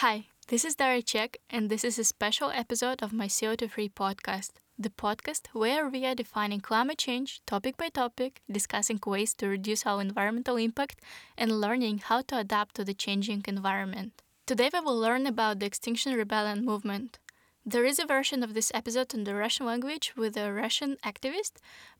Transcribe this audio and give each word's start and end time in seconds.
Hi, 0.00 0.26
this 0.48 0.66
is 0.66 0.74
Dara 0.74 1.00
Chek, 1.00 1.36
and 1.48 1.70
this 1.70 1.82
is 1.82 1.98
a 1.98 2.04
special 2.04 2.50
episode 2.50 3.02
of 3.02 3.14
my 3.14 3.28
CO2 3.28 3.70
Free 3.70 3.88
podcast, 3.88 4.50
the 4.78 4.90
podcast 4.90 5.46
where 5.54 5.88
we 5.88 6.04
are 6.04 6.14
defining 6.14 6.60
climate 6.60 6.98
change 6.98 7.40
topic 7.46 7.78
by 7.78 7.88
topic, 7.88 8.42
discussing 8.52 9.00
ways 9.06 9.32
to 9.32 9.48
reduce 9.48 9.86
our 9.86 10.02
environmental 10.02 10.58
impact, 10.58 11.00
and 11.38 11.62
learning 11.62 12.02
how 12.04 12.20
to 12.20 12.36
adapt 12.36 12.74
to 12.74 12.84
the 12.84 12.92
changing 12.92 13.42
environment. 13.48 14.20
Today, 14.46 14.68
we 14.70 14.80
will 14.80 15.00
learn 15.00 15.26
about 15.26 15.60
the 15.60 15.66
Extinction 15.66 16.12
Rebellion 16.12 16.62
movement. 16.62 17.18
There 17.64 17.86
is 17.86 17.98
a 17.98 18.04
version 18.04 18.42
of 18.42 18.52
this 18.52 18.70
episode 18.74 19.14
in 19.14 19.24
the 19.24 19.34
Russian 19.34 19.64
language 19.64 20.12
with 20.14 20.36
a 20.36 20.52
Russian 20.52 20.98
activist, 21.06 21.52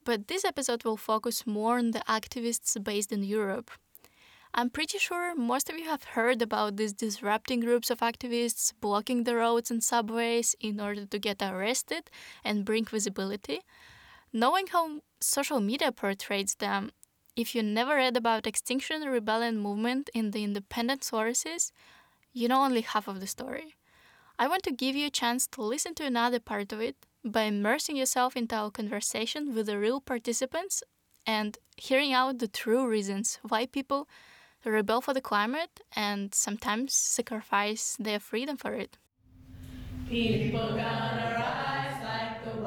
but 0.05 0.29
this 0.29 0.45
episode 0.45 0.85
will 0.85 0.99
focus 0.99 1.47
more 1.47 1.79
on 1.79 1.93
the 1.93 2.01
activists 2.01 2.77
based 2.85 3.11
in 3.11 3.25
Europe. 3.25 3.71
I'm 4.59 4.71
pretty 4.71 4.97
sure 4.97 5.35
most 5.35 5.69
of 5.69 5.77
you 5.77 5.85
have 5.85 6.03
heard 6.03 6.41
about 6.41 6.77
these 6.77 6.95
disrupting 6.95 7.61
groups 7.61 7.91
of 7.91 7.99
activists 7.99 8.73
blocking 8.81 9.25
the 9.25 9.37
roads 9.37 9.71
and 9.71 9.85
subways 9.85 10.57
in 10.59 10.81
order 10.81 11.05
to 11.05 11.19
get 11.19 11.43
arrested 11.43 12.11
and 12.43 12.65
bring 12.65 12.87
visibility. 12.87 13.61
Knowing 14.33 14.69
how 14.69 15.03
social 15.21 15.61
media 15.61 15.93
portrays 15.93 16.55
them, 16.55 16.91
if 17.37 17.55
you 17.55 17.63
never 17.63 17.97
read 17.97 18.17
about 18.17 18.47
Extinction 18.47 19.03
Rebellion 19.03 19.59
movement 19.59 20.09
in 20.15 20.31
the 20.31 20.43
independent 20.43 21.05
sources, 21.05 21.71
you 22.33 22.49
know 22.49 22.65
only 22.65 22.81
half 22.81 23.09
of 23.09 23.21
the 23.21 23.27
story. 23.27 23.75
I 24.39 24.49
want 24.49 24.63
to 24.63 24.73
give 24.73 24.97
you 24.97 25.09
a 25.09 25.19
chance 25.23 25.47
to 25.49 25.63
listen 25.63 25.95
to 25.97 26.07
another 26.07 26.41
part 26.41 26.73
of 26.73 26.81
it 26.81 26.97
by 27.23 27.43
immersing 27.43 27.97
yourself 27.97 28.35
into 28.39 28.57
our 28.57 28.71
conversation 28.71 29.55
with 29.55 29.67
the 29.67 29.79
real 29.79 30.01
participants 30.01 30.83
and 31.27 31.59
hearing 31.77 32.15
out 32.15 32.39
the 32.39 32.49
true 32.49 32.87
reasons 32.89 33.39
why 33.47 33.67
people 33.67 34.09
rebel 34.71 35.01
for 35.01 35.15
the 35.15 35.21
climate 35.21 35.81
and 35.95 36.35
sometimes 36.35 36.95
sacrifice 36.95 37.97
their 37.99 38.21
freedom 38.21 38.57
for 38.57 38.75
it. 38.75 38.97
People 40.09 40.69
gonna 40.69 41.35
rise 41.37 42.03
like 42.03 42.45
the 42.45 42.61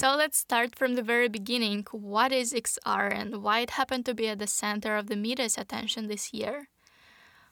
So 0.00 0.16
let's 0.16 0.38
start 0.38 0.76
from 0.76 0.94
the 0.94 1.02
very 1.02 1.28
beginning. 1.28 1.84
What 1.92 2.32
is 2.32 2.54
XR 2.54 3.12
and 3.12 3.42
why 3.42 3.60
it 3.60 3.72
happened 3.72 4.06
to 4.06 4.14
be 4.14 4.28
at 4.28 4.38
the 4.38 4.46
center 4.46 4.96
of 4.96 5.08
the 5.08 5.14
media's 5.14 5.58
attention 5.58 6.08
this 6.08 6.32
year? 6.32 6.70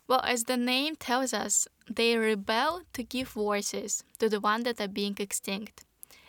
Well, 0.06 0.22
as 0.24 0.44
the 0.44 0.56
name 0.56 0.96
tells 0.96 1.34
us, 1.34 1.68
they 1.94 2.16
rebel 2.16 2.84
to 2.94 3.02
give 3.02 3.28
voices 3.28 4.02
to 4.18 4.30
the 4.30 4.40
ones 4.40 4.64
that 4.64 4.80
are 4.80 4.88
being 4.88 5.14
extinct. 5.18 5.84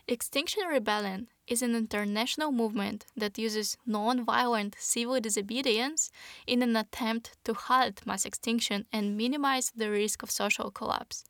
Extinction 0.10 0.64
Rebellion 0.68 1.30
is 1.48 1.62
an 1.62 1.74
international 1.74 2.52
movement 2.52 3.06
that 3.16 3.38
uses 3.38 3.78
non-violent 3.86 4.76
civil 4.78 5.22
disobedience 5.22 6.12
in 6.46 6.62
an 6.62 6.76
attempt 6.76 7.38
to 7.46 7.54
halt 7.54 8.06
mass 8.06 8.26
extinction 8.26 8.86
and 8.92 9.16
minimize 9.16 9.72
the 9.74 9.90
risk 9.90 10.22
of 10.22 10.32
social 10.32 10.70
collapse. 10.70 11.24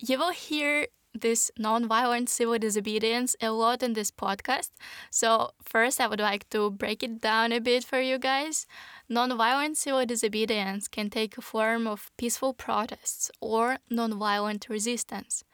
You 0.00 0.18
will 0.18 0.32
hear 0.32 0.88
this 1.20 1.50
non-violent 1.58 2.28
civil 2.28 2.58
disobedience 2.58 3.36
a 3.40 3.50
lot 3.50 3.82
in 3.82 3.94
this 3.94 4.10
podcast. 4.10 4.70
So 5.10 5.50
first 5.62 6.00
I 6.00 6.06
would 6.06 6.20
like 6.20 6.48
to 6.50 6.70
break 6.70 7.02
it 7.02 7.20
down 7.20 7.52
a 7.52 7.60
bit 7.60 7.84
for 7.84 8.00
you 8.00 8.18
guys. 8.18 8.66
Non-violent 9.08 9.76
civil 9.76 10.04
disobedience 10.06 10.88
can 10.88 11.10
take 11.10 11.38
a 11.38 11.42
form 11.42 11.86
of 11.86 12.10
peaceful 12.16 12.54
protests 12.54 13.30
or 13.40 13.78
non-violent 13.90 14.66
resistance. 14.68 15.44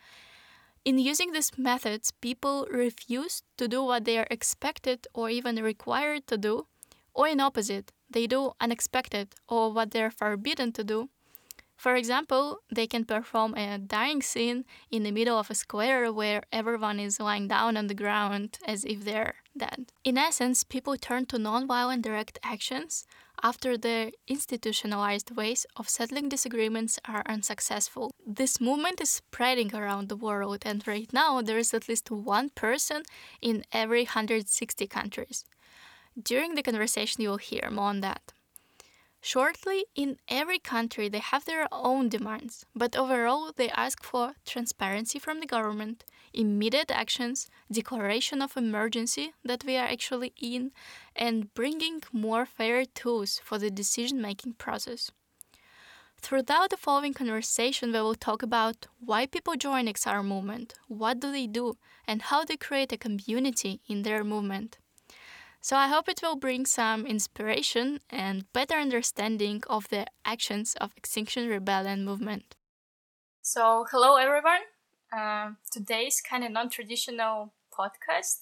In 0.85 0.99
using 0.99 1.33
these 1.33 1.57
methods, 1.57 2.11
people 2.11 2.67
refuse 2.71 3.43
to 3.57 3.69
do 3.69 3.85
what 3.85 4.05
they 4.05 4.19
are 4.19 4.27
expected 4.31 5.07
or 5.15 5.31
even 5.31 5.57
required 5.57 6.27
to 6.27 6.37
do, 6.37 6.67
or 7.15 7.29
in 7.29 7.41
opposite, 7.41 7.93
they 8.11 8.27
do 8.27 8.53
unexpected 8.61 9.35
or 9.49 9.73
what 9.73 9.93
they 9.93 10.03
are 10.03 10.11
forbidden 10.11 10.73
to 10.73 10.83
do 10.83 11.09
for 11.83 11.97
example, 11.97 12.59
they 12.71 12.87
can 12.87 13.05
perform 13.05 13.57
a 13.57 13.77
dying 13.77 14.23
scene 14.23 14.65
in 14.93 15.03
the 15.03 15.11
middle 15.11 15.37
of 15.37 15.51
a 15.51 15.55
square 15.65 16.13
where 16.13 16.45
everyone 16.53 17.01
is 17.01 17.19
lying 17.19 17.49
down 17.49 17.77
on 17.77 17.89
the 17.89 18.01
ground 18.05 18.61
as 18.65 18.85
if 18.85 19.05
they're 19.05 19.35
dead. 19.57 19.91
In 20.05 20.17
essence, 20.17 20.63
people 20.63 20.97
turn 20.97 21.27
to 21.27 21.39
nonviolent 21.39 22.03
direct 22.03 22.39
actions 22.45 23.05
after 23.43 23.77
the 23.77 24.13
institutionalized 24.29 25.35
ways 25.35 25.67
of 25.75 25.89
settling 25.89 26.29
disagreements 26.29 27.01
are 27.05 27.25
unsuccessful. 27.27 28.13
This 28.25 28.61
movement 28.61 29.01
is 29.01 29.11
spreading 29.11 29.75
around 29.75 30.09
the 30.09 30.23
world, 30.29 30.63
and 30.65 30.87
right 30.87 31.13
now 31.13 31.43
there 31.43 31.59
is 31.59 31.75
at 31.75 31.89
least 31.89 32.13
one 32.13 32.51
person 32.51 33.03
in 33.41 33.65
every 33.73 34.05
160 34.05 34.87
countries. 34.87 35.45
During 36.31 36.55
the 36.55 36.63
conversation, 36.63 37.23
you 37.23 37.31
will 37.31 37.39
hear 37.39 37.69
more 37.73 37.89
on 37.89 38.03
that. 38.03 38.33
Shortly, 39.25 39.87
in 39.95 40.19
every 40.27 40.59
country 40.59 41.09
they 41.09 41.21
have 41.21 41.45
their 41.45 41.69
own 41.71 42.09
demands, 42.09 42.67
but 42.75 42.97
overall 42.97 43.53
they 43.55 43.71
ask 43.71 44.03
for 44.03 44.35
transparency 44.45 45.21
from 45.21 45.39
the 45.39 45.47
government, 45.47 46.05
immediate 46.35 46.91
actions, 46.91 47.47
declaration 47.71 48.43
of 48.43 48.57
emergency 48.57 49.33
that 49.45 49.63
we 49.65 49.77
are 49.77 49.87
actually 49.87 50.33
in, 50.41 50.73
and 51.15 51.55
bringing 51.55 52.03
more 52.13 52.45
fair 52.45 52.85
tools 52.85 53.41
for 53.45 53.59
the 53.59 53.71
decision 53.71 54.21
making 54.21 54.55
process. 54.55 55.13
Throughout 56.21 56.71
the 56.71 56.77
following 56.77 57.15
conversation, 57.15 57.93
we 57.93 58.01
will 58.01 58.17
talk 58.17 58.43
about 58.43 58.89
why 58.99 59.27
people 59.27 59.55
join 59.55 59.87
XR 59.87 60.25
movement, 60.25 60.75
what 60.89 61.21
do 61.21 61.31
they 61.31 61.47
do, 61.47 61.77
and 62.09 62.23
how 62.23 62.45
they 62.45 62.57
create 62.57 62.93
a 62.93 62.97
community 62.97 63.81
in 63.87 64.03
their 64.03 64.25
movement. 64.25 64.79
So 65.65 65.77
I 65.77 65.87
hope 65.87 66.09
it 66.09 66.21
will 66.21 66.35
bring 66.35 66.67
some 66.67 67.07
inspiration 67.07 68.01
and 68.11 68.53
better 68.53 68.75
understanding 68.75 69.63
of 69.69 69.89
the 69.91 70.07
actions 70.25 70.75
of 70.81 70.91
Extinction 70.97 71.47
Rebellion 71.49 72.05
movement. 72.05 72.57
So 73.43 73.87
hello 73.93 74.17
everyone. 74.17 74.63
Um, 75.17 75.59
today's 75.71 76.21
kind 76.21 76.43
of 76.43 76.51
non-traditional 76.51 77.53
podcast. 77.73 78.41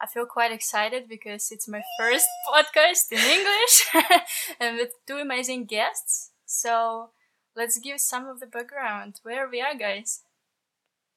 I 0.00 0.06
feel 0.06 0.24
quite 0.24 0.50
excited 0.50 1.06
because 1.06 1.50
it's 1.50 1.68
my 1.68 1.82
first 2.00 2.26
podcast 2.48 3.12
in 3.12 3.18
English 3.18 3.86
and 4.60 4.78
with 4.78 4.92
two 5.06 5.16
amazing 5.16 5.66
guests. 5.66 6.30
So 6.46 7.10
let's 7.54 7.78
give 7.78 8.00
some 8.00 8.26
of 8.26 8.40
the 8.40 8.46
background 8.46 9.20
where 9.22 9.46
we 9.46 9.60
are, 9.60 9.74
guys. 9.74 10.22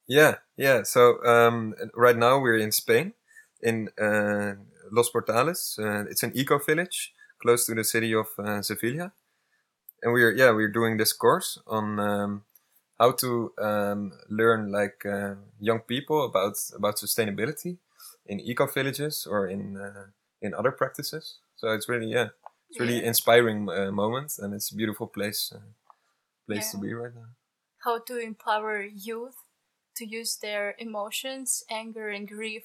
Yeah, 0.08 0.40
yeah. 0.58 0.84
So 0.84 1.24
um, 1.24 1.74
right 1.96 2.18
now 2.18 2.38
we're 2.40 2.58
in 2.58 2.74
Spain, 2.74 3.14
in 3.62 3.88
uh, 3.98 4.56
Los 4.92 5.10
Portales. 5.10 5.80
Uh, 5.80 6.10
it's 6.10 6.24
an 6.24 6.32
eco 6.36 6.60
village 6.60 7.14
close 7.42 7.66
to 7.66 7.74
the 7.74 7.84
city 7.84 8.14
of 8.14 8.28
uh, 8.38 8.62
Sevilla, 8.62 9.12
and 10.02 10.14
we're 10.14 10.32
yeah 10.32 10.52
we're 10.52 10.72
doing 10.72 10.98
this 10.98 11.14
course 11.14 11.58
on 11.68 12.00
um, 12.00 12.44
how 13.00 13.12
to 13.12 13.52
um, 13.60 14.12
learn 14.30 14.72
like 14.72 15.06
uh, 15.06 15.36
young 15.60 15.80
people 15.80 16.26
about 16.26 16.56
about 16.76 16.98
sustainability 16.98 17.78
in 18.26 18.40
eco 18.40 18.68
villages 18.68 19.28
or 19.30 19.48
in 19.48 19.78
uh, 19.78 20.06
in 20.42 20.54
other 20.54 20.72
practices. 20.72 21.40
So 21.56 21.70
it's 21.70 21.90
really 21.90 22.12
yeah 22.12 22.30
it's 22.70 22.80
really 22.80 23.00
yeah. 23.00 23.08
inspiring 23.08 23.70
uh, 23.70 23.92
moment, 23.92 24.34
and 24.40 24.54
it's 24.54 24.72
a 24.72 24.76
beautiful 24.76 25.08
place 25.08 25.52
uh, 25.56 25.60
place 26.48 26.68
yeah. 26.74 26.80
to 26.80 26.86
be 26.86 26.94
right 26.94 27.14
now. 27.14 27.30
How 27.84 28.00
to 28.00 28.18
empower 28.18 28.84
youth 28.84 29.38
to 29.96 30.06
use 30.06 30.38
their 30.38 30.76
emotions, 30.78 31.64
anger, 31.70 32.10
and 32.10 32.28
grief 32.28 32.64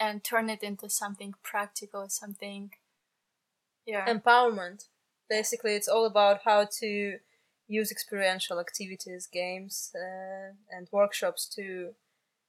and 0.00 0.22
turn 0.22 0.48
it 0.50 0.62
into 0.62 0.88
something 0.88 1.34
practical, 1.42 2.08
something 2.08 2.70
yeah. 3.88 4.06
Empowerment. 4.06 4.84
Basically, 5.30 5.74
it's 5.74 5.88
all 5.88 6.04
about 6.04 6.40
how 6.44 6.68
to 6.80 7.18
use 7.66 7.90
experiential 7.90 8.60
activities, 8.60 9.26
games, 9.32 9.92
uh, 9.96 10.52
and 10.70 10.88
workshops 10.92 11.48
to 11.56 11.94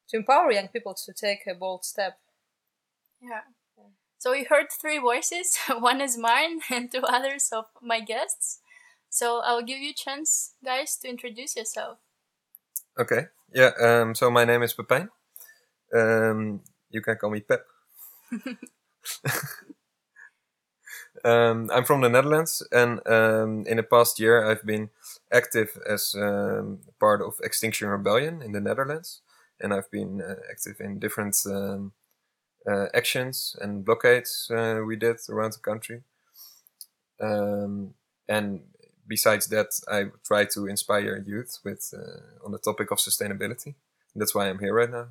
to 0.10 0.18
empower 0.18 0.52
young 0.52 0.68
people 0.68 0.94
to 0.94 1.14
take 1.14 1.48
a 1.48 1.54
bold 1.54 1.86
step. 1.86 2.18
Yeah. 3.22 3.42
So 4.18 4.32
we 4.32 4.44
heard 4.44 4.68
three 4.70 4.98
voices. 4.98 5.58
One 5.80 6.02
is 6.02 6.18
mine, 6.18 6.60
and 6.70 6.92
two 6.92 7.04
others 7.04 7.50
of 7.54 7.66
my 7.82 8.02
guests. 8.02 8.60
So 9.10 9.42
I'll 9.44 9.64
give 9.64 9.80
you 9.80 9.92
a 9.92 9.94
chance, 9.94 10.54
guys, 10.64 10.98
to 10.98 11.10
introduce 11.10 11.56
yourself. 11.56 12.00
Okay. 13.00 13.28
Yeah. 13.54 13.72
Um. 13.80 14.14
So 14.14 14.30
my 14.30 14.44
name 14.44 14.62
is 14.62 14.74
Pepijn. 14.74 15.08
Um. 15.94 16.62
You 16.92 17.02
can 17.02 17.18
call 17.18 17.32
me 17.32 17.42
Pep. 17.42 17.66
Um, 21.24 21.70
I'm 21.74 21.84
from 21.84 22.02
the 22.02 22.10
Netherlands, 22.10 22.64
and 22.72 23.06
um, 23.08 23.66
in 23.68 23.78
the 23.78 23.84
past 23.84 24.20
year, 24.20 24.46
I've 24.46 24.64
been 24.66 24.90
active 25.32 25.78
as 25.88 26.16
um, 26.18 26.80
part 27.00 27.22
of 27.22 27.40
Extinction 27.44 27.90
Rebellion 27.90 28.42
in 28.42 28.54
the 28.54 28.62
Netherlands, 28.62 29.22
and 29.60 29.74
I've 29.74 29.92
been 29.92 30.22
uh, 30.22 30.36
active 30.50 30.80
in 30.80 31.00
different 31.00 31.36
um, 31.46 31.92
uh, 32.70 32.88
actions 32.94 33.56
and 33.62 33.86
blockades 33.86 34.52
uh, 34.52 34.82
we 34.86 34.96
did 34.98 35.18
around 35.30 35.54
the 35.54 35.60
country. 35.60 36.04
Um, 37.20 37.94
and 38.28 38.62
besides 39.08 39.48
that, 39.48 39.68
I 39.88 40.06
try 40.26 40.46
to 40.46 40.68
inspire 40.68 41.18
youth 41.26 41.60
with 41.64 41.94
uh, 41.96 42.46
on 42.46 42.52
the 42.52 42.58
topic 42.60 42.92
of 42.92 43.00
sustainability. 43.00 43.76
That's 44.16 44.34
why 44.36 44.50
I'm 44.50 44.60
here 44.60 44.74
right 44.74 44.90
now. 44.90 45.08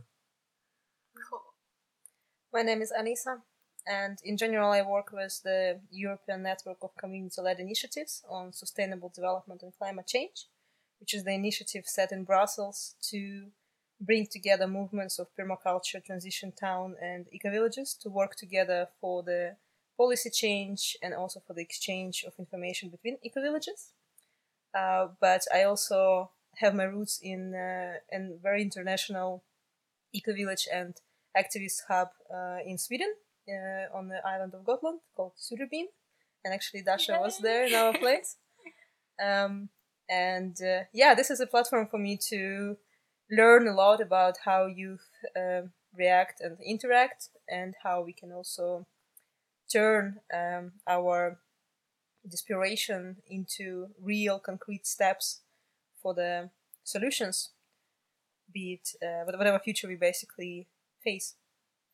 My 2.51 2.63
name 2.63 2.81
is 2.81 2.91
Anisa, 2.99 3.43
and 3.87 4.19
in 4.25 4.39
general, 4.39 4.71
I 4.71 4.81
work 4.81 5.13
with 5.13 5.43
the 5.43 5.81
European 5.91 6.43
Network 6.43 6.79
of 6.81 6.97
Community-led 6.97 7.61
Initiatives 7.61 8.23
on 8.27 8.55
Sustainable 8.55 9.13
Development 9.15 9.63
and 9.63 9.77
Climate 9.77 10.07
Change, 10.07 10.47
which 10.99 11.13
is 11.13 11.25
the 11.25 11.33
initiative 11.33 11.85
set 11.87 12.11
in 12.11 12.25
Brussels 12.25 12.95
to 13.11 13.49
bring 14.01 14.27
together 14.27 14.67
movements 14.67 15.19
of 15.19 15.29
permaculture, 15.39 16.03
transition 16.03 16.51
town, 16.53 16.97
and 17.03 17.27
eco 17.33 17.51
villages 17.51 17.93
to 18.01 18.09
work 18.09 18.35
together 18.35 18.89
for 18.99 19.23
the 19.23 19.57
policy 19.99 20.31
change 20.31 20.97
and 21.03 21.13
also 21.13 21.41
for 21.47 21.53
the 21.53 21.61
exchange 21.61 22.25
of 22.27 22.33
information 22.39 22.89
between 22.89 23.19
eco 23.23 23.43
villages. 23.43 23.93
Uh, 24.75 25.09
but 25.21 25.43
I 25.53 25.65
also 25.65 26.31
have 26.57 26.75
my 26.75 26.85
roots 26.85 27.21
in 27.23 27.55
uh, 27.55 27.99
a 28.11 28.37
very 28.43 28.63
international 28.63 29.43
eco 30.15 30.33
village 30.33 30.67
and 30.73 30.95
activist 31.37 31.83
hub 31.89 32.09
uh, 32.33 32.59
in 32.65 32.79
Sweden 32.79 33.13
uh, 33.49 33.97
on 33.97 34.09
the 34.09 34.21
island 34.27 34.55
of 34.55 34.65
Gotland 34.65 35.01
called 35.17 35.33
Suderbyn. 35.37 35.87
And 36.45 36.55
actually, 36.55 36.83
Dasha 36.83 37.19
was 37.21 37.39
there 37.39 37.67
in 37.67 37.75
our 37.75 37.93
place. 37.93 38.37
Um, 39.21 39.71
and 40.09 40.57
uh, 40.63 40.85
yeah, 40.93 41.13
this 41.17 41.29
is 41.29 41.41
a 41.41 41.47
platform 41.49 41.89
for 41.91 41.99
me 41.99 42.17
to 42.29 42.77
learn 43.31 43.67
a 43.67 43.75
lot 43.75 44.01
about 44.01 44.37
how 44.45 44.67
youth 44.67 45.09
um, 45.37 45.73
react 45.93 46.41
and 46.41 46.57
interact, 46.65 47.29
and 47.49 47.75
how 47.83 48.01
we 48.03 48.13
can 48.13 48.31
also 48.31 48.87
turn 49.73 50.21
um, 50.33 50.73
our 50.87 51.39
desperation 52.29 53.17
into 53.27 53.89
real 54.01 54.39
concrete 54.39 54.87
steps 54.87 55.41
for 56.01 56.15
the 56.15 56.51
solutions, 56.85 57.51
be 58.53 58.81
it 58.81 58.91
uh, 59.05 59.25
whatever 59.25 59.59
future 59.59 59.89
we 59.89 59.97
basically 59.97 60.69
face. 61.03 61.35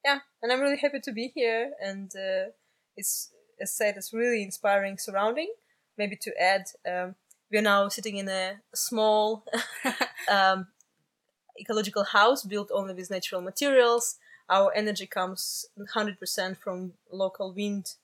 Yeah, 0.04 0.20
and 0.42 0.52
I'm 0.52 0.60
really 0.60 0.76
happy 0.76 1.00
to 1.00 1.12
be 1.12 1.32
here, 1.34 1.72
and 1.80 2.10
uh, 2.14 2.50
it's 2.96 3.30
as 3.60 3.72
said, 3.72 3.96
it's 3.96 4.12
really 4.12 4.42
inspiring 4.42 4.98
surrounding. 4.98 5.52
Maybe 5.96 6.16
to 6.22 6.32
add, 6.40 6.66
um, 6.90 7.14
we 7.50 7.58
are 7.58 7.62
now 7.62 7.88
sitting 7.88 8.16
in 8.16 8.28
a 8.28 8.60
small 8.74 9.44
um, 10.30 10.68
ecological 11.58 12.04
house 12.04 12.42
built 12.44 12.70
only 12.72 12.94
with 12.94 13.10
natural 13.10 13.40
materials. 13.40 14.16
Our 14.48 14.72
energy 14.74 15.06
comes 15.06 15.66
100% 15.78 16.58
from 16.58 16.94
local 17.10 17.52
wind 17.54 17.94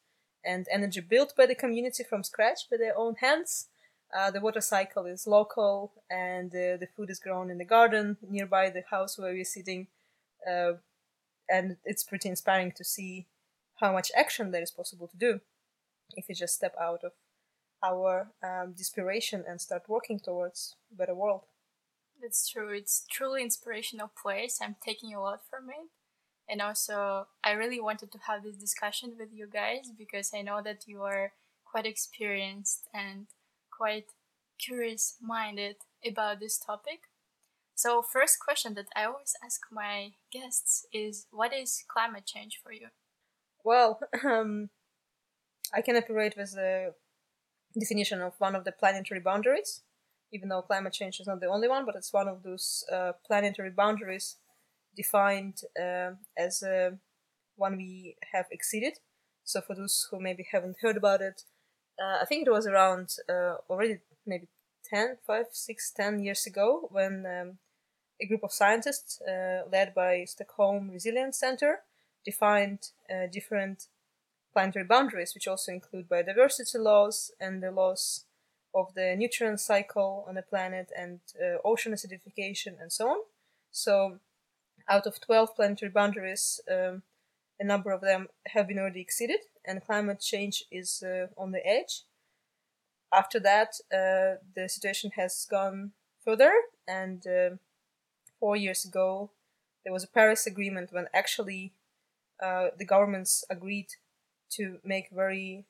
and 0.44 0.66
energy 0.72 1.00
built 1.00 1.34
by 1.36 1.46
the 1.46 1.54
community 1.54 2.02
from 2.02 2.24
scratch 2.24 2.70
by 2.70 2.76
their 2.78 2.96
own 2.96 3.16
hands. 3.16 3.66
Uh, 4.16 4.30
the 4.30 4.40
water 4.40 4.60
cycle 4.60 5.04
is 5.06 5.26
local 5.26 5.92
and 6.10 6.50
uh, 6.50 6.76
the 6.78 6.88
food 6.96 7.10
is 7.10 7.20
grown 7.20 7.50
in 7.50 7.58
the 7.58 7.64
garden 7.64 8.16
nearby 8.28 8.70
the 8.70 8.82
house 8.90 9.18
where 9.18 9.32
we're 9.32 9.44
sitting. 9.44 9.86
Uh, 10.50 10.72
and 11.50 11.76
it's 11.84 12.04
pretty 12.04 12.28
inspiring 12.28 12.72
to 12.76 12.84
see 12.84 13.26
how 13.76 13.92
much 13.92 14.10
action 14.16 14.50
there 14.50 14.62
is 14.62 14.70
possible 14.70 15.08
to 15.08 15.16
do 15.16 15.40
if 16.16 16.26
we 16.28 16.34
just 16.34 16.54
step 16.54 16.74
out 16.80 17.02
of 17.04 17.12
our 17.82 18.30
um, 18.42 18.74
desperation 18.76 19.44
and 19.48 19.60
start 19.60 19.82
working 19.88 20.20
towards 20.20 20.76
a 20.92 20.96
better 20.96 21.14
world. 21.14 21.42
That's 22.20 22.48
true. 22.48 22.68
It's 22.70 23.06
truly 23.10 23.42
inspirational 23.42 24.10
place. 24.20 24.58
I'm 24.60 24.76
taking 24.84 25.14
a 25.14 25.20
lot 25.20 25.40
from 25.48 25.70
it. 25.70 25.88
And 26.48 26.60
also, 26.60 27.28
I 27.44 27.52
really 27.52 27.80
wanted 27.80 28.12
to 28.12 28.18
have 28.26 28.42
this 28.42 28.56
discussion 28.56 29.14
with 29.18 29.28
you 29.32 29.46
guys 29.46 29.90
because 29.96 30.32
I 30.34 30.42
know 30.42 30.60
that 30.62 30.84
you 30.86 31.02
are 31.02 31.32
quite 31.64 31.86
experienced 31.86 32.88
and 32.92 33.26
quite 33.70 34.06
curious 34.58 35.16
minded 35.22 35.76
about 36.04 36.40
this 36.40 36.58
topic. 36.58 37.09
So, 37.82 38.02
first 38.02 38.38
question 38.40 38.74
that 38.74 38.88
I 38.94 39.06
always 39.06 39.34
ask 39.42 39.60
my 39.72 40.12
guests 40.30 40.86
is 40.92 41.26
what 41.30 41.54
is 41.54 41.82
climate 41.88 42.26
change 42.26 42.60
for 42.62 42.72
you? 42.72 42.88
Well, 43.64 44.00
um, 44.24 44.68
I 45.72 45.80
can 45.80 45.96
operate 45.96 46.34
with 46.36 46.52
the 46.52 46.92
definition 47.78 48.20
of 48.20 48.34
one 48.38 48.54
of 48.54 48.64
the 48.64 48.72
planetary 48.72 49.20
boundaries 49.20 49.82
even 50.32 50.48
though 50.48 50.62
climate 50.62 50.92
change 50.92 51.20
is 51.20 51.26
not 51.26 51.40
the 51.40 51.46
only 51.46 51.68
one, 51.68 51.84
but 51.84 51.96
it's 51.96 52.12
one 52.12 52.28
of 52.28 52.42
those 52.42 52.84
uh, 52.92 53.12
planetary 53.26 53.70
boundaries 53.70 54.36
defined 54.96 55.62
uh, 55.80 56.10
as 56.36 56.62
uh, 56.62 56.90
one 57.56 57.76
we 57.76 58.16
have 58.32 58.46
exceeded. 58.50 58.98
So 59.44 59.60
for 59.60 59.74
those 59.74 60.06
who 60.10 60.20
maybe 60.20 60.46
haven't 60.52 60.76
heard 60.80 60.96
about 60.96 61.20
it, 61.20 61.42
uh, 62.00 62.18
I 62.22 62.24
think 62.26 62.46
it 62.46 62.50
was 62.50 62.66
around 62.66 63.14
uh, 63.28 63.56
already 63.68 63.98
maybe 64.26 64.48
10, 64.84 65.16
5, 65.26 65.46
6, 65.50 65.90
10 65.90 66.20
years 66.20 66.46
ago 66.46 66.88
when 66.92 67.26
um, 67.26 67.58
a 68.20 68.26
group 68.26 68.42
of 68.42 68.52
scientists 68.52 69.20
uh, 69.22 69.62
led 69.70 69.94
by 69.94 70.24
Stockholm 70.24 70.90
Resilience 70.90 71.38
Center 71.38 71.80
defined 72.24 72.90
different 73.32 73.86
planetary 74.52 74.84
boundaries, 74.84 75.34
which 75.34 75.48
also 75.48 75.72
include 75.72 76.08
biodiversity 76.08 76.78
loss 76.78 77.30
and 77.40 77.62
the 77.62 77.70
laws 77.70 78.24
of 78.74 78.94
the 78.94 79.14
nutrient 79.16 79.60
cycle 79.60 80.24
on 80.28 80.34
the 80.34 80.42
planet 80.42 80.90
and 80.96 81.20
uh, 81.40 81.56
ocean 81.64 81.92
acidification 81.92 82.80
and 82.80 82.92
so 82.92 83.08
on. 83.08 83.18
So, 83.70 84.18
out 84.88 85.06
of 85.06 85.20
12 85.20 85.56
planetary 85.56 85.90
boundaries, 85.90 86.60
um, 86.70 87.02
a 87.58 87.64
number 87.64 87.90
of 87.90 88.00
them 88.00 88.28
have 88.48 88.66
been 88.66 88.78
already 88.78 89.00
exceeded, 89.00 89.40
and 89.64 89.84
climate 89.84 90.20
change 90.20 90.64
is 90.70 91.02
uh, 91.02 91.26
on 91.36 91.52
the 91.52 91.64
edge. 91.66 92.02
After 93.12 93.38
that, 93.40 93.74
uh, 93.92 94.40
the 94.54 94.68
situation 94.68 95.12
has 95.16 95.46
gone 95.48 95.92
further, 96.24 96.52
and 96.88 97.26
uh, 97.26 97.50
four 98.40 98.56
years 98.56 98.84
ago, 98.84 99.30
there 99.84 99.92
was 99.92 100.04
a 100.04 100.08
Paris 100.08 100.46
Agreement 100.46 100.92
when 100.92 101.06
actually 101.14 101.72
uh, 102.42 102.68
the 102.76 102.84
governments 102.84 103.44
agreed 103.50 103.88
to 104.50 104.78
make 104.82 105.10
very 105.10 105.66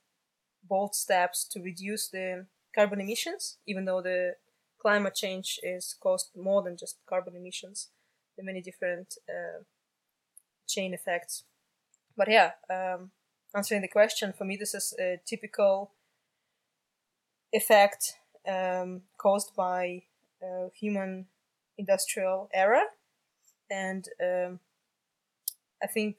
bold 0.62 0.94
steps 0.94 1.44
to 1.44 1.60
reduce 1.60 2.08
the 2.08 2.46
carbon 2.74 3.00
emissions, 3.00 3.58
even 3.66 3.84
though 3.84 4.00
the 4.00 4.36
climate 4.80 5.14
change 5.14 5.58
is 5.62 5.94
caused 6.00 6.30
more 6.36 6.62
than 6.62 6.76
just 6.76 6.98
carbon 7.06 7.36
emissions, 7.36 7.88
the 8.36 8.42
many 8.42 8.62
different 8.62 9.18
uh, 9.28 9.62
chain 10.66 10.94
effects. 10.94 11.44
But 12.16 12.30
yeah, 12.30 12.52
um, 12.70 13.10
answering 13.54 13.82
the 13.82 13.88
question, 13.88 14.32
for 14.32 14.44
me, 14.44 14.56
this 14.56 14.74
is 14.74 14.94
a 14.98 15.20
typical 15.26 15.90
effect 17.52 18.14
um, 18.46 19.02
caused 19.18 19.54
by 19.54 20.02
uh, 20.42 20.68
human 20.74 21.26
industrial 21.80 22.48
era, 22.52 22.82
and 23.70 24.04
um, 24.22 24.60
I 25.82 25.86
think 25.86 26.16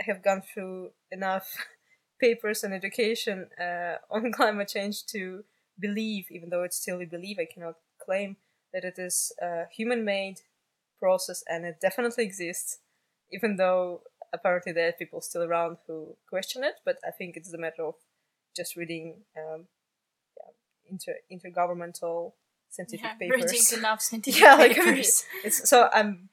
I 0.00 0.04
have 0.06 0.22
gone 0.22 0.42
through 0.42 0.90
enough 1.10 1.56
papers 2.20 2.64
and 2.64 2.72
education 2.72 3.48
uh, 3.60 3.96
on 4.10 4.32
climate 4.38 4.68
change 4.68 5.04
to 5.06 5.44
believe, 5.78 6.26
even 6.30 6.50
though 6.50 6.62
it's 6.62 6.80
still 6.80 7.00
a 7.00 7.06
belief, 7.06 7.38
I 7.38 7.48
cannot 7.52 7.76
claim 8.04 8.36
that 8.72 8.84
it 8.84 8.98
is 8.98 9.32
a 9.40 9.64
human 9.70 10.04
made 10.04 10.40
process 10.98 11.44
and 11.48 11.64
it 11.64 11.80
definitely 11.80 12.24
exists, 12.24 12.78
even 13.32 13.56
though 13.56 14.02
apparently 14.32 14.72
there 14.72 14.88
are 14.88 14.92
people 14.92 15.20
still 15.20 15.42
around 15.42 15.78
who 15.86 16.16
question 16.28 16.64
it. 16.64 16.74
But 16.84 16.98
I 17.06 17.10
think 17.10 17.36
it's 17.36 17.52
a 17.52 17.58
matter 17.58 17.84
of 17.84 17.94
just 18.56 18.76
reading 18.76 19.16
um, 19.36 19.66
yeah, 20.36 20.90
inter 20.90 21.14
intergovernmental 21.30 22.32
scientific 22.74 23.04
yeah, 23.04 23.14
papers. 23.14 23.68
scientific 24.00 24.40
yeah, 24.40 24.54
like 24.54 24.76
papers. 24.76 25.24
it's 25.44 25.68
so 25.68 25.88
I'm. 25.92 26.28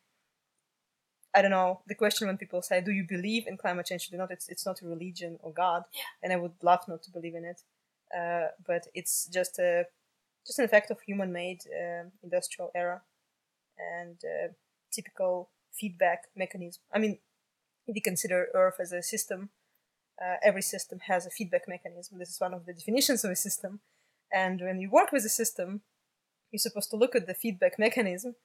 I 1.33 1.41
don't 1.41 1.51
know. 1.51 1.79
The 1.87 1.95
question 1.95 2.27
when 2.27 2.37
people 2.37 2.61
say, 2.61 2.81
"Do 2.81 2.91
you 2.91 3.05
believe 3.07 3.47
in 3.47 3.57
climate 3.57 3.85
change?" 3.85 4.09
Do 4.09 4.17
not. 4.17 4.31
It's 4.31 4.49
it's 4.49 4.65
not 4.65 4.81
a 4.81 4.87
religion 4.87 5.37
or 5.41 5.51
God, 5.53 5.83
yeah. 5.93 6.01
and 6.23 6.33
I 6.33 6.35
would 6.35 6.53
love 6.61 6.87
not 6.87 7.03
to 7.03 7.11
believe 7.11 7.35
in 7.35 7.45
it. 7.45 7.61
Uh, 8.15 8.47
but 8.65 8.87
it's 8.93 9.27
just 9.27 9.57
a 9.59 9.85
just 10.45 10.59
an 10.59 10.65
effect 10.65 10.91
of 10.91 10.99
human-made 11.01 11.61
uh, 11.67 12.09
industrial 12.23 12.71
era 12.73 13.01
and 13.77 14.17
uh, 14.25 14.47
typical 14.91 15.49
feedback 15.71 16.25
mechanism. 16.35 16.81
I 16.91 16.99
mean, 16.99 17.19
if 17.87 17.95
you 17.95 18.01
consider 18.01 18.47
Earth 18.53 18.77
as 18.79 18.91
a 18.91 19.03
system, 19.03 19.49
uh, 20.21 20.35
every 20.43 20.61
system 20.61 20.99
has 21.07 21.25
a 21.25 21.29
feedback 21.29 21.67
mechanism. 21.67 22.19
This 22.19 22.29
is 22.29 22.39
one 22.39 22.53
of 22.53 22.65
the 22.65 22.73
definitions 22.73 23.23
of 23.23 23.31
a 23.31 23.35
system. 23.35 23.79
And 24.31 24.61
when 24.61 24.79
you 24.79 24.89
work 24.89 25.11
with 25.11 25.25
a 25.25 25.29
system, 25.29 25.81
you're 26.51 26.59
supposed 26.59 26.89
to 26.91 26.97
look 26.97 27.15
at 27.15 27.27
the 27.27 27.33
feedback 27.33 27.79
mechanism 27.79 28.35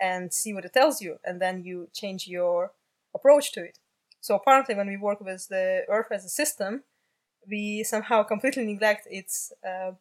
and 0.00 0.32
see 0.32 0.52
what 0.52 0.64
it 0.64 0.72
tells 0.72 1.00
you, 1.00 1.18
and 1.24 1.40
then 1.40 1.64
you 1.64 1.88
change 1.92 2.26
your 2.26 2.72
approach 3.14 3.52
to 3.52 3.60
it. 3.60 3.78
So 4.20 4.34
apparently, 4.34 4.74
when 4.74 4.88
we 4.88 4.96
work 4.96 5.20
with 5.20 5.48
the 5.48 5.82
Earth 5.88 6.08
as 6.10 6.24
a 6.24 6.28
system, 6.28 6.84
we 7.48 7.84
somehow 7.84 8.22
completely 8.22 8.64
neglect 8.64 9.06
its 9.10 9.52
uh, 9.66 9.92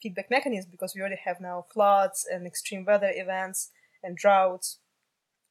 feedback 0.00 0.30
mechanism 0.30 0.70
because 0.70 0.94
we 0.94 1.00
already 1.00 1.20
have 1.24 1.40
now 1.40 1.66
floods 1.72 2.26
and 2.30 2.46
extreme 2.46 2.84
weather 2.84 3.12
events 3.14 3.70
and 4.02 4.16
droughts. 4.16 4.78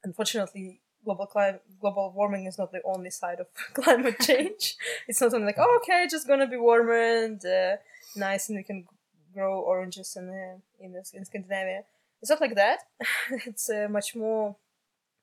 Unfortunately, 0.03 0.82
global 1.03 1.25
climate, 1.25 1.62
global 1.80 2.12
warming 2.15 2.46
is 2.46 2.58
not 2.58 2.72
the 2.72 2.82
only 2.84 3.10
side 3.10 3.39
of 3.39 3.48
climate 3.74 4.20
change. 4.20 4.75
it's 5.08 5.22
not 5.22 5.34
only 5.34 5.48
like, 5.48 5.58
oh, 5.60 5.80
okay, 5.82 6.08
just 6.10 6.27
gonna 6.27 6.48
be 6.48 6.58
warmer 6.58 7.24
and 7.24 7.46
uh, 7.46 7.77
nice, 8.15 8.50
and 8.50 8.58
we 8.58 8.63
can 8.63 8.86
grow 9.34 9.60
oranges 9.60 10.16
in 10.16 10.30
uh, 10.30 10.58
in, 10.80 10.96
in 11.13 11.25
Scandinavia. 11.25 11.84
It's 12.22 12.30
not 12.30 12.42
like 12.42 12.56
that. 12.56 12.80
it's 13.46 13.70
a 13.70 13.88
much 13.88 14.16
more 14.16 14.56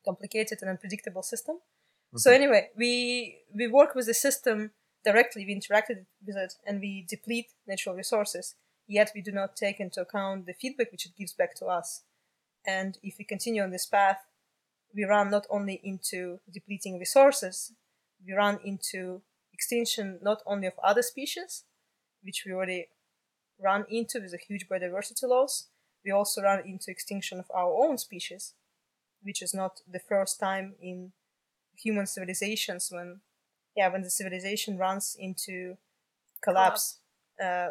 complicated 0.04 0.58
and 0.60 0.70
unpredictable 0.70 1.22
system. 1.22 1.56
Mm-hmm. 1.56 2.18
So 2.18 2.30
anyway, 2.30 2.70
we 2.76 3.38
we 3.54 3.66
work 3.68 3.94
with 3.94 4.06
the 4.06 4.14
system 4.14 4.72
directly. 5.04 5.44
We 5.44 5.54
interacted 5.54 6.06
with 6.26 6.36
it, 6.36 6.54
and 6.66 6.80
we 6.80 7.06
deplete 7.08 7.52
natural 7.66 7.94
resources. 7.94 8.54
Yet 8.86 9.12
we 9.14 9.22
do 9.22 9.32
not 9.32 9.56
take 9.56 9.78
into 9.78 10.00
account 10.00 10.46
the 10.46 10.52
feedback 10.52 10.90
which 10.90 11.06
it 11.06 11.16
gives 11.16 11.32
back 11.32 11.54
to 11.56 11.66
us. 11.66 12.02
And 12.66 12.98
if 13.02 13.14
we 13.18 13.24
continue 13.24 13.62
on 13.62 13.70
this 13.70 13.86
path, 13.86 14.18
we 14.94 15.04
run 15.04 15.30
not 15.30 15.46
only 15.48 15.80
into 15.84 16.40
depleting 16.52 16.98
resources, 16.98 17.72
we 18.26 18.32
run 18.32 18.58
into 18.64 19.22
extinction 19.52 20.18
not 20.22 20.42
only 20.44 20.66
of 20.66 20.74
other 20.82 21.02
species, 21.02 21.64
which 22.22 22.42
we 22.44 22.52
already 22.52 22.88
run 23.62 23.84
into 23.88 24.20
with 24.20 24.34
a 24.34 24.38
huge 24.38 24.68
biodiversity 24.68 25.28
loss, 25.28 25.68
we 26.04 26.10
also 26.10 26.42
run 26.42 26.60
into 26.66 26.90
extinction 26.90 27.38
of 27.38 27.50
our 27.54 27.72
own 27.72 27.98
species, 27.98 28.54
which 29.22 29.42
is 29.42 29.54
not 29.54 29.80
the 29.90 29.98
first 29.98 30.40
time 30.40 30.74
in 30.80 31.12
human 31.76 32.06
civilizations 32.06 32.88
when, 32.90 33.20
yeah, 33.76 33.88
when 33.88 34.02
the 34.02 34.10
civilization 34.10 34.78
runs 34.78 35.16
into 35.18 35.76
collapse. 36.42 37.00
collapse. 37.38 37.70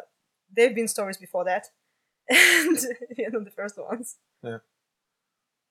there 0.52 0.66
have 0.66 0.74
been 0.74 0.88
stories 0.88 1.16
before 1.16 1.44
that, 1.44 1.68
and 2.28 2.78
we're 3.16 3.30
not 3.30 3.44
the 3.44 3.50
first 3.50 3.78
ones. 3.78 4.16
Yeah. 4.42 4.58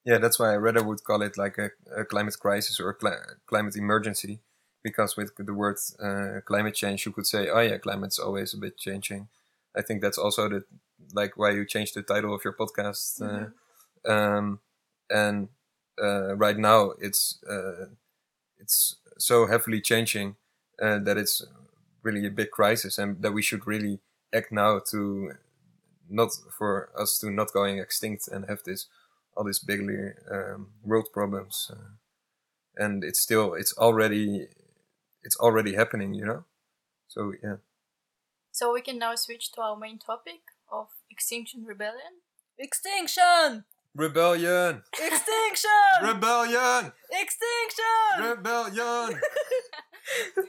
Yeah, 0.06 0.18
that's 0.18 0.40
why 0.40 0.54
I 0.54 0.58
rather 0.58 0.82
would 0.82 1.04
call 1.04 1.22
it 1.22 1.38
like 1.38 1.58
a, 1.58 1.72
a 1.96 2.06
climate 2.06 2.40
crisis 2.40 2.80
or 2.80 2.90
a 2.90 2.94
cli- 2.94 3.36
climate 3.46 3.76
emergency, 3.76 4.40
because 4.82 5.18
with 5.18 5.32
the 5.38 5.54
word 5.54 5.78
uh, 6.02 6.40
climate 6.46 6.74
change, 6.74 7.06
you 7.06 7.12
could 7.12 7.28
say, 7.28 7.50
oh 7.50 7.60
yeah, 7.60 7.78
climate's 7.78 8.18
always 8.18 8.54
a 8.54 8.58
bit 8.58 8.78
changing. 8.78 9.28
I 9.78 9.82
think 9.82 10.02
that's 10.02 10.18
also 10.18 10.50
the 10.50 10.64
like 11.14 11.38
why 11.38 11.52
you 11.52 11.66
changed 11.66 11.96
the 11.96 12.02
title 12.02 12.34
of 12.34 12.44
your 12.44 12.54
podcast. 12.54 13.22
Uh, 13.22 13.48
mm-hmm. 14.06 14.12
Um, 14.12 14.60
and 15.10 15.50
uh, 16.02 16.36
right 16.36 16.58
now, 16.58 16.92
it's 17.00 17.40
uh, 17.50 17.86
it's 18.58 18.96
so 19.18 19.48
heavily 19.48 19.82
changing 19.82 20.36
uh, 20.82 21.00
that 21.00 21.18
it's 21.18 21.46
really 22.04 22.26
a 22.26 22.32
big 22.32 22.52
crisis, 22.52 22.98
and 22.98 23.22
that 23.22 23.34
we 23.34 23.42
should 23.42 23.68
really 23.68 24.00
act 24.34 24.52
now 24.52 24.80
to 24.92 25.34
not 26.10 26.32
for 26.58 26.90
us 26.98 27.18
to 27.20 27.30
not 27.30 27.54
going 27.54 27.80
extinct 27.80 28.28
and 28.28 28.46
have 28.50 28.64
this 28.64 28.88
all 29.36 29.44
these 29.44 29.60
bigly 29.60 30.12
um, 30.32 30.70
world 30.84 31.08
problems 31.14 31.72
uh, 31.72 31.94
and 32.76 33.04
it's 33.04 33.20
still 33.20 33.54
it's 33.54 33.78
already 33.78 34.48
it's 35.24 35.38
already 35.38 35.76
happening 35.76 36.14
you 36.14 36.26
know 36.26 36.44
so 37.08 37.34
yeah 37.44 37.56
so 38.60 38.74
we 38.74 38.82
can 38.82 39.00
now 39.00 39.16
switch 39.16 39.54
to 39.54 39.62
our 39.62 39.78
main 39.78 39.98
topic 39.98 40.42
of 40.70 40.88
extinction 41.10 41.64
rebellion. 41.64 42.20
Extinction! 42.58 43.64
Rebellion! 43.96 44.84
Extinction! 44.94 45.92
Rebellion! 46.04 46.92
Extinction! 47.10 48.14
Rebellion! 48.20 49.22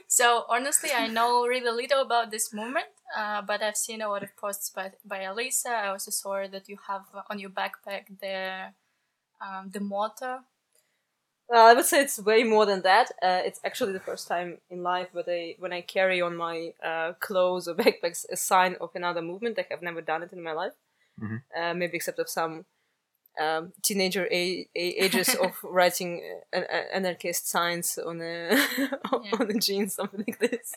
So 0.07 0.45
honestly 0.49 0.89
i 0.91 1.05
know 1.07 1.45
really 1.45 1.69
little 1.69 2.01
about 2.01 2.31
this 2.31 2.51
movement 2.51 2.91
uh, 3.15 3.41
but 3.43 3.61
I've 3.61 3.77
seen 3.77 4.01
a 4.01 4.09
lot 4.09 4.23
of 4.23 4.35
posts 4.37 4.69
by, 4.69 4.91
by 5.05 5.21
Elisa. 5.21 5.69
I 5.69 5.87
also 5.89 6.11
saw 6.11 6.47
that 6.47 6.69
you 6.69 6.77
have 6.87 7.03
on 7.29 7.39
your 7.39 7.49
backpack 7.49 8.03
the 8.21 8.73
um, 9.45 9.69
the 9.69 9.81
motto. 9.81 10.39
Well, 11.51 11.67
I 11.67 11.73
would 11.73 11.83
say 11.83 11.99
it's 11.99 12.17
way 12.17 12.43
more 12.43 12.65
than 12.65 12.81
that. 12.83 13.11
Uh, 13.21 13.41
it's 13.43 13.59
actually 13.65 13.91
the 13.91 13.99
first 13.99 14.29
time 14.29 14.59
in 14.69 14.83
life 14.83 15.09
where 15.11 15.25
I, 15.27 15.55
when 15.59 15.73
I 15.73 15.81
carry 15.81 16.21
on 16.21 16.37
my 16.37 16.73
uh, 16.81 17.11
clothes 17.19 17.67
or 17.67 17.75
backpacks 17.81 18.25
a 18.31 18.37
sign 18.37 18.77
of 18.79 18.91
another 18.95 19.21
movement. 19.21 19.57
Like 19.57 19.67
I 19.69 19.73
have 19.73 19.81
never 19.81 19.99
done 19.99 20.23
it 20.23 20.31
in 20.31 20.41
my 20.41 20.53
life, 20.53 20.71
mm-hmm. 21.21 21.35
uh, 21.61 21.73
maybe 21.73 21.97
except 21.97 22.19
of 22.19 22.29
some 22.29 22.63
um, 23.37 23.73
teenager 23.81 24.29
a- 24.31 24.65
a- 24.73 25.03
ages 25.03 25.35
of 25.43 25.51
writing 25.61 26.23
uh, 26.55 26.61
anarchist 26.93 27.49
signs 27.49 27.97
on 27.97 28.21
a 28.21 28.51
on 29.11 29.25
yeah. 29.25 29.43
the 29.45 29.59
jeans, 29.59 29.95
something 29.95 30.23
like 30.25 30.39
this. 30.39 30.73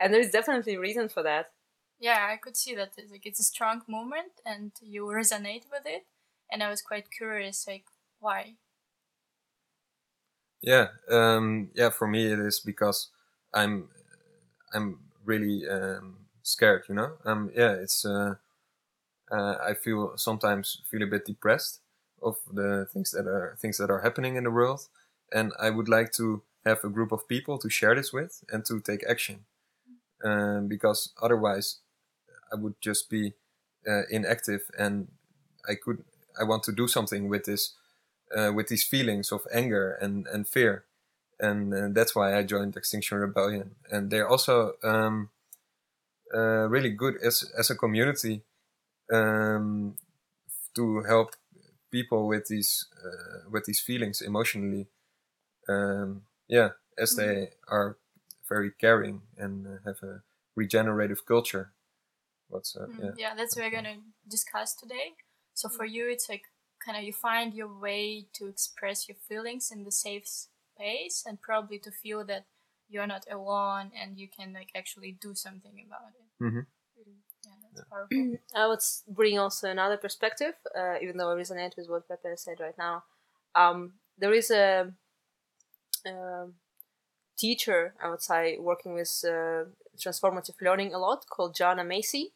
And 0.00 0.14
there 0.14 0.22
is 0.22 0.30
definitely 0.30 0.76
a 0.76 0.80
reason 0.80 1.10
for 1.10 1.22
that 1.22 1.50
yeah 2.00 2.28
i 2.30 2.36
could 2.36 2.56
see 2.56 2.74
that 2.74 2.92
it's 2.98 3.10
like 3.10 3.24
it's 3.24 3.40
a 3.40 3.44
strong 3.44 3.82
movement 3.86 4.32
and 4.44 4.72
you 4.82 5.04
resonate 5.04 5.64
with 5.70 5.86
it 5.86 6.04
and 6.50 6.62
i 6.62 6.68
was 6.68 6.82
quite 6.82 7.10
curious 7.10 7.66
like 7.66 7.84
why 8.20 8.54
yeah 10.64 10.88
um 11.10 11.70
yeah 11.74 11.90
for 11.90 12.06
me 12.08 12.26
it 12.26 12.38
is 12.38 12.60
because 12.60 13.08
i'm 13.52 13.88
i'm 14.74 14.98
really 15.24 15.68
um 15.68 16.16
scared 16.42 16.84
you 16.88 16.94
know? 16.94 17.12
Um 17.24 17.50
yeah 17.56 17.72
it's 17.72 18.04
uh, 18.06 18.36
uh 19.32 19.56
i 19.66 19.74
feel 19.74 20.16
sometimes 20.16 20.82
feel 20.90 21.02
a 21.02 21.06
bit 21.06 21.26
depressed 21.26 21.80
of 22.22 22.36
the 22.52 22.86
things 22.92 23.12
that 23.12 23.26
are 23.26 23.56
things 23.60 23.78
that 23.78 23.90
are 23.90 24.00
happening 24.02 24.36
in 24.36 24.44
the 24.44 24.50
world. 24.50 24.88
And 25.32 25.52
i 25.60 25.70
would 25.70 25.88
like 25.88 26.12
to 26.14 26.42
have 26.66 26.84
a 26.84 26.90
group 26.90 27.12
of 27.12 27.28
people 27.28 27.58
to 27.58 27.70
share 27.70 27.94
this 27.96 28.12
with 28.12 28.44
and 28.50 28.64
to 28.66 28.80
take 28.80 29.04
action. 29.08 29.44
Um, 30.24 30.68
because 30.68 31.12
otherwise 31.22 31.78
I 32.52 32.56
would 32.56 32.74
just 32.80 33.10
be 33.10 33.34
uh, 33.88 34.02
inactive, 34.10 34.62
and 34.78 35.08
I 35.68 35.74
could 35.76 36.04
I 36.40 36.44
want 36.44 36.62
to 36.64 36.72
do 36.72 36.88
something 36.88 37.28
with 37.28 37.44
this 37.44 37.74
uh, 38.36 38.52
with 38.52 38.68
these 38.68 38.84
feelings 38.84 39.32
of 39.32 39.46
anger 39.52 39.92
and 40.00 40.26
and 40.26 40.46
fear, 40.46 40.84
and, 41.40 41.72
and 41.72 41.94
that's 41.94 42.14
why 42.14 42.36
I 42.36 42.42
joined 42.42 42.76
Extinction 42.76 43.18
Rebellion. 43.18 43.76
And 43.90 44.10
they're 44.10 44.28
also 44.28 44.74
um, 44.82 45.30
uh, 46.34 46.68
really 46.68 46.90
good 46.90 47.16
as 47.22 47.50
as 47.58 47.70
a 47.70 47.76
community 47.76 48.42
um, 49.12 49.96
to 50.74 51.02
help 51.02 51.36
people 51.90 52.26
with 52.26 52.46
these 52.48 52.86
uh, 53.04 53.48
with 53.50 53.64
these 53.64 53.80
feelings 53.80 54.20
emotionally. 54.20 54.86
Um, 55.68 56.22
yeah, 56.48 56.70
as 56.98 57.16
they 57.16 57.34
mm-hmm. 57.34 57.74
are 57.74 57.96
very 58.48 58.70
caring 58.70 59.22
and 59.38 59.80
have 59.86 60.02
a 60.02 60.22
regenerative 60.54 61.24
culture 61.26 61.72
what's 62.48 62.76
uh, 62.76 62.86
mm, 62.86 63.02
yeah. 63.02 63.10
yeah 63.16 63.34
that's 63.36 63.56
what 63.56 63.64
we're 63.64 63.70
gonna 63.70 63.96
discuss 64.28 64.74
today 64.74 65.12
so 65.54 65.68
for 65.68 65.84
you 65.84 66.08
it's 66.08 66.28
like 66.28 66.42
kind 66.84 66.98
of 66.98 67.04
you 67.04 67.12
find 67.12 67.54
your 67.54 67.68
way 67.68 68.26
to 68.34 68.46
express 68.46 69.08
your 69.08 69.16
feelings 69.28 69.70
in 69.70 69.84
the 69.84 69.92
safe 69.92 70.26
space 70.26 71.24
and 71.26 71.40
probably 71.40 71.78
to 71.78 71.90
feel 71.90 72.24
that 72.24 72.44
you're 72.88 73.06
not 73.06 73.24
alone 73.30 73.90
and 74.00 74.18
you 74.18 74.28
can 74.28 74.52
like 74.52 74.68
actually 74.76 75.16
do 75.20 75.34
something 75.34 75.72
about 75.86 76.12
it 76.20 76.44
mm-hmm. 76.44 76.60
yeah 77.44 77.52
that's 77.62 77.78
yeah. 77.78 77.90
powerful 77.90 78.38
i 78.56 78.66
would 78.66 78.80
bring 79.08 79.38
also 79.38 79.70
another 79.70 79.96
perspective 79.96 80.54
uh, 80.78 80.96
even 81.00 81.16
though 81.16 81.32
i 81.32 81.34
resonate 81.34 81.76
with 81.76 81.88
what 81.88 82.08
pepe 82.08 82.36
said 82.36 82.60
right 82.60 82.78
now 82.78 83.02
um, 83.54 83.94
there 84.18 84.34
is 84.34 84.50
a, 84.50 84.92
a 86.06 86.46
teacher 87.38 87.94
i 88.02 88.10
would 88.10 88.22
say 88.22 88.58
working 88.58 88.94
with 88.94 89.24
uh, 89.26 89.64
transformative 89.96 90.60
learning 90.60 90.94
a 90.94 90.98
lot 90.98 91.26
called 91.28 91.54
Joanna 91.54 91.84
Macy. 91.84 92.32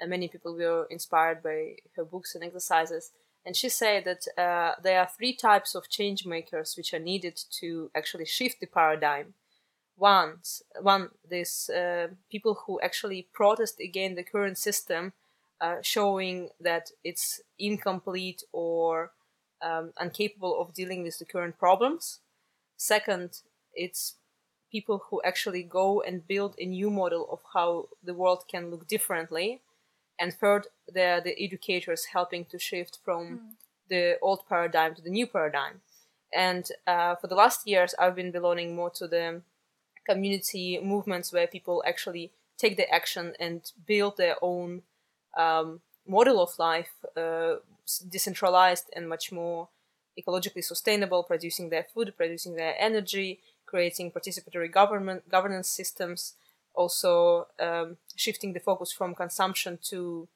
And 0.00 0.10
many 0.10 0.28
people 0.28 0.54
were 0.54 0.86
inspired 0.90 1.42
by 1.42 1.76
her 1.96 2.04
books 2.04 2.34
and 2.34 2.42
exercises. 2.42 3.12
And 3.46 3.54
she 3.56 3.68
said 3.68 4.04
that 4.04 4.26
uh, 4.38 4.80
there 4.82 5.00
are 5.00 5.08
three 5.08 5.34
types 5.34 5.74
of 5.74 5.88
change 5.88 6.24
makers 6.24 6.74
which 6.76 6.94
are 6.94 6.98
needed 6.98 7.38
to 7.60 7.90
actually 7.94 8.24
shift 8.26 8.60
the 8.60 8.66
paradigm. 8.66 9.34
One, 9.96 10.38
one, 10.80 11.10
there's 11.28 11.70
uh, 11.70 12.08
people 12.30 12.62
who 12.66 12.80
actually 12.80 13.28
protest 13.32 13.80
against 13.80 14.16
the 14.16 14.24
current 14.24 14.58
system, 14.58 15.12
uh, 15.60 15.76
showing 15.82 16.48
that 16.60 16.90
it's 17.04 17.42
incomplete 17.58 18.42
or 18.52 19.12
um, 19.62 19.92
incapable 20.00 20.60
of 20.60 20.74
dealing 20.74 21.02
with 21.02 21.18
the 21.18 21.24
current 21.24 21.58
problems. 21.58 22.20
Second, 22.76 23.40
it's 23.74 24.14
people 24.72 25.04
who 25.10 25.22
actually 25.24 25.62
go 25.62 26.02
and 26.02 26.26
build 26.26 26.56
a 26.58 26.66
new 26.66 26.90
model 26.90 27.28
of 27.30 27.38
how 27.52 27.88
the 28.02 28.14
world 28.14 28.44
can 28.50 28.70
look 28.70 28.88
differently. 28.88 29.60
And 30.18 30.32
third, 30.32 30.68
they're 30.88 31.20
the 31.20 31.40
educators 31.42 32.06
helping 32.06 32.44
to 32.46 32.58
shift 32.58 32.98
from 33.04 33.24
mm. 33.26 33.40
the 33.88 34.16
old 34.22 34.46
paradigm 34.48 34.94
to 34.94 35.02
the 35.02 35.10
new 35.10 35.26
paradigm. 35.26 35.80
And 36.32 36.68
uh, 36.86 37.14
for 37.16 37.26
the 37.26 37.34
last 37.34 37.66
years, 37.66 37.94
I've 37.98 38.16
been 38.16 38.30
belonging 38.30 38.74
more 38.74 38.90
to 38.90 39.06
the 39.06 39.42
community 40.06 40.80
movements 40.82 41.32
where 41.32 41.46
people 41.46 41.82
actually 41.86 42.32
take 42.58 42.76
the 42.76 42.88
action 42.92 43.34
and 43.40 43.62
build 43.86 44.16
their 44.16 44.36
own 44.42 44.82
um, 45.36 45.80
model 46.06 46.40
of 46.42 46.58
life, 46.58 46.92
uh, 47.16 47.56
decentralized 48.08 48.90
and 48.94 49.08
much 49.08 49.32
more 49.32 49.68
ecologically 50.18 50.62
sustainable, 50.62 51.22
producing 51.22 51.70
their 51.70 51.86
food, 51.92 52.14
producing 52.16 52.54
their 52.54 52.74
energy, 52.78 53.40
creating 53.66 54.12
participatory 54.12 54.70
government 54.70 55.28
governance 55.28 55.68
systems 55.68 56.34
also 56.74 57.46
um, 57.60 57.96
shifting 58.16 58.52
the 58.52 58.60
focus 58.60 58.92
from 58.92 59.14
consumption 59.14 59.78
to 59.90 60.28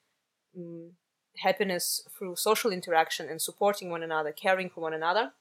um, 0.57 0.93
happiness 1.39 2.03
through 2.17 2.37
social 2.37 2.71
interaction 2.73 3.29
and 3.29 3.41
supporting 3.41 3.91
one 3.91 4.03
another, 4.03 4.33
caring 4.33 4.71
for 4.71 4.81
one 4.81 4.95
another. 4.95 5.33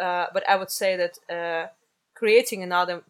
Uh, 0.00 0.26
but 0.32 0.48
I 0.48 0.56
would 0.56 0.70
say 0.70 0.96
that 0.96 1.18
uh, 1.34 1.68
creating 2.14 2.62
another 2.62 3.02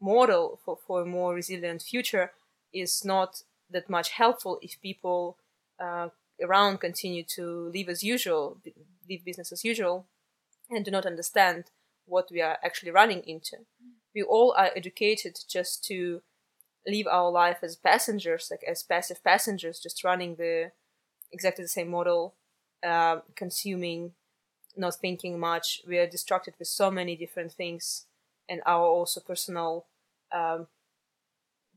model 0.00 0.58
for, 0.64 0.78
for 0.86 1.02
a 1.02 1.06
more 1.06 1.34
resilient 1.34 1.82
future 1.82 2.32
is 2.72 3.04
not 3.04 3.42
that 3.70 3.88
much 3.88 4.10
helpful 4.10 4.58
if 4.62 4.80
people 4.82 5.36
uh, 5.80 6.08
around 6.42 6.78
continue 6.78 7.22
to 7.22 7.70
live 7.72 7.88
as 7.88 8.02
usual, 8.02 8.58
live 9.08 9.24
business 9.24 9.52
as 9.52 9.64
usual, 9.64 10.06
and 10.70 10.84
do 10.84 10.90
not 10.90 11.06
understand 11.06 11.64
what 12.06 12.28
we 12.30 12.40
are 12.40 12.58
actually 12.64 12.90
running 12.90 13.22
into. 13.26 13.58
We 14.14 14.22
all 14.22 14.54
are 14.56 14.70
educated 14.74 15.38
just 15.48 15.84
to 15.84 16.22
live 16.86 17.06
our 17.06 17.30
life 17.30 17.58
as 17.62 17.76
passengers, 17.76 18.48
like 18.50 18.62
as 18.68 18.82
passive 18.82 19.22
passengers, 19.22 19.80
just 19.80 20.04
running 20.04 20.36
the 20.36 20.72
exactly 21.32 21.64
the 21.64 21.68
same 21.68 21.88
model, 21.88 22.34
uh, 22.82 23.20
consuming, 23.36 24.12
not 24.76 24.96
thinking 24.96 25.38
much. 25.38 25.82
We 25.86 25.98
are 25.98 26.06
distracted 26.06 26.54
with 26.58 26.68
so 26.68 26.90
many 26.90 27.16
different 27.16 27.52
things, 27.52 28.06
and 28.48 28.60
our 28.66 28.86
also 28.86 29.20
personal 29.20 29.86
um, 30.32 30.66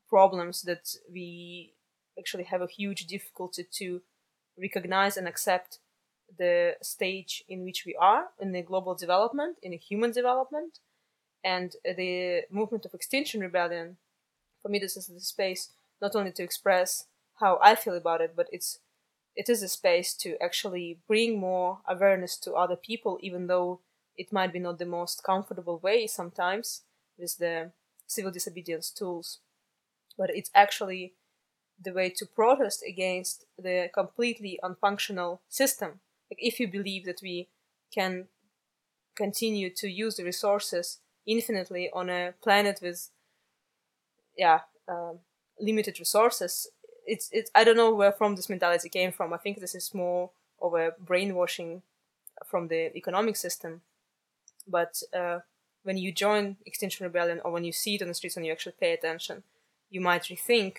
problems 0.09 0.61
that 0.63 0.95
we 1.11 1.73
actually 2.17 2.43
have 2.45 2.61
a 2.61 2.67
huge 2.67 3.05
difficulty 3.07 3.65
to 3.79 4.01
recognize 4.57 5.17
and 5.17 5.27
accept 5.27 5.79
the 6.37 6.75
stage 6.81 7.43
in 7.47 7.63
which 7.63 7.83
we 7.85 7.95
are 7.99 8.25
in 8.39 8.51
the 8.51 8.61
global 8.61 8.95
development, 8.95 9.57
in 9.61 9.71
the 9.71 9.77
human 9.77 10.11
development, 10.11 10.79
and 11.43 11.75
the 11.83 12.41
movement 12.49 12.85
of 12.85 12.93
Extinction 12.93 13.41
Rebellion. 13.41 13.97
For 14.65 14.69
me, 14.69 14.79
this 14.79 14.97
is 14.97 15.05
the 15.05 15.19
space 15.19 15.69
not 16.01 16.15
only 16.15 16.31
to 16.31 16.41
express 16.43 17.05
how 17.35 17.59
I 17.61 17.75
feel 17.75 17.93
about 17.93 18.19
it, 18.21 18.35
but 18.35 18.47
it's 18.51 18.79
it 19.35 19.47
is 19.47 19.61
a 19.61 19.67
space 19.67 20.15
to 20.15 20.41
actually 20.41 20.97
bring 21.07 21.37
more 21.37 21.81
awareness 21.87 22.35
to 22.37 22.53
other 22.53 22.75
people, 22.75 23.19
even 23.21 23.45
though 23.45 23.81
it 24.17 24.33
might 24.33 24.51
be 24.51 24.57
not 24.57 24.79
the 24.79 24.85
most 24.87 25.23
comfortable 25.23 25.77
way 25.77 26.07
sometimes 26.07 26.81
with 27.15 27.37
the 27.37 27.73
civil 28.07 28.31
disobedience 28.31 28.89
tools. 28.89 29.37
But 30.17 30.31
it's 30.31 30.49
actually 30.55 31.13
the 31.79 31.93
way 31.93 32.09
to 32.09 32.25
protest 32.25 32.83
against 32.87 33.45
the 33.59 33.91
completely 33.93 34.59
unfunctional 34.63 35.41
system. 35.47 35.99
Like 36.31 36.39
if 36.41 36.59
you 36.59 36.67
believe 36.67 37.05
that 37.05 37.21
we 37.21 37.49
can 37.93 38.29
continue 39.15 39.69
to 39.75 39.87
use 39.87 40.15
the 40.15 40.23
resources 40.23 41.01
infinitely 41.27 41.91
on 41.93 42.09
a 42.09 42.33
planet 42.41 42.79
with, 42.81 43.11
yeah, 44.37 44.61
um, 44.87 45.19
limited 45.59 45.99
resources, 45.99 46.67
it's 47.05 47.29
it's 47.31 47.51
I 47.55 47.63
don't 47.63 47.77
know 47.77 47.93
where 47.93 48.11
from 48.11 48.35
this 48.35 48.49
mentality 48.49 48.89
came 48.89 49.11
from. 49.11 49.33
I 49.33 49.37
think 49.37 49.59
this 49.59 49.75
is 49.75 49.93
more 49.93 50.31
of 50.61 50.73
a 50.73 50.93
brainwashing 50.99 51.81
from 52.45 52.67
the 52.67 52.95
economic 52.95 53.35
system. 53.35 53.81
But 54.67 55.01
uh, 55.13 55.39
when 55.83 55.97
you 55.97 56.11
join 56.11 56.57
Extinction 56.65 57.05
Rebellion 57.05 57.41
or 57.45 57.51
when 57.51 57.63
you 57.63 57.71
see 57.71 57.95
it 57.95 58.01
on 58.01 58.07
the 58.07 58.13
streets 58.13 58.35
and 58.35 58.45
you 58.45 58.51
actually 58.51 58.75
pay 58.79 58.93
attention, 58.93 59.43
you 59.89 60.01
might 60.01 60.23
rethink 60.23 60.77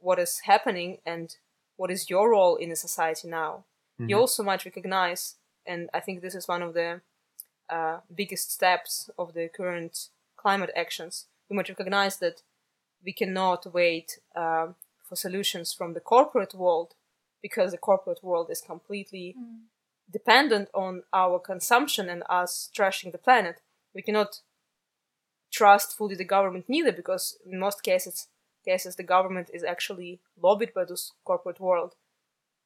what 0.00 0.18
is 0.18 0.40
happening 0.40 0.98
and 1.04 1.36
what 1.76 1.90
is 1.90 2.10
your 2.10 2.30
role 2.30 2.56
in 2.56 2.70
the 2.70 2.76
society 2.76 3.28
now. 3.28 3.64
Mm-hmm. 4.00 4.10
You 4.10 4.16
also 4.16 4.42
might 4.42 4.64
recognize, 4.64 5.36
and 5.66 5.90
I 5.92 6.00
think 6.00 6.22
this 6.22 6.34
is 6.34 6.48
one 6.48 6.62
of 6.62 6.74
the 6.74 7.00
uh, 7.68 7.98
biggest 8.14 8.52
steps 8.52 9.10
of 9.18 9.34
the 9.34 9.48
current 9.48 10.08
climate 10.36 10.70
actions. 10.74 11.26
You 11.50 11.56
might 11.56 11.68
recognize 11.68 12.16
that 12.18 12.42
we 13.04 13.12
cannot 13.12 13.72
wait 13.72 14.18
uh, 14.34 14.68
for 15.08 15.16
solutions 15.16 15.72
from 15.72 15.94
the 15.94 16.00
corporate 16.00 16.54
world 16.54 16.94
because 17.42 17.70
the 17.70 17.78
corporate 17.78 18.22
world 18.22 18.50
is 18.50 18.60
completely 18.60 19.36
mm. 19.38 19.60
dependent 20.10 20.68
on 20.74 21.02
our 21.12 21.38
consumption 21.38 22.08
and 22.08 22.22
us 22.28 22.70
trashing 22.76 23.12
the 23.12 23.18
planet. 23.18 23.60
We 23.94 24.02
cannot 24.02 24.40
trust 25.50 25.96
fully 25.96 26.14
the 26.14 26.24
government 26.24 26.66
neither 26.68 26.92
because 26.92 27.38
in 27.46 27.58
most 27.58 27.82
cases 27.82 28.28
cases 28.64 28.96
the 28.96 29.02
government 29.02 29.48
is 29.54 29.64
actually 29.64 30.20
lobbied 30.42 30.74
by 30.74 30.84
this 30.84 31.12
corporate 31.24 31.60
world. 31.60 31.94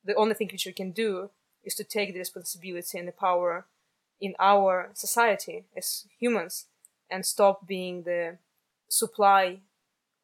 The 0.05 0.15
only 0.15 0.35
thing 0.35 0.49
which 0.51 0.67
we 0.67 0.73
can 0.73 0.91
do 0.91 1.31
is 1.63 1.75
to 1.77 1.85
take 1.85 2.13
the 2.13 2.19
responsibility 2.19 2.99
and 2.99 3.07
the 3.07 3.13
power 3.13 3.67
in 4.21 4.35
our 4.39 4.91
society 4.95 5.65
as 5.77 6.07
humans 6.19 6.67
and 7.09 7.25
stop 7.25 7.67
being 7.67 8.03
the 8.03 8.39
supply 8.89 9.61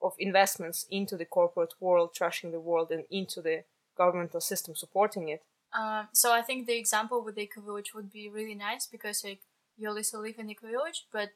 of 0.01 0.15
investments 0.19 0.87
into 0.91 1.17
the 1.17 1.25
corporate 1.25 1.75
world, 1.81 2.15
trashing 2.19 2.53
the 2.53 2.61
world, 2.61 2.91
and 2.91 3.05
into 3.11 3.41
the 3.43 3.65
governmental 3.97 4.41
system 4.41 4.75
supporting 4.75 5.29
it. 5.29 5.43
Um, 5.77 6.09
so 6.13 6.33
I 6.33 6.43
think 6.43 6.67
the 6.67 6.79
example 6.79 7.23
with 7.23 7.35
the 7.35 7.43
eco 7.43 7.61
village 7.61 7.93
would 7.95 8.11
be 8.11 8.29
really 8.29 8.55
nice 8.55 8.87
because 8.87 9.23
like 9.25 9.41
you 9.77 9.89
also 9.89 10.21
live 10.21 10.39
in 10.39 10.51
eco 10.51 10.69
village, 10.69 11.07
but 11.13 11.31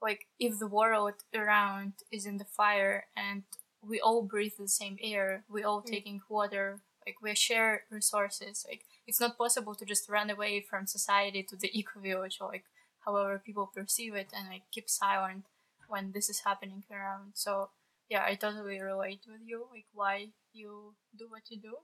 like 0.00 0.26
if 0.38 0.58
the 0.58 0.66
world 0.66 1.14
around 1.34 1.92
is 2.10 2.26
in 2.26 2.38
the 2.38 2.44
fire 2.44 3.06
and 3.16 3.42
we 3.82 4.00
all 4.00 4.22
breathe 4.22 4.54
the 4.58 4.68
same 4.68 4.98
air, 5.02 5.44
we 5.48 5.62
all 5.62 5.82
mm. 5.82 5.86
taking 5.86 6.20
water, 6.28 6.80
like 7.04 7.16
we 7.22 7.34
share 7.34 7.84
resources. 7.90 8.64
Like 8.68 8.84
it's 9.06 9.20
not 9.20 9.38
possible 9.38 9.74
to 9.74 9.84
just 9.84 10.08
run 10.08 10.30
away 10.30 10.60
from 10.60 10.86
society 10.86 11.42
to 11.44 11.56
the 11.56 11.70
eco 11.78 12.00
village 12.00 12.38
or 12.40 12.48
like 12.48 12.64
however 13.04 13.40
people 13.44 13.70
perceive 13.72 14.14
it 14.14 14.28
and 14.36 14.48
like 14.48 14.62
keep 14.72 14.88
silent 14.88 15.44
when 15.88 16.12
this 16.12 16.28
is 16.30 16.40
happening 16.40 16.84
around. 16.90 17.32
So 17.34 17.70
yeah, 18.08 18.24
I 18.24 18.34
totally 18.34 18.80
relate 18.80 19.20
with 19.26 19.40
you, 19.44 19.66
like 19.72 19.86
why 19.92 20.28
you 20.52 20.94
do 21.18 21.26
what 21.28 21.42
you 21.50 21.58
do. 21.58 21.76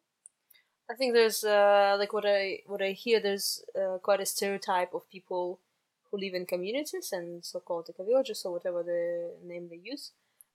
I 0.90 0.94
think 0.94 1.14
there's 1.14 1.44
uh, 1.44 1.96
like 1.98 2.12
what 2.12 2.24
I 2.26 2.60
what 2.66 2.82
I 2.82 2.92
hear. 2.92 3.20
There's 3.20 3.64
uh, 3.74 3.98
quite 3.98 4.20
a 4.20 4.26
stereotype 4.26 4.94
of 4.94 5.08
people 5.10 5.60
who 6.10 6.18
live 6.18 6.34
in 6.34 6.46
communities 6.46 7.10
and 7.12 7.44
so-called 7.44 7.88
villages 7.98 8.42
or 8.44 8.52
whatever 8.52 8.82
the 8.82 9.30
name 9.44 9.68
they 9.68 9.80
use. 9.82 10.12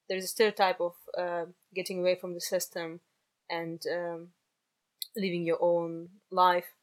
There's 0.08 0.26
a 0.26 0.28
stereotype 0.28 0.80
of 0.80 0.94
uh, 1.18 1.46
getting 1.74 2.00
away 2.00 2.16
from 2.16 2.34
the 2.34 2.42
system 2.42 3.02
and 3.50 3.82
um, 3.92 4.28
living 5.16 5.46
your 5.46 5.58
own 5.60 6.10
life 6.32 6.76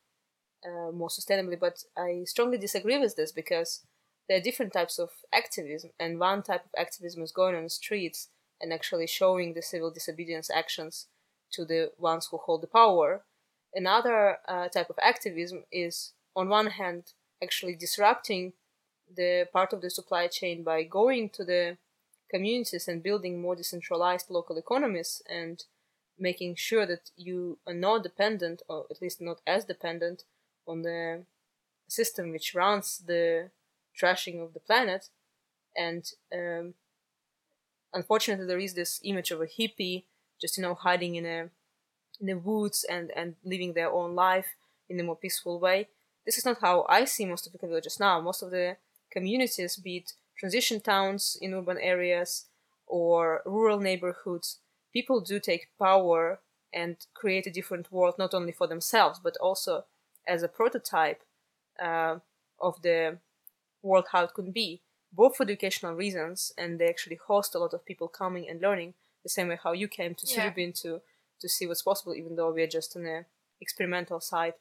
uh, 0.66 0.90
more 0.90 1.08
sustainably. 1.08 1.58
But 1.58 1.84
I 1.96 2.24
strongly 2.24 2.58
disagree 2.58 2.98
with 2.98 3.16
this 3.16 3.32
because 3.32 3.82
there 4.28 4.38
are 4.38 4.42
different 4.42 4.72
types 4.72 4.98
of 4.98 5.10
activism, 5.32 5.90
and 6.00 6.18
one 6.18 6.42
type 6.42 6.64
of 6.64 6.70
activism 6.76 7.22
is 7.22 7.32
going 7.32 7.54
on 7.54 7.64
the 7.64 7.70
streets 7.70 8.28
and 8.64 8.72
actually 8.72 9.06
showing 9.06 9.52
the 9.52 9.60
civil 9.62 9.90
disobedience 9.90 10.48
actions 10.50 11.06
to 11.52 11.66
the 11.66 11.92
ones 11.98 12.28
who 12.30 12.38
hold 12.38 12.62
the 12.62 12.66
power. 12.66 13.22
Another 13.74 14.38
uh, 14.48 14.68
type 14.68 14.88
of 14.88 14.98
activism 15.02 15.64
is, 15.70 16.12
on 16.34 16.48
one 16.48 16.68
hand, 16.68 17.12
actually 17.42 17.76
disrupting 17.76 18.54
the 19.14 19.46
part 19.52 19.74
of 19.74 19.82
the 19.82 19.90
supply 19.90 20.26
chain 20.28 20.64
by 20.64 20.82
going 20.82 21.28
to 21.28 21.44
the 21.44 21.76
communities 22.30 22.88
and 22.88 23.02
building 23.02 23.40
more 23.40 23.54
decentralized 23.54 24.30
local 24.30 24.56
economies 24.56 25.22
and 25.28 25.64
making 26.18 26.54
sure 26.54 26.86
that 26.86 27.10
you 27.16 27.58
are 27.66 27.74
not 27.74 28.02
dependent, 28.02 28.62
or 28.66 28.86
at 28.90 29.02
least 29.02 29.20
not 29.20 29.40
as 29.46 29.66
dependent, 29.66 30.24
on 30.66 30.80
the 30.80 31.24
system 31.86 32.32
which 32.32 32.54
runs 32.54 33.02
the 33.06 33.50
trashing 34.00 34.42
of 34.42 34.54
the 34.54 34.60
planet. 34.60 35.10
And 35.76 36.10
um, 36.32 36.74
unfortunately 37.94 38.46
there 38.46 38.58
is 38.58 38.74
this 38.74 39.00
image 39.04 39.30
of 39.30 39.40
a 39.40 39.46
hippie 39.46 40.04
just 40.40 40.56
you 40.56 40.62
know 40.62 40.74
hiding 40.74 41.14
in 41.14 41.24
a 41.24 41.50
in 42.20 42.26
the 42.26 42.34
woods 42.34 42.84
and 42.88 43.10
and 43.16 43.36
living 43.44 43.72
their 43.72 43.90
own 43.90 44.14
life 44.14 44.56
in 44.88 45.00
a 45.00 45.02
more 45.02 45.16
peaceful 45.16 45.58
way. 45.58 45.88
This 46.26 46.38
is 46.38 46.44
not 46.44 46.60
how 46.60 46.86
i 46.88 47.04
see 47.04 47.26
most 47.26 47.46
of 47.46 47.52
the 47.52 47.58
villages 47.58 47.98
now. 48.00 48.20
Most 48.20 48.42
of 48.42 48.50
the 48.50 48.76
communities 49.10 49.76
be 49.76 49.98
it 49.98 50.12
transition 50.38 50.80
towns 50.80 51.38
in 51.40 51.54
urban 51.54 51.78
areas 51.78 52.46
or 52.86 53.42
rural 53.46 53.78
neighborhoods 53.78 54.58
people 54.92 55.20
do 55.20 55.38
take 55.38 55.68
power 55.78 56.40
and 56.72 56.96
create 57.14 57.46
a 57.46 57.50
different 57.50 57.90
world 57.92 58.14
not 58.18 58.34
only 58.34 58.52
for 58.52 58.66
themselves 58.66 59.20
but 59.22 59.36
also 59.38 59.84
as 60.26 60.42
a 60.42 60.48
prototype 60.48 61.22
uh, 61.80 62.16
of 62.60 62.82
the 62.82 63.18
world 63.82 64.06
how 64.12 64.24
it 64.24 64.34
could 64.34 64.52
be 64.52 64.80
both 65.14 65.36
for 65.36 65.44
educational 65.44 65.94
reasons 65.94 66.52
and 66.58 66.78
they 66.78 66.88
actually 66.88 67.18
host 67.26 67.54
a 67.54 67.58
lot 67.58 67.74
of 67.74 67.84
people 67.84 68.08
coming 68.08 68.48
and 68.48 68.60
learning 68.60 68.94
the 69.22 69.28
same 69.28 69.48
way 69.48 69.58
how 69.62 69.72
you 69.72 69.88
came 69.88 70.14
to 70.14 70.26
yeah. 70.26 70.52
to 70.72 71.00
to 71.40 71.48
see 71.48 71.66
what's 71.66 71.82
possible 71.82 72.14
even 72.14 72.36
though 72.36 72.52
we're 72.52 72.66
just 72.66 72.96
on 72.96 73.06
a 73.06 73.24
experimental 73.60 74.20
side 74.20 74.54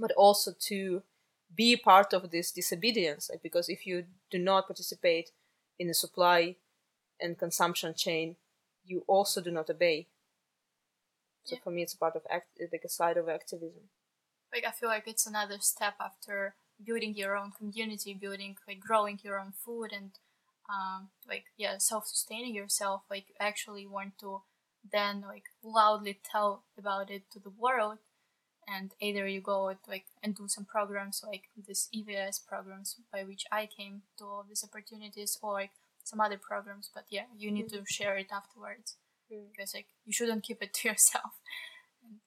but 0.00 0.12
also 0.12 0.52
to 0.58 1.02
be 1.54 1.76
part 1.76 2.12
of 2.12 2.30
this 2.30 2.50
disobedience 2.50 3.30
like, 3.30 3.42
because 3.42 3.68
if 3.68 3.86
you 3.86 4.04
do 4.30 4.38
not 4.38 4.66
participate 4.66 5.30
in 5.78 5.88
the 5.88 5.94
supply 5.94 6.56
and 7.20 7.38
consumption 7.38 7.94
chain 7.94 8.36
you 8.84 9.04
also 9.06 9.40
do 9.40 9.50
not 9.50 9.70
obey 9.70 10.06
so 11.44 11.54
yeah. 11.54 11.60
for 11.62 11.70
me 11.70 11.82
it's 11.82 11.94
part 11.94 12.16
of 12.16 12.22
act 12.30 12.48
like 12.72 12.82
a 12.84 12.88
side 12.88 13.16
of 13.16 13.28
activism 13.28 13.88
like 14.52 14.64
i 14.66 14.70
feel 14.70 14.88
like 14.88 15.06
it's 15.06 15.26
another 15.26 15.58
step 15.60 15.94
after 16.00 16.54
building 16.82 17.14
your 17.14 17.36
own 17.36 17.52
community, 17.52 18.14
building 18.14 18.56
like 18.66 18.80
growing 18.80 19.18
your 19.22 19.38
own 19.38 19.52
food 19.52 19.92
and 19.92 20.12
um, 20.68 21.08
like 21.28 21.44
yeah 21.56 21.76
self-sustaining 21.78 22.54
yourself 22.54 23.02
like 23.10 23.28
you 23.28 23.34
actually 23.40 23.86
want 23.86 24.18
to 24.18 24.42
then 24.92 25.24
like 25.26 25.44
loudly 25.62 26.18
tell 26.30 26.64
about 26.78 27.10
it 27.10 27.22
to 27.32 27.38
the 27.38 27.50
world 27.50 27.98
and 28.66 28.92
either 29.00 29.28
you 29.28 29.40
go 29.42 29.66
with, 29.66 29.78
like 29.86 30.06
and 30.22 30.34
do 30.34 30.48
some 30.48 30.64
programs 30.64 31.22
like 31.26 31.44
this 31.66 31.88
EVS 31.94 32.46
programs 32.46 32.96
by 33.12 33.22
which 33.24 33.44
I 33.52 33.66
came 33.66 34.02
to 34.18 34.24
all 34.24 34.44
these 34.48 34.64
opportunities 34.64 35.38
or 35.42 35.52
like 35.52 35.72
some 36.02 36.20
other 36.20 36.38
programs 36.38 36.90
but 36.94 37.04
yeah 37.10 37.24
you 37.36 37.50
need 37.50 37.66
mm-hmm. 37.66 37.84
to 37.84 37.92
share 37.92 38.16
it 38.16 38.28
afterwards 38.32 38.96
mm-hmm. 39.32 39.44
because 39.50 39.74
like 39.74 39.86
you 40.04 40.12
shouldn't 40.12 40.44
keep 40.44 40.62
it 40.62 40.72
to 40.74 40.88
yourself 40.88 41.32
and 42.02 42.20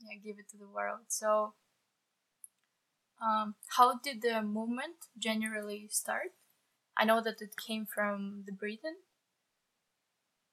yeah 0.00 0.18
give 0.22 0.38
it 0.38 0.48
to 0.50 0.56
the 0.56 0.68
world 0.68 1.00
so 1.08 1.54
um, 3.22 3.54
how 3.76 3.98
did 3.98 4.22
the 4.22 4.42
movement 4.42 4.96
generally 5.18 5.88
start? 5.90 6.32
I 6.96 7.04
know 7.04 7.20
that 7.22 7.40
it 7.40 7.54
came 7.56 7.86
from 7.86 8.44
the 8.46 8.52
Britain. 8.52 8.96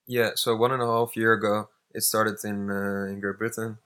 Yeah 0.05 0.31
so 0.35 0.55
one 0.55 0.71
and 0.71 0.81
a 0.81 0.87
half 0.87 1.15
year 1.15 1.33
ago 1.33 1.69
it 1.93 2.03
started 2.03 2.37
in 2.43 2.69
uh, 2.69 3.05
in 3.11 3.19
Great 3.19 3.37
Britain. 3.37 3.77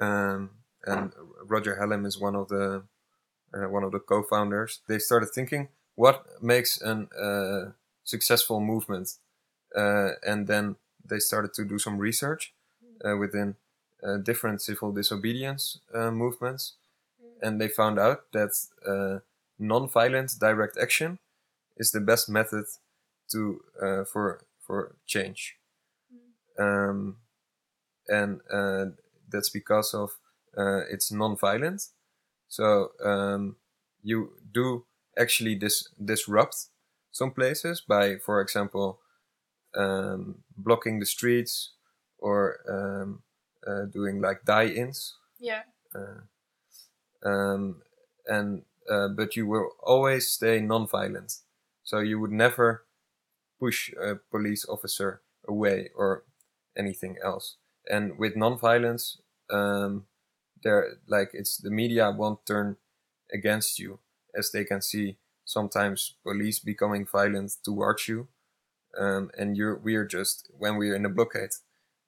Um, 0.00 0.50
and 0.84 1.12
Roger 1.44 1.76
Hallam 1.76 2.04
is 2.04 2.18
one 2.18 2.36
of 2.36 2.48
the 2.48 2.84
uh, 3.54 3.68
one 3.68 3.82
of 3.82 3.92
the 3.92 3.98
co-founders. 3.98 4.80
They 4.88 4.98
started 4.98 5.30
thinking 5.34 5.68
what 5.94 6.24
makes 6.42 6.80
a 6.82 7.06
uh, 7.18 7.72
successful 8.04 8.60
movement, 8.60 9.14
uh, 9.74 10.10
and 10.26 10.46
then 10.46 10.76
they 11.04 11.18
started 11.18 11.54
to 11.54 11.64
do 11.64 11.78
some 11.78 11.98
research 11.98 12.52
uh, 13.04 13.16
within 13.16 13.56
uh, 14.02 14.18
different 14.18 14.60
civil 14.60 14.92
disobedience 14.92 15.80
movements, 15.94 16.74
and 17.42 17.60
they 17.60 17.68
found 17.68 17.98
out 17.98 18.32
that 18.32 18.52
non-violent 19.58 20.32
direct 20.40 20.76
action 20.76 21.18
is 21.76 21.90
the 21.90 22.00
best 22.00 22.28
method 22.28 22.64
to 23.32 23.60
for 24.12 24.44
for 24.60 24.96
change. 25.06 25.56
Um, 26.58 27.16
and 28.08 28.40
that's 29.28 29.50
because 29.50 29.94
of 29.94 30.18
uh, 30.56 30.82
it's 30.90 31.12
non-violent. 31.12 31.82
So 32.48 32.92
um, 33.04 33.56
you 34.02 34.32
do 34.52 34.86
actually 35.18 35.56
dis- 35.56 35.88
disrupt 36.02 36.56
some 37.10 37.32
places 37.32 37.82
by, 37.86 38.16
for 38.16 38.40
example, 38.40 39.00
um, 39.74 40.36
blocking 40.56 41.00
the 41.00 41.06
streets 41.06 41.72
or 42.18 42.58
um, 42.68 43.22
uh, 43.66 43.84
doing 43.86 44.20
like 44.20 44.44
die-ins. 44.44 45.16
Yeah. 45.38 45.62
Uh, 45.94 46.22
um, 47.26 47.82
and 48.26 48.62
uh, 48.90 49.08
but 49.08 49.36
you 49.36 49.46
will 49.46 49.70
always 49.82 50.30
stay 50.30 50.60
non-violent. 50.60 51.34
So 51.82 51.98
you 51.98 52.20
would 52.20 52.32
never 52.32 52.84
push 53.58 53.92
a 53.92 54.16
police 54.30 54.64
officer 54.68 55.22
away 55.46 55.90
or 55.96 56.24
anything 56.76 57.16
else. 57.22 57.56
And 57.88 58.18
with 58.18 58.36
non-violence, 58.36 59.18
um, 59.50 60.06
they're 60.62 60.98
like 61.06 61.30
it's 61.32 61.56
the 61.56 61.70
media 61.70 62.10
won't 62.10 62.44
turn 62.46 62.76
against 63.32 63.78
you 63.78 63.98
as 64.36 64.50
they 64.50 64.64
can 64.64 64.82
see 64.82 65.16
sometimes 65.44 66.16
police 66.22 66.58
becoming 66.58 67.06
violent 67.06 67.52
towards 67.64 68.08
you 68.08 68.28
um, 68.98 69.30
and 69.38 69.56
you're 69.56 69.76
we're 69.76 70.04
just 70.04 70.50
when 70.58 70.76
we're 70.76 70.96
in 70.96 71.06
a 71.06 71.08
blockade 71.08 71.50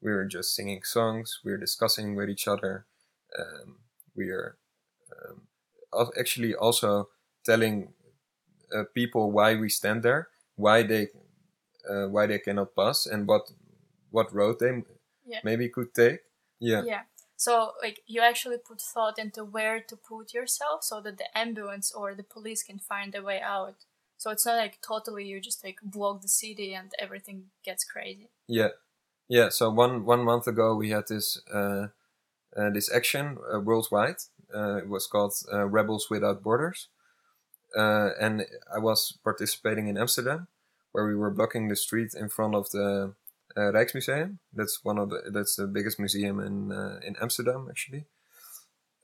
we're 0.01 0.25
just 0.25 0.55
singing 0.55 0.83
songs 0.83 1.41
we're 1.45 1.59
discussing 1.59 2.17
with 2.17 2.29
each 2.29 2.49
other 2.49 2.87
um, 3.39 3.77
we're 4.17 4.57
actually 6.19 6.55
also 6.55 7.09
telling 7.45 7.93
uh, 8.75 8.85
people 8.95 9.31
why 9.31 9.55
we 9.55 9.69
stand 9.69 10.03
there 10.03 10.29
why 10.57 10.83
they 10.83 11.09
uh, 11.89 12.07
why 12.09 12.27
they 12.27 12.39
cannot 12.39 12.75
pass 12.75 13.07
and 13.07 13.27
what 13.27 13.51
what 14.11 14.33
road 14.33 14.59
they 14.59 14.83
yeah. 15.27 15.41
maybe 15.45 15.69
could 15.69 15.95
take 15.95 16.21
yeah 16.61 16.83
yeah 16.85 17.03
so 17.39 17.75
like 17.81 18.01
you 18.09 18.21
actually 18.21 18.59
put 18.59 18.81
thought 18.81 19.17
into 19.17 19.45
where 19.45 19.81
to 19.81 19.97
put 19.97 20.35
yourself 20.35 20.83
so 20.83 21.01
that 21.01 21.19
the 21.19 21.39
ambulance 21.39 21.93
or 21.93 22.13
the 22.13 22.25
police 22.25 22.65
can 22.65 22.81
find 22.81 23.15
a 23.15 23.23
way 23.23 23.41
out. 23.41 23.77
So 24.17 24.33
it's 24.33 24.45
not 24.45 24.57
like 24.57 24.81
totally 24.83 25.25
you 25.25 25.41
just 25.41 25.63
like 25.63 25.79
block 25.81 26.21
the 26.21 26.29
city 26.29 26.75
and 26.75 26.91
everything 26.99 27.45
gets 27.65 27.85
crazy. 27.85 28.31
Yeah, 28.49 28.71
yeah. 29.29 29.51
So 29.51 29.71
one 29.71 30.05
one 30.05 30.25
month 30.25 30.49
ago 30.49 30.75
we 30.75 30.91
had 30.91 31.07
this 31.07 31.41
uh, 31.55 31.87
uh 32.57 32.71
this 32.71 32.93
action 32.93 33.39
uh, 33.55 33.61
worldwide. 33.61 34.23
Uh, 34.55 34.77
it 34.77 34.89
was 34.89 35.07
called 35.07 35.35
uh, 35.53 35.67
Rebels 35.67 36.09
Without 36.11 36.43
Borders, 36.43 36.89
uh, 37.77 38.11
and 38.21 38.47
I 38.75 38.79
was 38.79 39.19
participating 39.23 39.89
in 39.89 39.99
Amsterdam, 39.99 40.49
where 40.93 41.07
we 41.07 41.15
were 41.15 41.31
blocking 41.31 41.69
the 41.69 41.77
street 41.77 42.15
in 42.15 42.29
front 42.29 42.55
of 42.55 42.71
the 42.71 43.15
Rijksmuseum. 43.57 44.39
That's 44.53 44.85
one 44.85 44.99
of 44.99 45.11
the 45.11 45.31
that's 45.33 45.57
the 45.57 45.67
biggest 45.67 45.99
museum 45.99 46.41
in 46.41 46.73
in 47.03 47.17
Amsterdam 47.21 47.67
actually. 47.69 48.05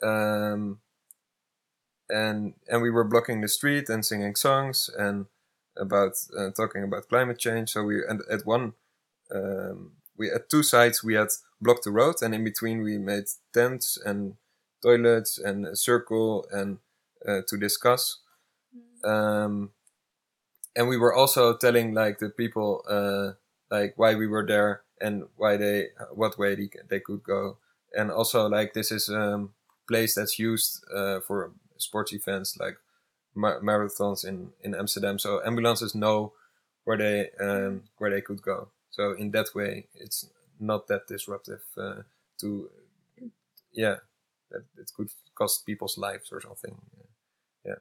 Um, 0.03 0.81
and 2.09 2.55
and 2.69 2.83
we 2.83 2.91
were 2.91 3.05
blocking 3.05 3.41
the 3.41 3.49
street 3.49 3.89
and 3.89 4.05
singing 4.05 4.35
songs 4.35 4.91
and 4.97 5.27
about 5.77 6.13
uh, 6.39 6.51
talking 6.51 6.85
about 6.85 7.09
climate 7.09 7.39
change. 7.39 7.71
So 7.71 7.85
we 7.85 8.05
and 8.07 8.21
at 8.31 8.47
one 8.47 8.75
um, 9.35 9.93
we 10.17 10.31
at 10.31 10.51
two 10.51 10.63
sides 10.63 11.03
we 11.03 11.15
had 11.15 11.29
blocked 11.61 11.85
the 11.85 11.91
road 11.91 12.17
and 12.23 12.35
in 12.35 12.45
between 12.45 12.83
we 12.83 12.99
made 12.99 13.25
tents 13.53 13.99
and 14.05 14.37
toilets 14.85 15.39
and 15.39 15.67
a 15.67 15.77
circle 15.77 16.47
and 16.53 16.79
uh, 17.27 17.41
to 17.49 17.57
discuss. 17.57 18.21
Mm. 19.05 19.09
Um, 19.11 19.71
and 20.77 20.89
we 20.89 20.97
were 20.97 21.15
also 21.15 21.57
telling 21.57 21.95
like 21.95 22.19
the 22.19 22.31
people 22.31 22.85
uh, 22.89 23.33
like 23.71 23.95
why 23.97 24.15
we 24.15 24.27
were 24.27 24.47
there 24.47 24.83
and 25.01 25.25
why 25.37 25.57
they 25.57 25.89
what 26.13 26.39
way 26.39 26.55
they, 26.55 26.69
they 26.89 27.01
could 27.01 27.23
go 27.23 27.59
and 27.97 28.11
also 28.11 28.49
like 28.49 28.73
this 28.73 28.91
is 28.91 29.09
a 29.09 29.21
um, 29.21 29.55
place 29.89 30.15
that's 30.15 30.39
used 30.39 30.85
uh, 30.95 31.21
for 31.21 31.53
sports 31.77 32.13
events 32.13 32.57
like 32.59 32.77
mar- 33.35 33.61
marathons 33.61 34.25
in 34.25 34.51
in 34.63 34.75
Amsterdam 34.75 35.19
so 35.19 35.41
ambulances 35.45 35.95
know 35.95 36.33
where 36.85 36.99
they 36.99 37.31
um, 37.41 37.83
where 37.99 38.11
they 38.11 38.21
could 38.21 38.43
go 38.43 38.69
so 38.91 39.13
in 39.13 39.31
that 39.31 39.55
way 39.55 39.87
it's 39.95 40.31
not 40.61 40.87
that 40.89 41.07
disruptive 41.07 41.63
uh, 41.77 42.03
to 42.39 42.71
yeah 43.73 43.97
that 44.55 44.83
it 44.83 44.91
could 44.97 45.11
cost 45.35 45.67
people's 45.67 45.99
lives 45.99 46.31
or 46.33 46.41
something 46.41 46.77
yeah 47.65 47.81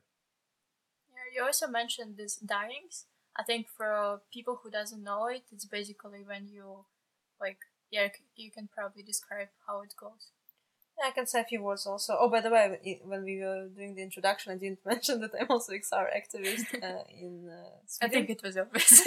yeah 1.16 1.28
you 1.36 1.42
also 1.44 1.68
mentioned 1.68 2.18
these 2.18 2.36
die-ins 2.38 3.06
I 3.36 3.44
think 3.44 3.68
for 3.76 4.22
people 4.32 4.60
who 4.62 4.70
doesn't 4.70 5.04
know 5.04 5.28
it, 5.28 5.44
it's 5.52 5.66
basically 5.66 6.24
when 6.26 6.48
you 6.48 6.86
like 7.42 7.58
yeah 7.92 8.08
you 8.36 8.52
can 8.52 8.70
probably 8.74 9.04
describe 9.04 9.50
how 9.68 9.82
it 9.82 9.94
goes. 10.00 10.32
Yeah, 11.00 11.10
I 11.10 11.12
can 11.12 11.26
say 11.26 11.42
a 11.42 11.44
few 11.44 11.64
words 11.64 11.88
also. 11.88 12.16
Oh, 12.20 12.30
by 12.30 12.40
the 12.42 12.52
way, 12.52 13.00
when 13.04 13.24
we 13.24 13.40
were 13.40 13.68
doing 13.76 13.96
the 13.96 14.04
introduction, 14.04 14.52
I 14.52 14.58
didn't 14.58 14.80
mention 14.86 15.22
that 15.22 15.32
I'm 15.40 15.48
also 15.50 15.74
XR 15.74 16.06
activist 16.16 16.72
uh, 16.84 17.04
in 17.10 17.50
uh, 17.50 17.70
Sweden. 17.88 18.02
I 18.02 18.08
think 18.10 18.30
it 18.30 18.44
was 18.44 18.58
obvious. 18.64 19.02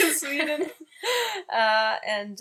in 0.00 0.14
Sweden. 0.14 0.70
Uh, 1.52 1.96
and 2.06 2.40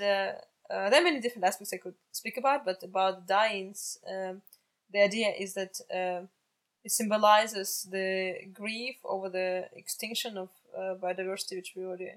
uh, 0.69 0.73
uh, 0.73 0.89
there 0.89 1.01
are 1.01 1.03
many 1.03 1.19
different 1.19 1.45
aspects 1.45 1.73
I 1.73 1.77
could 1.77 1.95
speak 2.11 2.37
about, 2.37 2.65
but 2.65 2.83
about 2.83 3.27
die-ins, 3.27 3.99
um, 4.07 4.41
the 4.91 5.01
idea 5.03 5.33
is 5.37 5.53
that 5.53 5.79
um, 5.93 6.29
it 6.83 6.91
symbolizes 6.91 7.87
the 7.91 8.35
grief 8.53 8.95
over 9.03 9.29
the 9.29 9.65
extinction 9.75 10.37
of 10.37 10.49
uh, 10.77 10.95
biodiversity 10.95 11.55
which 11.55 11.73
we 11.75 11.85
already 11.85 12.13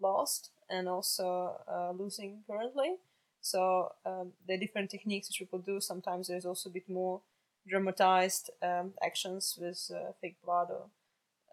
lost 0.00 0.50
and 0.68 0.88
also 0.88 1.56
uh, 1.68 1.92
losing 1.92 2.42
currently. 2.46 2.96
So 3.40 3.92
um, 4.04 4.32
the 4.46 4.58
different 4.58 4.90
techniques 4.90 5.28
which 5.28 5.38
people 5.38 5.58
do. 5.58 5.80
Sometimes 5.80 6.28
there's 6.28 6.44
also 6.44 6.68
a 6.68 6.72
bit 6.72 6.88
more 6.88 7.20
dramatized 7.66 8.50
um, 8.62 8.92
actions 9.02 9.58
with 9.60 9.90
uh, 9.94 10.12
fake 10.20 10.36
blood 10.44 10.68
or 10.70 10.86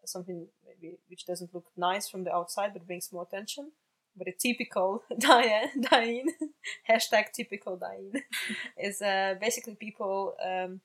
something 0.06 0.48
maybe 0.66 0.98
which 1.10 1.26
doesn't 1.26 1.54
look 1.54 1.66
nice 1.76 2.08
from 2.08 2.24
the 2.24 2.34
outside 2.34 2.72
but 2.74 2.88
brings 2.88 3.12
more 3.12 3.24
attention. 3.24 3.72
But 4.18 4.28
a 4.28 4.32
typical 4.32 5.04
die-in, 5.20 6.28
hashtag 6.90 7.32
typical 7.34 7.78
die-in, 7.78 8.24
is 8.78 9.02
uh, 9.02 9.36
basically 9.40 9.76
people 9.76 10.36
um, 10.44 10.82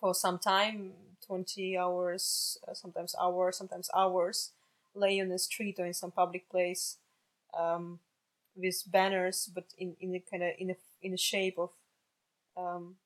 for 0.00 0.14
some 0.14 0.38
time, 0.38 0.92
20 1.26 1.76
hours, 1.78 2.58
uh, 2.68 2.74
sometimes 2.74 3.14
hours, 3.20 3.56
sometimes 3.58 3.90
hours, 3.94 4.52
lay 4.94 5.20
on 5.20 5.28
the 5.28 5.38
street 5.38 5.76
or 5.78 5.86
in 5.86 5.94
some 5.94 6.10
public 6.10 6.48
place 6.50 6.98
um, 7.58 8.00
with 8.56 8.82
banners, 8.90 9.50
but 9.54 9.66
in 9.78 9.96
in 10.00 10.14
a 10.14 10.20
kind 10.20 10.42
of 10.42 10.50
in 10.58 10.70
a 10.70 10.76
in 11.02 11.14
a 11.14 11.16
shape 11.16 11.58
of 11.58 11.70
um, 12.56 12.96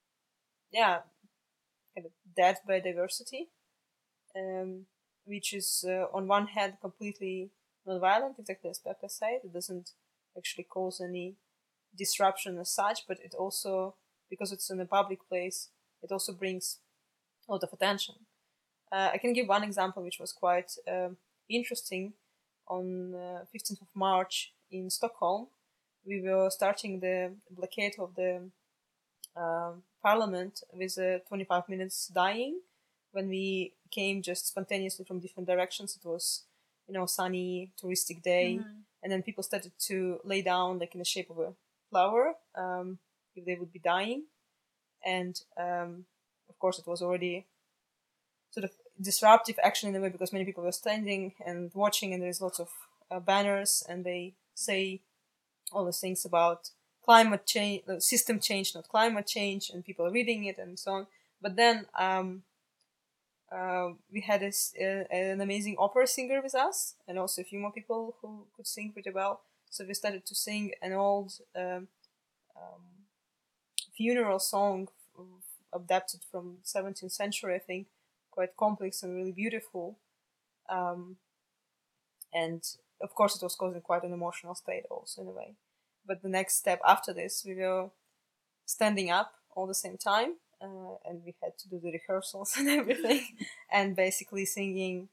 yeah, 0.73 1.01
kind 1.95 2.07
of 2.07 2.13
death 2.37 2.61
by 2.67 2.81
diversity, 2.81 3.49
um, 4.37 4.87
which 5.25 5.53
is 5.53 5.85
uh, 5.89 6.07
on 6.13 6.27
one 6.27 6.49
hand 6.49 6.75
completely 6.81 7.51
non-violent, 7.87 8.39
exactly 8.39 8.71
as 8.71 8.79
Pepe 8.79 9.09
said. 9.09 9.41
It 9.45 9.53
doesn't 9.53 9.91
actually 10.37 10.65
cause 10.65 11.01
any 11.01 11.35
disruption 11.97 12.59
as 12.59 12.71
such, 12.71 13.07
but 13.07 13.19
it 13.21 13.35
also 13.35 13.95
because 14.31 14.53
it's 14.53 14.71
in 14.71 14.81
a 14.81 14.87
public 14.87 15.21
place, 15.29 15.69
it 16.03 16.11
also 16.11 16.33
brings 16.33 16.79
a 17.49 17.53
lot 17.53 17.63
of 17.63 17.73
attention. 17.73 18.15
Uh, 18.91 19.11
I 19.13 19.19
can 19.19 19.33
give 19.33 19.49
one 19.49 19.63
example 19.63 20.03
which 20.03 20.19
was 20.19 20.33
quite 20.33 20.73
um, 20.89 21.17
interesting. 21.49 22.15
on 22.67 23.15
uh, 23.15 23.45
15th 23.55 23.83
of 23.83 23.89
March 23.95 24.55
in 24.71 24.89
Stockholm, 24.91 25.49
we 26.07 26.21
were 26.23 26.49
starting 26.51 27.01
the 27.01 27.33
blockade 27.51 27.95
of 27.99 28.15
the 28.15 28.41
uh, 29.37 29.73
parliament 30.03 30.63
with 30.73 30.99
uh, 30.99 31.19
25 31.29 31.69
minutes 31.69 32.09
dying. 32.09 32.61
When 33.13 33.29
we 33.29 33.75
came 33.91 34.23
just 34.23 34.49
spontaneously 34.49 35.05
from 35.05 35.21
different 35.21 35.47
directions, 35.47 35.97
it 35.97 36.07
was, 36.07 36.45
you 36.87 36.95
know, 36.95 37.07
sunny, 37.07 37.73
touristic 37.83 38.23
day. 38.23 38.59
Mm-hmm. 38.61 38.79
And 39.03 39.13
then 39.13 39.23
people 39.23 39.43
started 39.43 39.73
to 39.87 40.21
lay 40.25 40.43
down, 40.43 40.79
like 40.79 40.95
in 40.95 40.99
the 40.99 41.05
shape 41.05 41.31
of 41.31 41.39
a 41.39 41.53
flower, 41.91 42.35
um, 42.55 42.99
if 43.37 43.45
they 43.45 43.55
would 43.55 43.73
be 43.73 43.79
dying. 43.79 44.25
And 45.05 45.39
um, 45.59 46.07
of 46.49 46.59
course, 46.59 46.79
it 46.79 46.87
was 46.87 47.03
already 47.03 47.47
sort 48.51 48.65
of 48.65 48.71
disruptive 49.01 49.59
action 49.63 49.89
in 49.89 49.97
a 49.97 50.01
way 50.01 50.09
because 50.09 50.33
many 50.33 50.45
people 50.45 50.65
were 50.65 50.73
standing 50.73 51.33
and 51.45 51.71
watching, 51.75 52.15
and 52.15 52.23
there's 52.23 52.41
lots 52.41 52.59
of 52.59 52.71
uh, 53.11 53.21
banners, 53.21 53.83
and 53.89 54.05
they 54.05 54.35
say 54.55 55.01
all 55.73 55.85
the 55.85 55.93
things 55.93 56.25
about 56.25 56.71
climate 57.05 57.47
change, 57.47 57.83
uh, 57.89 58.01
system 58.01 58.39
change, 58.39 58.75
not 58.75 58.89
climate 58.89 59.27
change, 59.27 59.71
and 59.71 59.85
people 59.85 60.07
are 60.07 60.11
reading 60.11 60.45
it 60.45 60.59
and 60.59 60.79
so 60.79 60.93
on. 60.93 61.07
But 61.43 61.57
then 61.57 61.87
um, 61.99 62.45
uh, 63.55 63.91
we 64.13 64.21
had 64.21 64.43
a, 64.43 64.53
a, 64.81 65.07
an 65.11 65.41
amazing 65.41 65.77
opera 65.79 66.07
singer 66.07 66.41
with 66.43 66.55
us, 66.55 66.95
and 67.07 67.19
also 67.19 67.43
a 67.43 67.45
few 67.45 67.59
more 67.59 67.73
people 67.73 68.17
who 68.21 68.47
could 68.57 68.67
sing 68.67 68.93
pretty 68.93 69.11
well. 69.11 69.43
So 69.71 69.85
we 69.85 69.95
started 69.95 70.27
to 70.27 70.35
sing 70.35 70.73
an 70.83 70.93
old 70.93 71.33
um, 71.57 71.89
um, 72.57 72.83
funeral 73.97 74.39
song 74.39 74.89
adapted 75.73 76.21
from 76.31 76.59
17th 76.65 77.13
century, 77.13 77.55
I 77.55 77.59
think, 77.59 77.89
quite 78.31 78.57
complex 78.57 79.03
and 79.03 79.15
really 79.15 79.33
beautiful. 79.33 79.99
Um, 80.69 81.17
and 82.33 82.63
of 83.01 83.15
course, 83.15 83.37
it 83.37 83.43
was 83.43 83.55
causing 83.55 83.81
quite 83.81 84.03
an 84.05 84.13
emotional 84.13 84.55
state 84.55 84.85
also 84.91 85.23
in 85.23 85.29
a 85.29 85.33
way. 85.33 85.55
But 86.07 86.23
the 86.23 86.29
next 86.29 86.55
step 86.57 86.81
after 86.87 87.13
this, 87.13 87.45
we 87.47 87.55
were 87.55 87.91
standing 88.67 89.11
up 89.11 89.35
all 89.55 89.67
the 89.67 89.75
same 89.75 89.97
time, 89.97 90.35
uh, 90.63 90.97
and 91.05 91.23
we 91.25 91.35
had 91.43 91.57
to 91.59 91.69
do 91.69 91.81
the 91.81 91.93
rehearsals 91.93 92.55
and 92.59 92.69
everything, 92.69 93.27
and 93.71 93.97
basically 93.97 94.45
singing 94.45 95.09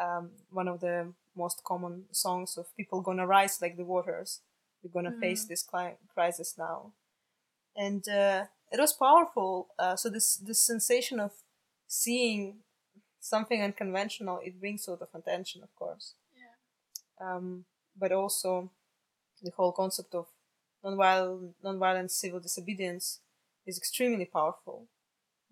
um, 0.00 0.30
one 0.50 0.68
of 0.68 0.80
the 0.80 1.12
most 1.36 1.62
common 1.64 2.04
songs 2.12 2.56
of 2.56 2.74
"People 2.76 3.00
Gonna 3.00 3.26
Rise 3.26 3.58
Like 3.60 3.76
the 3.76 3.84
Waters." 3.84 4.40
We're 4.82 4.90
gonna 4.90 5.14
mm. 5.14 5.20
face 5.20 5.44
this 5.44 5.62
cli- 5.62 5.98
crisis 6.14 6.54
now, 6.56 6.92
and 7.76 8.06
uh, 8.08 8.44
it 8.72 8.80
was 8.80 8.92
powerful. 8.92 9.68
Uh, 9.78 9.96
so 9.96 10.08
this 10.08 10.36
this 10.36 10.60
sensation 10.60 11.20
of 11.20 11.32
seeing 11.86 12.60
something 13.20 13.62
unconventional, 13.62 14.40
it 14.42 14.58
brings 14.58 14.84
sort 14.84 15.02
of 15.02 15.08
attention, 15.14 15.62
of 15.62 15.74
course. 15.76 16.14
Yeah. 16.34 17.34
Um, 17.34 17.64
but 17.98 18.12
also 18.12 18.70
the 19.42 19.50
whole 19.50 19.72
concept 19.72 20.14
of 20.14 20.26
nonviolent, 20.84 21.52
nonviolent 21.64 22.10
civil 22.10 22.40
disobedience 22.40 23.20
is 23.66 23.78
extremely 23.78 24.24
powerful. 24.24 24.86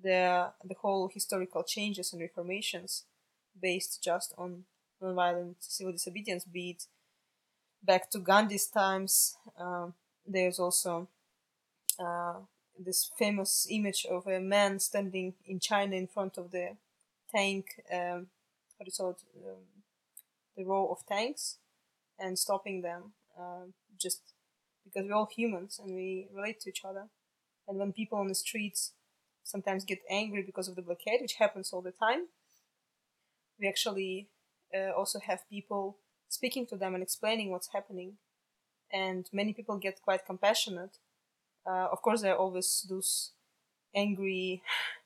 The, 0.03 0.53
the 0.65 0.75
whole 0.81 1.09
historical 1.13 1.63
changes 1.65 2.13
and 2.13 2.23
reformations 2.23 3.05
based 3.61 4.03
just 4.03 4.35
on 4.39 4.65
nonviolent 5.03 5.57
civil 5.61 5.93
disobedience, 5.93 6.45
be 6.45 6.71
it 6.71 6.85
back 7.83 8.11
to 8.11 8.19
Gandhi's 8.19 8.67
times, 8.67 9.37
uh, 9.59 9.89
there's 10.27 10.59
also 10.59 11.09
uh, 11.99 12.35
this 12.79 13.11
famous 13.19 13.67
image 13.71 14.07
of 14.11 14.27
a 14.27 14.41
man 14.41 14.79
standing 14.79 15.35
in 15.47 15.59
China 15.61 15.97
in 15.97 16.07
front 16.07 16.39
of 16.39 16.51
the 16.51 16.77
tank, 17.35 17.83
um, 17.93 18.29
how 18.79 18.85
do 18.85 18.87
you 18.87 18.93
call 18.97 19.11
it, 19.11 19.23
um, 19.45 19.63
the 20.57 20.65
row 20.65 20.89
of 20.89 21.07
tanks, 21.07 21.59
and 22.19 22.39
stopping 22.39 22.83
them 22.83 23.13
um, 23.39 23.75
just 23.99 24.21
because 24.85 25.07
we're 25.09 25.15
all 25.15 25.29
humans 25.35 25.81
and 25.83 25.95
we 25.95 26.29
relate 26.33 26.61
to 26.61 26.71
each 26.71 26.85
other. 26.85 27.07
And 27.69 27.79
when 27.79 27.93
people 27.93 28.19
on 28.19 28.29
the 28.29 28.35
streets 28.35 28.93
sometimes 29.45 29.85
get 29.85 30.01
angry 30.11 30.43
because 30.43 30.69
of 30.69 30.77
the 30.77 30.83
blockade, 30.83 31.21
which 31.21 31.35
happens 31.35 31.73
all 31.73 31.83
the 31.83 31.93
time, 31.93 32.27
we 33.61 33.69
actually 33.69 34.29
uh, 34.75 34.93
also 34.93 35.19
have 35.21 35.49
people 35.49 35.99
speaking 36.29 36.67
to 36.67 36.77
them 36.77 36.95
and 36.95 37.03
explaining 37.03 37.51
what's 37.51 37.73
happening. 37.73 38.15
And 38.93 39.29
many 39.33 39.53
people 39.53 39.77
get 39.79 40.01
quite 40.03 40.25
compassionate. 40.27 40.99
Uh, 41.67 41.89
of 41.93 42.01
course, 42.01 42.23
there 42.23 42.33
are 42.33 42.39
always 42.39 42.87
those 42.89 43.33
angry 43.95 44.63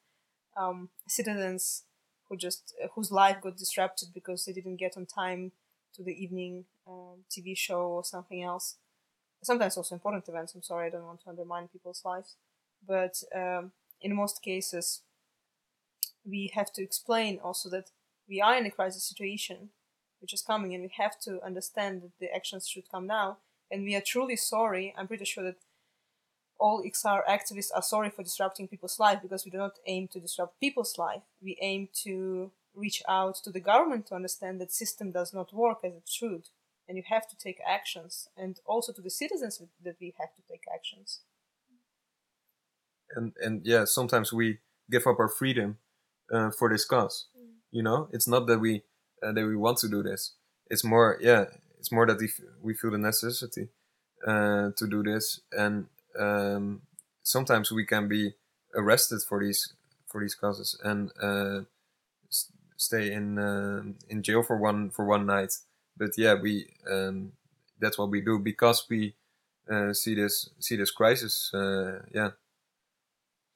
um, 0.57 0.91
citizens 1.09 1.85
who 2.29 2.37
just 2.37 2.75
uh, 2.83 2.89
whose 2.95 3.11
life 3.11 3.41
got 3.41 3.57
disrupted 3.57 4.09
because 4.15 4.45
they 4.45 4.53
didn't 4.53 4.77
get 4.77 4.97
on 4.97 5.07
time 5.07 5.53
to 5.95 6.03
the 6.03 6.13
evening 6.13 6.65
um, 6.87 7.25
TV 7.31 7.57
show 7.57 7.83
or 7.83 8.05
something 8.05 8.43
else. 8.43 8.77
Sometimes 9.43 9.77
also 9.77 9.95
important 9.95 10.29
events. 10.29 10.55
I'm 10.55 10.63
sorry, 10.63 10.87
I 10.87 10.91
don't 10.91 11.05
want 11.05 11.23
to 11.23 11.31
undermine 11.31 11.69
people's 11.69 12.03
lives, 12.05 12.37
but 12.87 13.23
um, 13.35 13.73
in 14.01 14.15
most 14.15 14.43
cases, 14.43 15.03
we 16.25 16.51
have 16.55 16.73
to 16.73 16.83
explain 16.83 17.41
also 17.43 17.69
that 17.71 17.91
we 18.29 18.41
are 18.41 18.57
in 18.57 18.67
a 18.67 18.71
crisis 18.71 19.05
situation, 19.05 19.71
which 20.21 20.33
is 20.33 20.43
coming, 20.43 20.75
and 20.75 20.83
we 20.83 20.91
have 20.97 21.19
to 21.21 21.43
understand 21.45 22.03
that 22.03 22.19
the 22.21 22.35
actions 22.35 22.69
should 22.69 22.91
come 22.91 23.07
now. 23.07 23.39
And 23.71 23.85
we 23.85 23.95
are 23.97 24.01
truly 24.01 24.37
sorry. 24.37 24.95
I'm 24.97 25.09
pretty 25.09 25.25
sure 25.25 25.45
that 25.45 25.57
all 26.59 26.85
XR 26.85 27.25
activists 27.29 27.71
are 27.75 27.83
sorry 27.83 28.11
for 28.11 28.23
disrupting 28.23 28.69
people's 28.69 29.01
life 29.01 29.21
because 29.21 29.45
we 29.45 29.51
do 29.51 29.59
not 29.59 29.79
aim 29.87 30.07
to 30.09 30.21
disrupt 30.21 30.61
people's 30.61 30.97
life. 30.99 31.23
We 31.43 31.59
aim 31.61 31.89
to 32.05 32.53
reach 32.75 33.03
out 33.09 33.37
to 33.37 33.51
the 33.51 33.61
government 33.61 34.07
to 34.07 34.15
understand 34.15 34.61
that 34.61 34.73
system 34.73 35.11
does 35.11 35.35
not 35.35 35.53
work 35.53 35.79
as 35.85 35.95
it 35.95 36.09
should 36.09 36.49
and 36.89 36.97
you 36.97 37.05
have 37.09 37.29
to 37.29 37.37
take 37.37 37.59
actions 37.67 38.29
and 38.37 38.61
also 38.67 38.93
to 38.93 39.01
the 39.01 39.11
citizens 39.11 39.61
that 39.85 39.97
we 40.01 40.15
have 40.19 40.35
to 40.35 40.43
take 40.49 40.65
actions 40.73 41.21
and 43.17 43.33
and 43.43 43.65
yeah 43.65 43.85
sometimes 43.85 44.33
we 44.33 44.59
give 44.91 45.07
up 45.07 45.19
our 45.19 45.29
freedom 45.29 45.79
uh, 46.33 46.51
for 46.51 46.69
this 46.69 46.85
cause 46.85 47.27
mm. 47.39 47.47
you 47.71 47.83
know 47.83 48.09
it's 48.13 48.29
not 48.29 48.47
that 48.47 48.59
we 48.59 48.83
uh, 49.23 49.33
that 49.33 49.47
we 49.47 49.57
want 49.57 49.79
to 49.79 49.89
do 49.89 50.03
this 50.03 50.33
it's 50.71 50.85
more 50.85 51.19
yeah 51.21 51.45
it's 51.79 51.93
more 51.93 52.07
that 52.07 52.19
we, 52.19 52.31
we 52.63 52.75
feel 52.75 52.91
the 52.91 52.99
necessity 52.99 53.69
uh, 54.27 54.71
to 54.77 54.87
do 54.89 55.03
this 55.03 55.41
and 55.53 55.87
um, 56.19 56.83
sometimes 57.23 57.73
we 57.73 57.85
can 57.85 58.09
be 58.09 58.35
arrested 58.75 59.21
for 59.23 59.41
these 59.43 59.73
for 60.07 60.21
these 60.21 60.35
causes 60.35 60.79
and 60.85 61.11
uh, 61.21 61.61
stay 62.83 63.13
in 63.13 63.39
uh, 63.39 63.83
in 64.09 64.23
jail 64.23 64.43
for 64.43 64.57
one 64.57 64.91
for 64.91 65.05
one 65.05 65.27
night. 65.27 65.53
But 65.97 66.11
yeah, 66.19 66.35
we 66.35 66.67
um, 66.91 67.33
that's 67.81 67.99
what 67.99 68.11
we 68.11 68.21
do 68.21 68.39
because 68.39 68.87
we 68.91 69.15
uh, 69.71 69.93
see 69.93 70.15
this 70.15 70.51
see 70.59 70.77
this 70.77 70.91
crisis. 70.91 71.51
Uh, 71.55 72.03
yeah. 72.13 72.31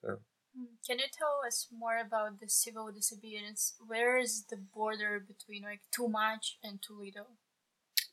So. 0.06 0.18
Hmm. 0.56 0.64
Can 0.86 0.98
you 0.98 1.06
tell 1.12 1.40
us 1.46 1.66
more 1.76 1.98
about 1.98 2.40
the 2.40 2.48
civil 2.48 2.90
disobedience? 2.92 3.74
Where 3.86 4.18
is 4.18 4.44
the 4.48 4.56
border 4.56 5.24
between 5.26 5.62
like 5.64 5.80
too 5.94 6.08
much 6.08 6.58
and 6.62 6.80
too 6.80 6.98
little? 6.98 7.30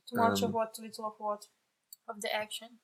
Too 0.09 0.17
much 0.17 0.41
um, 0.41 0.49
of 0.49 0.53
what? 0.53 0.73
Too 0.73 0.83
little 0.83 1.05
of 1.05 1.13
what? 1.17 1.45
Of 2.07 2.21
the 2.21 2.33
action. 2.35 2.79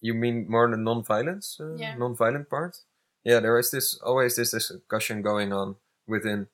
You 0.00 0.14
mean 0.14 0.46
more 0.48 0.70
the 0.70 0.76
non-violence, 0.76 1.58
uh, 1.60 1.74
yeah. 1.74 1.96
non-violent 1.96 2.48
part? 2.48 2.76
Yeah, 3.24 3.40
there 3.40 3.58
is 3.58 3.72
this 3.72 3.98
always 4.04 4.36
this 4.36 4.52
discussion 4.52 5.22
going 5.22 5.52
on 5.52 5.74
within 6.06 6.46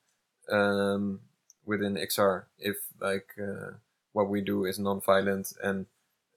um, 0.51 1.21
within 1.67 1.95
XR 1.95 2.45
if 2.59 2.77
like 3.01 3.29
uh, 3.39 3.77
what 4.13 4.31
we 4.31 4.41
do 4.41 4.65
is 4.65 4.79
non-violent 4.79 5.53
and 5.63 5.87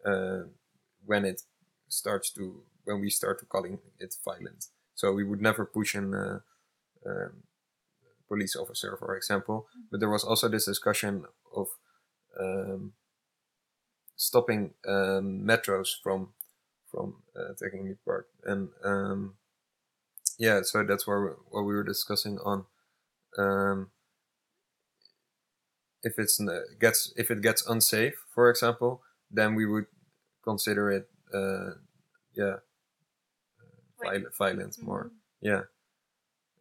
uh, 0.05 0.43
when 1.05 1.23
it 1.23 1.43
starts 1.87 2.29
to 2.31 2.61
when 2.83 2.99
we 2.99 3.09
start 3.09 3.39
to 3.39 3.45
calling 3.45 3.79
it 3.99 4.15
violent. 4.25 4.67
So 4.97 5.13
we 5.13 5.23
would 5.23 5.41
never 5.41 5.63
push 5.63 5.93
an 5.93 6.13
uh, 6.15 6.39
um, 7.05 7.43
police 8.27 8.55
officer, 8.55 8.97
for 8.97 9.15
example. 9.15 9.67
Mm-hmm. 9.69 9.81
But 9.91 9.99
there 9.99 10.09
was 10.09 10.23
also 10.23 10.49
this 10.49 10.65
discussion 10.65 11.25
of 11.55 11.67
um, 12.39 12.93
stopping 14.15 14.71
um, 14.87 15.45
metros 15.45 15.89
from 16.03 16.33
from 16.91 17.21
uh, 17.35 17.53
taking 17.61 17.85
me 17.85 17.93
part, 18.05 18.27
and 18.43 18.69
um, 18.83 19.35
yeah, 20.39 20.61
so 20.63 20.83
that's 20.83 21.05
where 21.05 21.35
what 21.49 21.61
we 21.61 21.75
were 21.75 21.83
discussing 21.83 22.39
on 22.39 22.65
um, 23.37 23.91
if 26.03 26.17
it's 26.17 26.41
gets 26.79 27.13
if 27.15 27.29
it 27.29 27.41
gets 27.41 27.67
unsafe, 27.67 28.25
for 28.33 28.49
example, 28.49 29.03
then 29.29 29.53
we 29.53 29.65
would 29.65 29.85
consider 30.43 30.89
it, 30.89 31.09
uh, 31.33 31.71
yeah, 32.33 32.57
violent, 34.01 34.35
violent 34.35 34.73
mm-hmm. 34.73 34.85
more, 34.85 35.11
yeah, 35.41 35.61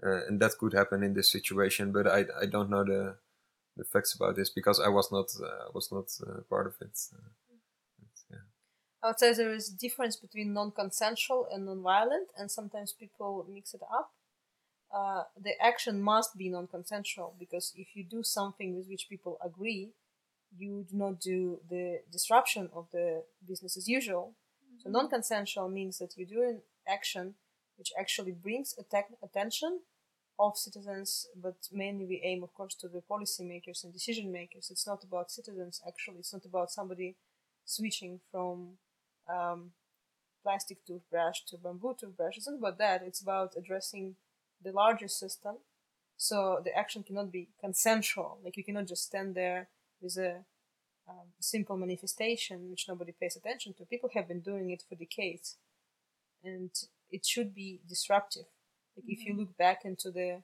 uh, 0.05 0.27
and 0.27 0.41
that 0.41 0.53
could 0.59 0.75
happen 0.75 1.03
in 1.03 1.15
this 1.15 1.31
situation. 1.31 1.93
But 1.93 2.07
I 2.07 2.25
I 2.41 2.47
don't 2.47 2.71
know 2.71 2.85
the 2.85 3.17
the 3.77 3.85
facts 3.85 4.15
about 4.15 4.37
this 4.37 4.51
because 4.51 4.81
I 4.81 4.89
was 4.89 5.13
not 5.13 5.27
uh, 5.41 5.71
was 5.75 5.93
not 5.93 6.09
uh, 6.27 6.41
part 6.49 6.67
of 6.67 6.75
it. 6.81 6.99
Yeah. 8.31 8.39
I 9.03 9.09
would 9.09 9.21
say 9.21 9.33
there 9.35 9.53
is 9.53 9.69
a 9.71 9.77
difference 9.77 10.17
between 10.17 10.53
non-consensual 10.53 11.49
and 11.53 11.67
non-violent, 11.67 12.29
and 12.37 12.51
sometimes 12.51 12.93
people 12.93 13.47
mix 13.49 13.75
it 13.75 13.83
up. 13.83 14.11
Uh, 14.93 15.25
the 15.41 15.53
action 15.61 16.01
must 16.01 16.37
be 16.37 16.49
non-consensual 16.49 17.35
because 17.39 17.73
if 17.77 17.89
you 17.95 18.05
do 18.05 18.23
something 18.23 18.77
with 18.77 18.89
which 18.89 19.09
people 19.09 19.37
agree, 19.45 19.91
you 20.57 20.87
do 20.91 20.97
not 20.97 21.21
do 21.21 21.61
the 21.69 22.01
disruption 22.11 22.71
of 22.73 22.87
the 22.93 23.23
business 23.47 23.77
as 23.77 23.89
usual. 23.89 24.35
Mm-hmm. 24.65 24.81
So 24.83 24.91
non-consensual 24.91 25.69
means 25.69 25.99
that 25.99 26.17
you 26.17 26.27
do 26.27 26.61
action 26.89 27.35
which 27.77 27.93
actually 27.99 28.33
brings 28.33 28.75
attack- 28.79 29.13
attention 29.23 29.81
of 30.39 30.57
citizens, 30.57 31.27
but 31.35 31.57
mainly 31.73 32.05
we 32.05 32.21
aim, 32.25 32.43
of 32.43 32.53
course, 32.55 32.75
to 32.75 32.89
the 32.89 33.03
policymakers 33.11 33.85
and 33.85 33.93
decision 33.93 34.31
makers. 34.33 34.71
It's 34.71 34.87
not 34.87 35.03
about 35.05 35.31
citizens, 35.31 35.81
actually. 35.87 36.19
It's 36.19 36.33
not 36.33 36.45
about 36.45 36.71
somebody 36.71 37.17
switching 37.65 38.21
from 38.31 38.79
um, 39.29 39.73
plastic 40.43 40.85
toothbrush 40.87 41.41
to 41.49 41.57
bamboo 41.59 41.97
toothbrush. 41.99 42.37
It's 42.37 42.49
not 42.49 42.59
about 42.59 42.79
that. 42.79 43.03
It's 43.03 43.21
about 43.21 43.55
addressing 43.57 44.17
the 44.63 44.73
larger 44.73 45.09
system. 45.09 45.57
So 46.17 46.61
the 46.65 46.77
action 46.77 47.03
cannot 47.03 47.33
be 47.33 47.49
consensual. 47.61 48.39
Like 48.45 48.57
you 48.57 48.65
cannot 48.65 48.87
just 48.87 49.05
stand 49.05 49.35
there 49.35 49.69
with 50.01 50.17
a 50.19 50.45
um, 51.09 51.29
simple 51.41 51.77
manifestation 51.77 52.71
which 52.71 52.87
nobody 52.89 53.13
pays 53.13 53.37
attention 53.37 53.75
to. 53.75 53.85
People 53.85 54.11
have 54.15 54.29
been 54.29 54.41
doing 54.41 54.71
it 54.71 54.83
for 54.89 54.95
decades, 54.97 55.57
and 56.47 56.71
it 57.11 57.27
should 57.27 57.55
be 57.55 57.81
disruptive 57.89 58.47
like 58.97 59.05
mm-hmm. 59.05 59.13
if 59.13 59.25
you 59.27 59.33
mm-hmm. 59.33 59.41
look 59.41 59.57
back 59.57 59.85
into 59.85 60.11
the 60.11 60.43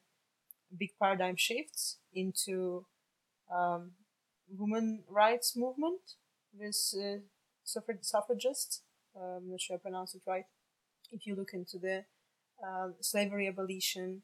big 0.79 0.91
paradigm 1.01 1.37
shifts 1.37 1.99
into 2.15 2.87
um, 3.55 3.93
women 4.49 5.05
rights 5.09 5.57
movement 5.57 6.01
with 6.59 6.77
uh, 6.97 7.21
suffrag- 7.65 8.05
suffragists, 8.05 8.83
uh, 9.17 9.37
I'm 9.37 9.51
not 9.51 9.61
sure 9.61 9.77
I 9.77 9.79
pronounced 9.79 10.15
it 10.15 10.23
right. 10.27 10.45
If 11.11 11.27
you 11.27 11.35
look 11.35 11.53
into 11.53 11.79
the 11.79 12.05
um, 12.67 12.95
slavery 13.01 13.49
abolition 13.49 14.23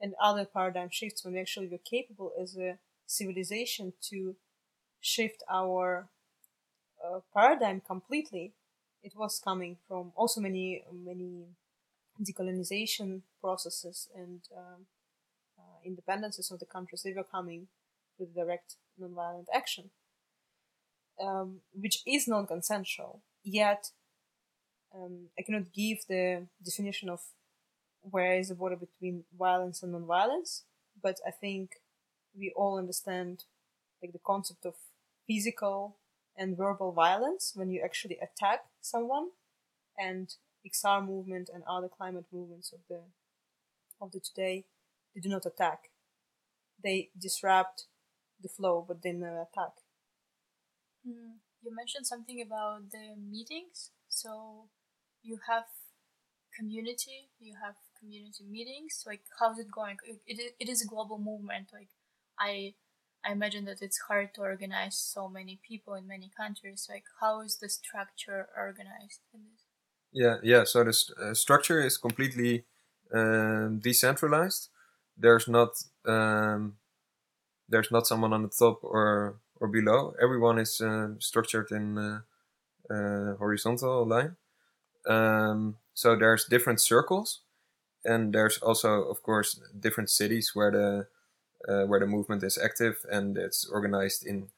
and 0.00 0.14
other 0.22 0.44
paradigm 0.44 0.88
shifts, 0.90 1.24
when 1.24 1.34
we 1.34 1.40
actually 1.40 1.68
were 1.68 1.78
capable 1.78 2.32
as 2.40 2.56
a 2.56 2.78
civilization 3.06 3.92
to 4.10 4.36
shift 5.00 5.42
our 5.50 6.08
uh, 7.04 7.20
paradigm 7.34 7.80
completely, 7.80 8.54
it 9.02 9.14
was 9.16 9.40
coming 9.42 9.76
from 9.86 10.12
also 10.14 10.40
many 10.40 10.84
many 10.92 11.46
decolonization 12.20 13.22
processes 13.40 14.08
and 14.14 14.42
um, 14.56 14.86
uh, 15.58 15.78
independences 15.84 16.50
of 16.50 16.58
the 16.58 16.66
countries, 16.66 17.02
they 17.02 17.12
were 17.12 17.24
coming 17.24 17.68
with 18.18 18.34
direct 18.34 18.76
nonviolent 19.00 19.46
action, 19.54 19.90
um, 21.22 21.60
which 21.72 22.02
is 22.06 22.28
non-consensual. 22.28 23.22
Yet, 23.42 23.90
um, 24.94 25.28
I 25.38 25.42
cannot 25.42 25.72
give 25.72 25.98
the 26.08 26.46
definition 26.62 27.08
of 27.08 27.20
where 28.02 28.38
is 28.38 28.48
the 28.48 28.54
border 28.54 28.76
between 28.76 29.24
violence 29.38 29.82
and 29.82 29.94
nonviolence, 29.94 30.62
but 31.02 31.18
I 31.26 31.30
think 31.30 31.72
we 32.36 32.52
all 32.56 32.78
understand 32.78 33.44
like 34.02 34.12
the 34.12 34.20
concept 34.24 34.64
of 34.64 34.74
physical 35.26 35.96
and 36.40 36.56
verbal 36.56 36.90
violence 36.90 37.52
when 37.54 37.70
you 37.70 37.82
actually 37.84 38.18
attack 38.18 38.60
someone 38.80 39.28
and 39.98 40.34
XR 40.66 41.06
movement 41.06 41.50
and 41.52 41.62
other 41.68 41.88
climate 41.88 42.24
movements 42.32 42.72
of 42.72 42.80
the 42.88 43.02
of 44.00 44.12
the 44.12 44.20
today, 44.20 44.64
they 45.14 45.20
do 45.20 45.28
not 45.28 45.44
attack. 45.44 45.90
They 46.82 47.10
disrupt 47.20 47.84
the 48.42 48.48
flow, 48.48 48.82
but 48.88 49.02
they 49.02 49.12
never 49.12 49.42
attack. 49.42 49.74
Mm. 51.06 51.36
You 51.62 51.76
mentioned 51.76 52.06
something 52.06 52.40
about 52.40 52.90
the 52.90 53.14
meetings. 53.20 53.90
So 54.08 54.70
you 55.22 55.38
have 55.46 55.64
community, 56.58 57.28
you 57.38 57.54
have 57.62 57.74
community 57.98 58.44
meetings. 58.48 59.04
Like, 59.06 59.20
how's 59.38 59.58
it 59.58 59.70
going? 59.70 59.96
It, 60.26 60.54
it 60.58 60.68
is 60.70 60.82
a 60.82 60.88
global 60.88 61.18
movement. 61.18 61.68
Like, 61.74 61.90
I 62.38 62.74
I 63.24 63.32
imagine 63.32 63.64
that 63.66 63.82
it's 63.82 63.98
hard 64.08 64.34
to 64.34 64.40
organize 64.40 64.96
so 64.96 65.28
many 65.28 65.60
people 65.66 65.94
in 65.94 66.06
many 66.06 66.30
countries. 66.36 66.86
Like, 66.88 67.04
how 67.20 67.42
is 67.42 67.56
the 67.58 67.68
structure 67.68 68.48
organized? 68.56 69.20
Yeah, 70.12 70.36
yeah. 70.42 70.64
So 70.64 70.84
the 70.84 70.92
st- 70.92 71.18
uh, 71.18 71.34
structure 71.34 71.80
is 71.80 71.96
completely 71.98 72.64
um, 73.12 73.80
decentralized. 73.82 74.68
There's 75.16 75.48
not 75.48 75.70
um, 76.06 76.76
there's 77.68 77.90
not 77.90 78.06
someone 78.06 78.32
on 78.32 78.42
the 78.42 78.48
top 78.48 78.82
or 78.82 79.36
or 79.60 79.68
below. 79.68 80.14
Everyone 80.20 80.58
is 80.58 80.80
uh, 80.80 81.10
structured 81.18 81.70
in 81.70 81.98
uh, 81.98 82.20
uh 82.90 83.36
horizontal 83.36 84.06
line. 84.06 84.36
Um, 85.06 85.76
so 85.94 86.16
there's 86.16 86.44
different 86.44 86.80
circles, 86.80 87.40
and 88.04 88.34
there's 88.34 88.58
also, 88.58 89.04
of 89.04 89.22
course, 89.22 89.60
different 89.78 90.10
cities 90.10 90.52
where 90.54 90.70
the 90.70 91.06
uh, 91.68 91.84
where 91.84 92.00
the 92.00 92.06
movement 92.06 92.42
is 92.42 92.58
active, 92.58 93.04
and 93.10 93.36
it's 93.36 93.68
organized 93.68 94.26
in 94.26 94.48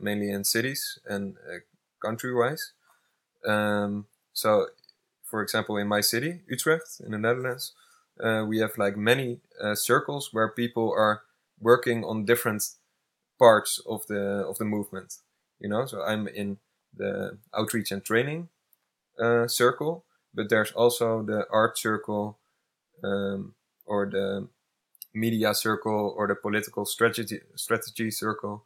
mainly 0.00 0.30
in 0.30 0.42
cities 0.42 0.98
and 1.06 1.36
uh, 1.48 1.58
country 2.04 2.34
wise. 2.34 2.72
Um, 3.46 4.06
so 4.32 4.66
for 5.24 5.42
example, 5.42 5.76
in 5.76 5.86
my 5.86 6.00
city, 6.00 6.40
Utrecht, 6.48 7.00
in 7.04 7.12
the 7.12 7.18
Netherlands, 7.18 7.72
uh, 8.22 8.44
we 8.48 8.58
have 8.58 8.76
like 8.78 8.96
many 8.96 9.40
uh, 9.62 9.74
circles 9.74 10.30
where 10.32 10.48
people 10.48 10.92
are 10.96 11.22
working 11.60 12.04
on 12.04 12.24
different 12.24 12.64
parts 13.38 13.80
of 13.86 14.06
the 14.08 14.44
of 14.48 14.58
the 14.58 14.64
movement. 14.64 15.16
You 15.60 15.68
know, 15.68 15.86
so 15.86 16.02
I'm 16.02 16.26
in 16.28 16.58
the 16.96 17.38
outreach 17.54 17.92
and 17.92 18.04
training 18.04 18.48
uh, 19.20 19.46
circle, 19.46 20.04
but 20.34 20.48
there's 20.48 20.72
also 20.72 21.22
the 21.22 21.46
art 21.50 21.78
circle, 21.78 22.38
um, 23.04 23.54
or 23.86 24.06
the 24.06 24.48
media 25.14 25.54
circle, 25.54 26.14
or 26.16 26.26
the 26.26 26.34
political 26.34 26.84
strategy 26.84 27.40
strategy 27.54 28.10
circle, 28.10 28.64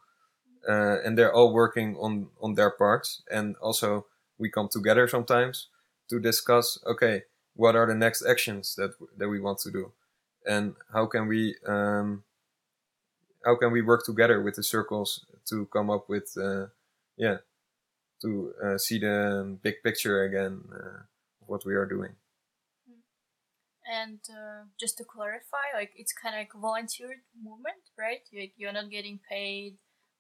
uh, 0.69 1.01
and 1.05 1.17
they're 1.19 1.33
all 1.33 1.53
working 1.53 1.97
on 1.97 2.29
on 2.41 2.55
their 2.55 2.71
parts. 2.71 3.23
And 3.31 3.57
also, 3.57 4.07
we 4.39 4.51
come 4.51 4.69
together 4.69 5.09
sometimes 5.09 5.69
to 6.09 6.21
discuss 6.21 6.79
okay 6.87 7.23
what 7.55 7.77
are 7.77 7.87
the 7.87 7.95
next 7.95 8.25
actions 8.25 8.75
that 8.77 8.93
that 9.17 9.29
we 9.29 9.41
want 9.41 9.59
to 9.59 9.71
do 9.71 9.93
and 10.47 10.75
how 10.93 11.07
can 11.07 11.27
we 11.27 11.57
um, 11.67 12.25
how 13.45 13.57
can 13.57 13.73
we 13.73 13.83
work 13.83 14.05
together 14.05 14.43
with 14.43 14.57
the 14.57 14.63
circles 14.63 15.25
to 15.47 15.67
come 15.67 15.91
up 15.91 16.09
with 16.09 16.37
uh, 16.37 16.67
yeah 17.17 17.39
to 18.21 18.53
uh, 18.63 18.79
see 18.79 18.99
the 18.99 19.57
big 19.63 19.83
picture 19.83 20.23
again 20.25 20.61
uh, 20.75 21.03
what 21.47 21.65
we 21.65 21.75
are 21.75 21.87
doing 21.87 22.13
and 23.87 24.21
uh, 24.31 24.65
just 24.79 24.97
to 24.99 25.05
clarify 25.05 25.67
like 25.75 25.93
it's 25.97 26.13
kind 26.13 26.35
of 26.35 26.41
like 26.41 26.55
a 26.55 26.59
volunteer 26.59 27.09
movement 27.43 27.83
right 27.99 28.21
like 28.39 28.53
you're 28.57 28.73
not 28.73 28.91
getting 28.91 29.19
paid 29.31 29.77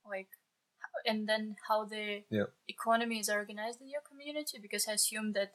like 0.08 0.28
and 1.06 1.28
then 1.28 1.54
how 1.68 1.84
the 1.84 2.22
yeah. 2.30 2.44
economy 2.68 3.18
is 3.18 3.28
organized 3.28 3.80
in 3.80 3.88
your 3.88 4.02
community 4.08 4.58
because 4.60 4.86
i 4.88 4.92
assume 4.92 5.32
that 5.32 5.52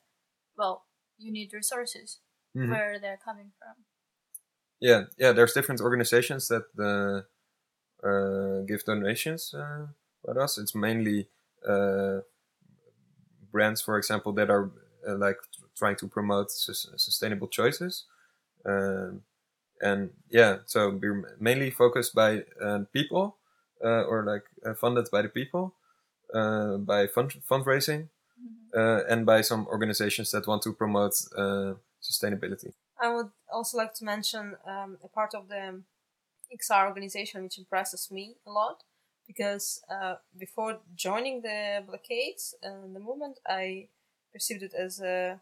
well, 0.58 0.86
you 1.18 1.32
need 1.32 1.54
resources 1.54 2.20
mm-hmm. 2.56 2.72
where 2.72 3.00
they're 3.00 3.20
coming 3.24 3.52
from. 3.60 3.84
Yeah, 4.80 5.04
yeah. 5.18 5.32
There's 5.32 5.54
different 5.54 5.82
organizations 5.82 6.48
that 6.50 6.66
uh, 6.78 8.08
uh, 8.08 8.62
give 8.68 8.84
donations 8.84 9.54
uh, 9.54 9.88
about 10.24 10.44
us. 10.44 10.58
It's 10.58 10.76
mainly 10.76 11.30
uh, 11.68 12.20
brands, 13.52 13.82
for 13.82 13.98
example, 13.98 14.34
that 14.34 14.50
are 14.50 14.72
uh, 15.08 15.18
like 15.18 15.38
trying 15.78 15.96
to 15.98 16.08
promote 16.08 16.52
sustainable 16.52 17.48
choices. 17.48 18.06
Um, 18.66 19.22
and 19.80 20.10
yeah, 20.30 20.58
so 20.66 20.90
we're 20.90 21.38
mainly 21.40 21.70
focused 21.70 22.16
by 22.16 22.44
uh, 22.62 22.80
people 22.92 23.38
or 23.84 24.24
like 24.26 24.44
funded 24.78 25.08
by 25.12 25.22
the 25.22 25.30
people 25.30 25.76
by 26.34 27.08
fund 27.08 27.36
fundraising 27.50 28.10
uh, 28.76 29.02
and 29.10 29.26
by 29.26 29.42
some 29.42 29.68
organizations 29.68 30.32
that 30.32 30.48
want 30.48 30.62
to 30.64 30.74
promote 30.74 31.14
uh, 31.38 31.74
sustainability. 32.02 32.74
I 33.00 33.14
would 33.14 33.30
also 33.52 33.78
like 33.78 33.94
to 33.96 34.06
mention 34.06 34.56
um, 34.66 34.98
a 35.04 35.08
part 35.08 35.34
of 35.34 35.48
the 35.50 35.82
XR 36.54 36.88
organization 36.88 37.44
which 37.44 37.58
impresses 37.58 38.10
me 38.12 38.36
a 38.46 38.52
lot 38.52 38.84
because 39.28 39.82
uh, 39.90 40.16
before 40.38 40.80
joining 40.96 41.42
the 41.42 41.84
blockades 41.86 42.56
and 42.64 42.96
the 42.96 43.00
movement, 43.00 43.40
I 43.48 43.90
perceived 44.34 44.64
it 44.64 44.74
as 44.74 45.02
uh, 45.02 45.38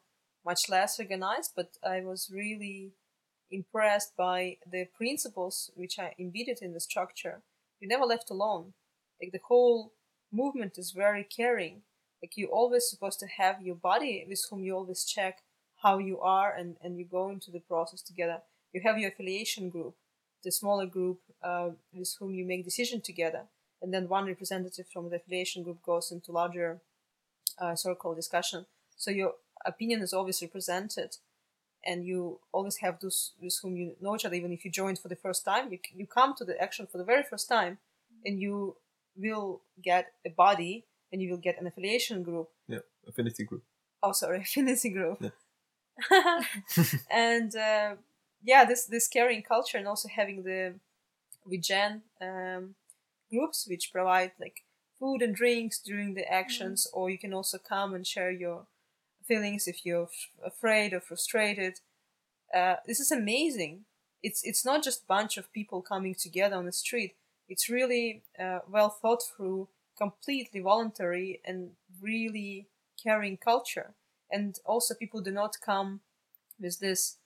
much 0.45 0.69
less 0.69 0.99
organized, 0.99 1.51
but 1.55 1.77
I 1.83 2.01
was 2.01 2.29
really 2.31 2.91
impressed 3.51 4.15
by 4.15 4.57
the 4.69 4.85
principles 4.85 5.71
which 5.75 5.97
are 5.99 6.11
embedded 6.19 6.59
in 6.61 6.73
the 6.73 6.79
structure. 6.79 7.41
You're 7.79 7.89
never 7.89 8.05
left 8.05 8.29
alone. 8.29 8.73
Like 9.21 9.31
the 9.31 9.39
whole 9.47 9.93
movement 10.31 10.77
is 10.77 10.91
very 10.91 11.23
caring 11.23 11.83
like 12.25 12.37
you're 12.37 12.49
always 12.49 12.89
supposed 12.89 13.19
to 13.19 13.27
have 13.27 13.61
your 13.61 13.75
body 13.75 14.25
with 14.27 14.43
whom 14.49 14.63
you 14.63 14.75
always 14.75 15.03
check 15.05 15.43
how 15.83 15.99
you 15.99 16.19
are 16.21 16.51
and, 16.51 16.75
and 16.81 16.97
you 16.97 17.05
go 17.05 17.29
into 17.29 17.51
the 17.51 17.59
process 17.59 18.01
together. 18.01 18.39
You 18.73 18.81
have 18.81 18.97
your 18.97 19.11
affiliation 19.11 19.69
group, 19.69 19.93
the 20.43 20.51
smaller 20.51 20.87
group 20.87 21.19
uh, 21.43 21.69
with 21.93 22.15
whom 22.19 22.31
you 22.31 22.43
make 22.43 22.65
decision 22.65 23.01
together. 23.01 23.43
And 23.79 23.93
then 23.93 24.09
one 24.09 24.25
representative 24.25 24.87
from 24.91 25.11
the 25.11 25.17
affiliation 25.17 25.61
group 25.61 25.83
goes 25.83 26.11
into 26.11 26.31
larger 26.31 26.81
uh, 27.59 27.75
circle 27.75 28.15
discussion. 28.15 28.65
So 28.97 29.11
your 29.11 29.33
opinion 29.65 30.01
is 30.01 30.13
always 30.13 30.41
represented 30.41 31.17
and 31.85 32.05
you 32.05 32.39
always 32.51 32.77
have 32.77 32.99
those 32.99 33.33
with 33.41 33.57
whom 33.61 33.75
you 33.77 33.95
know 34.01 34.15
each 34.15 34.25
other. 34.25 34.35
Even 34.35 34.51
if 34.51 34.65
you 34.65 34.71
joined 34.71 34.99
for 34.99 35.07
the 35.07 35.15
first 35.15 35.45
time, 35.45 35.71
you, 35.71 35.79
you 35.93 36.07
come 36.07 36.33
to 36.35 36.45
the 36.45 36.59
action 36.61 36.87
for 36.91 36.97
the 36.97 37.03
very 37.03 37.23
first 37.23 37.47
time 37.47 37.77
and 38.25 38.39
you 38.39 38.75
will 39.15 39.61
get 39.81 40.13
a 40.25 40.29
body 40.29 40.85
and 41.11 41.21
you 41.21 41.29
will 41.29 41.37
get 41.37 41.59
an 41.59 41.67
affiliation 41.67 42.23
group. 42.23 42.49
Yeah, 42.67 42.79
affinity 43.07 43.43
group. 43.43 43.63
Oh, 44.01 44.11
sorry, 44.11 44.39
affinity 44.41 44.89
group. 44.89 45.19
Yeah. 45.21 46.41
and 47.11 47.55
uh, 47.55 47.95
yeah, 48.43 48.65
this 48.65 48.85
this 48.85 49.07
caring 49.07 49.43
culture 49.43 49.77
and 49.77 49.87
also 49.87 50.09
having 50.09 50.43
the 50.43 50.75
regen 51.45 52.01
um, 52.21 52.75
groups 53.29 53.67
which 53.69 53.91
provide 53.91 54.31
like 54.39 54.63
food 54.99 55.21
and 55.21 55.35
drinks 55.35 55.79
during 55.79 56.15
the 56.15 56.31
actions, 56.31 56.87
mm-hmm. 56.87 56.99
or 56.99 57.09
you 57.09 57.17
can 57.17 57.33
also 57.33 57.57
come 57.57 57.93
and 57.93 58.05
share 58.05 58.31
your 58.31 58.65
feelings 59.27 59.67
if 59.67 59.85
you're 59.85 60.09
afraid 60.43 60.93
or 60.93 60.99
frustrated. 60.99 61.79
Uh, 62.53 62.75
this 62.85 62.99
is 62.99 63.11
amazing. 63.11 63.85
It's 64.23 64.43
it's 64.43 64.65
not 64.65 64.83
just 64.83 65.03
a 65.03 65.07
bunch 65.07 65.37
of 65.37 65.51
people 65.53 65.81
coming 65.81 66.15
together 66.15 66.55
on 66.55 66.65
the 66.65 66.71
street. 66.71 67.15
It's 67.47 67.69
really 67.69 68.23
uh, 68.39 68.59
well 68.69 68.89
thought 68.89 69.23
through, 69.23 69.67
completely 69.97 70.61
voluntary, 70.61 71.41
and 71.45 71.71
really 72.01 72.67
caring 73.01 73.37
culture. 73.37 73.93
And 74.31 74.57
also, 74.65 74.95
people 74.95 75.21
do 75.21 75.31
not 75.31 75.57
come 75.63 76.01
with 76.59 76.79
this, 76.79 77.17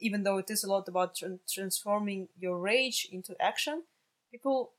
even 0.00 0.22
though 0.22 0.38
it 0.38 0.50
is 0.50 0.62
a 0.62 0.70
lot 0.70 0.88
about 0.88 1.16
tra- 1.16 1.38
transforming 1.52 2.28
your 2.38 2.58
rage 2.58 3.08
into 3.10 3.34
action. 3.40 3.82
People 4.30 4.72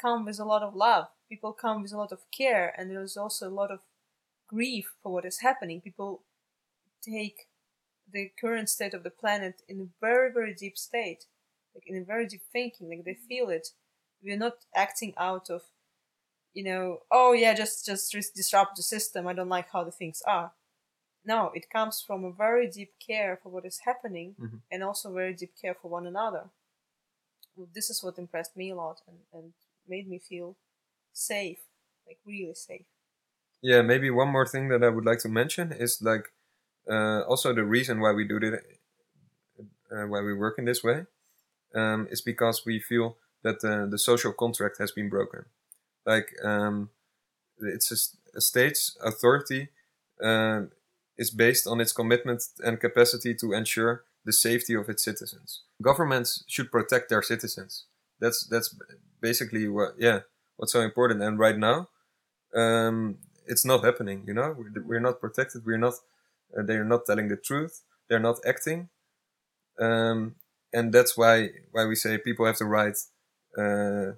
come 0.00 0.24
with 0.24 0.40
a 0.40 0.44
lot 0.44 0.62
of 0.62 0.74
love. 0.74 1.06
People 1.28 1.52
come 1.52 1.82
with 1.82 1.92
a 1.92 1.96
lot 1.96 2.12
of 2.12 2.24
care, 2.36 2.74
and 2.76 2.90
there's 2.90 3.16
also 3.16 3.48
a 3.48 3.58
lot 3.60 3.70
of 3.70 3.80
grief 4.52 4.92
for 5.02 5.12
what 5.12 5.24
is 5.24 5.40
happening. 5.40 5.80
People 5.80 6.22
take 7.02 7.46
the 8.10 8.30
current 8.40 8.68
state 8.68 8.94
of 8.94 9.02
the 9.02 9.10
planet 9.10 9.62
in 9.68 9.80
a 9.80 9.86
very, 10.00 10.30
very 10.32 10.54
deep 10.54 10.76
state, 10.76 11.24
like 11.74 11.84
in 11.86 11.96
a 11.96 12.04
very 12.04 12.26
deep 12.26 12.42
thinking, 12.52 12.88
like 12.88 13.04
they 13.04 13.14
feel 13.28 13.48
it. 13.48 13.68
We're 14.22 14.36
not 14.36 14.64
acting 14.74 15.14
out 15.16 15.50
of, 15.50 15.62
you 16.52 16.64
know, 16.64 16.98
oh 17.10 17.32
yeah, 17.32 17.54
just 17.54 17.86
just 17.86 18.34
disrupt 18.34 18.76
the 18.76 18.82
system. 18.82 19.26
I 19.26 19.32
don't 19.32 19.48
like 19.48 19.70
how 19.72 19.84
the 19.84 19.90
things 19.90 20.22
are. 20.26 20.52
No, 21.24 21.50
it 21.54 21.70
comes 21.70 22.02
from 22.04 22.24
a 22.24 22.32
very 22.32 22.68
deep 22.68 22.92
care 23.04 23.38
for 23.42 23.48
what 23.48 23.64
is 23.64 23.80
happening, 23.84 24.34
mm-hmm. 24.40 24.56
and 24.70 24.82
also 24.82 25.12
very 25.12 25.34
deep 25.34 25.52
care 25.60 25.76
for 25.80 25.88
one 25.88 26.06
another. 26.06 26.50
Well, 27.56 27.68
this 27.74 27.90
is 27.90 28.02
what 28.02 28.18
impressed 28.18 28.56
me 28.56 28.70
a 28.70 28.76
lot 28.76 29.00
and, 29.06 29.18
and 29.32 29.52
made 29.86 30.08
me 30.08 30.18
feel 30.18 30.56
safe, 31.12 31.58
like 32.06 32.18
really 32.26 32.54
safe. 32.54 32.86
Yeah, 33.62 33.82
maybe 33.82 34.10
one 34.10 34.28
more 34.28 34.46
thing 34.46 34.68
that 34.68 34.82
I 34.82 34.88
would 34.88 35.04
like 35.04 35.20
to 35.20 35.28
mention 35.28 35.72
is 35.72 36.02
like 36.02 36.32
uh, 36.90 37.22
also 37.22 37.54
the 37.54 37.64
reason 37.64 38.00
why 38.00 38.12
we 38.12 38.24
do 38.26 38.38
it, 38.38 38.60
uh, 39.92 40.06
why 40.08 40.20
we 40.20 40.34
work 40.34 40.58
in 40.58 40.64
this 40.64 40.82
way, 40.82 41.06
um, 41.74 42.08
is 42.10 42.20
because 42.20 42.66
we 42.66 42.80
feel 42.80 43.16
that 43.44 43.64
uh, 43.64 43.86
the 43.86 43.98
social 43.98 44.32
contract 44.32 44.78
has 44.78 44.90
been 44.90 45.08
broken. 45.08 45.44
Like 46.04 46.32
um, 46.44 46.90
it's 47.60 47.92
a, 47.92 48.38
a, 48.38 48.40
state's 48.40 48.96
authority 49.04 49.68
uh, 50.22 50.62
is 51.16 51.30
based 51.30 51.66
on 51.66 51.80
its 51.80 51.92
commitment 51.92 52.42
and 52.64 52.80
capacity 52.80 53.34
to 53.36 53.52
ensure 53.52 54.04
the 54.24 54.32
safety 54.32 54.74
of 54.74 54.88
its 54.88 55.04
citizens. 55.04 55.62
Governments 55.80 56.44
should 56.48 56.72
protect 56.72 57.10
their 57.10 57.22
citizens. 57.22 57.84
That's 58.20 58.44
that's 58.44 58.74
basically 59.20 59.68
what 59.68 59.94
yeah 59.98 60.20
what's 60.56 60.72
so 60.72 60.80
important. 60.80 61.22
And 61.22 61.38
right 61.38 61.58
now, 61.58 61.88
um, 62.54 63.18
it's 63.46 63.64
not 63.64 63.84
happening. 63.84 64.24
You 64.26 64.34
know, 64.34 64.54
we're, 64.56 64.82
we're 64.84 65.00
not 65.00 65.20
protected. 65.20 65.64
We're 65.66 65.78
not. 65.78 65.94
Uh, 66.56 66.62
they're 66.64 66.84
not 66.84 67.06
telling 67.06 67.28
the 67.28 67.36
truth. 67.36 67.82
They're 68.08 68.20
not 68.20 68.38
acting. 68.46 68.88
Um, 69.80 70.36
and 70.72 70.92
that's 70.92 71.16
why 71.16 71.50
why 71.72 71.86
we 71.86 71.94
say 71.94 72.18
people 72.18 72.46
have 72.46 72.58
the 72.58 72.66
right 72.66 72.96
uh, 73.58 74.12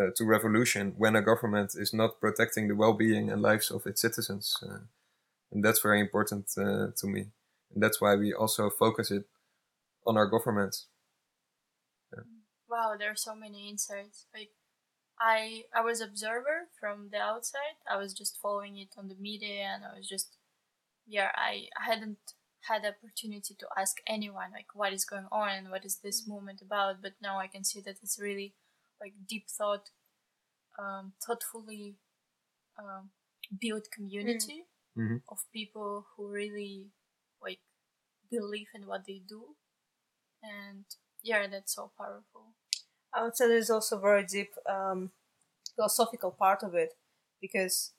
uh, 0.00 0.10
to 0.16 0.24
revolution 0.24 0.94
when 0.98 1.16
a 1.16 1.22
government 1.22 1.72
is 1.76 1.92
not 1.94 2.20
protecting 2.20 2.68
the 2.68 2.76
well-being 2.76 3.30
and 3.30 3.42
lives 3.42 3.70
of 3.70 3.86
its 3.86 4.00
citizens. 4.00 4.58
Uh, 4.62 4.78
and 5.52 5.64
that's 5.64 5.80
very 5.80 6.00
important 6.00 6.46
uh, 6.58 6.88
to 6.96 7.06
me. 7.06 7.26
And 7.74 7.82
that's 7.82 8.00
why 8.00 8.16
we 8.16 8.32
also 8.34 8.70
focus 8.70 9.10
it 9.10 9.24
on 10.06 10.16
our 10.16 10.26
governments 10.26 10.86
Yeah. 12.12 12.24
Wow, 12.68 12.96
there 12.98 13.10
are 13.10 13.16
so 13.16 13.34
many 13.34 13.68
insights. 13.68 14.26
Like 14.34 14.50
I 15.20 15.64
I 15.74 15.82
was 15.82 16.00
observer 16.00 16.68
from 16.78 17.08
the 17.10 17.18
outside. 17.18 17.78
I 17.88 17.96
was 17.96 18.12
just 18.12 18.38
following 18.40 18.78
it 18.78 18.94
on 18.98 19.08
the 19.08 19.14
media, 19.14 19.64
and 19.74 19.84
I 19.84 19.96
was 19.96 20.08
just 20.08 20.36
yeah. 21.06 21.30
I, 21.34 21.68
I 21.78 21.84
hadn't 21.84 22.18
had 22.62 22.82
the 22.82 22.88
opportunity 22.88 23.54
to 23.54 23.66
ask 23.78 23.98
anyone 24.06 24.50
like 24.52 24.68
what 24.74 24.92
is 24.92 25.04
going 25.04 25.26
on 25.30 25.50
and 25.50 25.70
what 25.70 25.84
is 25.84 25.98
this 26.02 26.26
movement 26.26 26.62
about. 26.62 27.02
But 27.02 27.12
now 27.22 27.38
I 27.38 27.46
can 27.46 27.64
see 27.64 27.80
that 27.82 27.96
it's 28.02 28.18
really 28.20 28.54
like 29.00 29.12
deep 29.28 29.48
thought, 29.48 29.90
um, 30.78 31.12
thoughtfully 31.24 31.96
um, 32.78 33.10
built 33.60 33.88
community 33.92 34.64
mm-hmm. 34.98 35.16
of 35.28 35.38
people 35.52 36.06
who 36.16 36.28
really 36.28 36.86
like 37.42 37.60
believe 38.30 38.68
in 38.74 38.86
what 38.86 39.06
they 39.06 39.20
do, 39.28 39.54
and 40.42 40.84
yeah, 41.22 41.46
that's 41.46 41.74
so 41.74 41.92
powerful. 41.96 42.54
I 43.14 43.22
would 43.22 43.36
say 43.36 43.46
there's 43.48 43.70
also 43.70 43.98
very 43.98 44.24
deep 44.24 44.52
um, 44.68 45.10
philosophical 45.76 46.30
part 46.32 46.62
of 46.62 46.74
it 46.74 46.94
because 47.40 47.92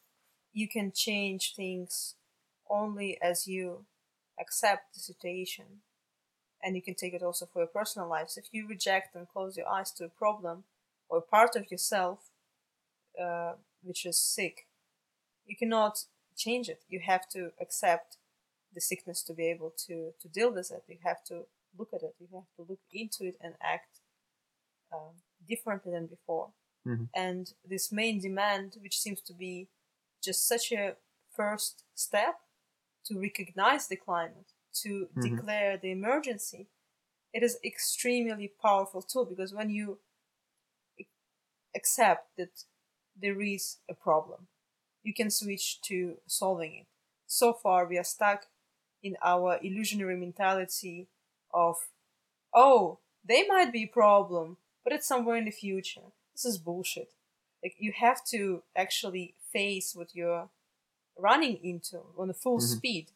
you 0.54 0.68
can 0.70 0.92
change 0.92 1.56
things 1.56 2.16
only 2.70 3.20
as 3.22 3.48
you 3.48 3.86
accept 4.40 4.94
the 4.96 5.00
situation. 5.02 5.66
And 6.64 6.76
you 6.76 6.82
can 6.82 6.96
take 6.96 7.14
it 7.14 7.24
also 7.24 7.46
for 7.46 7.60
your 7.60 7.68
personal 7.68 8.10
lives. 8.10 8.38
If 8.38 8.48
you 8.52 8.68
reject 8.68 9.16
and 9.16 9.30
close 9.30 9.58
your 9.58 9.70
eyes 9.70 9.92
to 9.94 10.06
a 10.06 10.10
problem 10.10 10.66
or 11.10 11.22
part 11.22 11.56
of 11.56 11.72
yourself 11.72 12.32
uh, 13.22 13.54
which 13.84 14.06
is 14.06 14.18
sick 14.18 14.68
you 15.46 15.56
cannot 15.56 16.06
change 16.38 16.70
it. 16.70 16.84
You 16.90 17.02
have 17.02 17.30
to 17.30 17.52
accept 17.62 18.18
the 18.74 18.82
sickness 18.82 19.24
to 19.24 19.34
be 19.34 19.48
able 19.50 19.74
to 19.88 20.14
to 20.22 20.28
deal 20.30 20.52
with 20.54 20.72
it. 20.72 20.84
You 20.88 20.98
have 21.04 21.24
to 21.26 21.46
look 21.78 21.90
at 21.94 22.04
it. 22.04 22.16
You 22.20 22.28
have 22.34 22.50
to 22.58 22.64
look 22.72 22.82
into 22.94 23.26
it 23.26 23.38
and 23.42 23.56
act 23.62 24.00
differently 25.48 25.92
than 25.92 26.08
before. 26.08 26.50
Mm-hmm. 26.88 27.06
And 27.16 27.54
this 27.68 27.92
main 27.92 28.20
demand, 28.20 28.78
which 28.82 29.00
seems 29.00 29.22
to 29.22 29.34
be 29.34 29.68
just 30.24 30.48
such 30.48 30.72
a 30.72 30.96
first 31.36 31.84
step 31.96 32.36
to 33.06 33.20
recognize 33.20 33.88
the 33.88 33.96
climate, 33.96 34.52
to 34.84 34.90
mm-hmm. 34.90 35.22
declare 35.22 35.78
the 35.78 35.92
emergency, 35.92 36.68
it 37.34 37.44
is 37.44 37.58
extremely 37.64 38.52
powerful 38.62 39.02
tool 39.02 39.26
because 39.26 39.54
when 39.54 39.70
you 39.70 40.00
accept 41.76 42.30
that 42.38 42.64
there 43.20 43.42
is 43.42 43.78
a 43.90 43.94
problem, 43.94 44.48
you 45.04 45.14
can 45.14 45.30
switch 45.30 45.82
to 45.82 46.16
solving 46.28 46.76
it. 46.76 46.88
So 47.28 47.54
far, 47.54 47.86
we 47.86 47.98
are 47.98 48.04
stuck 48.04 48.46
in 49.04 49.16
our 49.24 49.60
illusionary 49.62 50.18
mentality 50.18 51.08
of, 51.54 51.76
oh, 52.54 53.00
they 53.28 53.46
might 53.48 53.72
be 53.72 53.84
a 53.84 53.88
problem, 53.88 54.58
but 54.86 54.94
it's 54.94 55.08
somewhere 55.08 55.36
in 55.36 55.46
the 55.46 55.52
future. 55.52 56.14
This 56.34 56.46
is 56.46 56.58
bullshit. 56.58 57.12
Like 57.62 57.76
you 57.80 57.92
have 57.92 58.24
to 58.26 58.62
actually 58.76 59.34
face 59.52 59.96
what 59.96 60.16
you're 60.16 60.50
running 61.18 61.58
into 61.64 62.02
on 62.18 62.30
a 62.30 62.34
full 62.34 62.60
mm-hmm. 62.60 62.78
speed. 62.78 63.08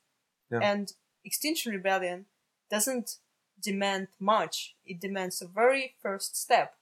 Yeah. 0.51 0.59
And 0.61 0.91
Extinction 1.23 1.71
Rebellion 1.71 2.25
doesn't 2.71 3.17
demand 3.61 4.07
much. 4.19 4.75
It 4.85 4.99
demands 4.99 5.41
a 5.41 5.47
very 5.47 5.93
first 6.01 6.35
step. 6.35 6.73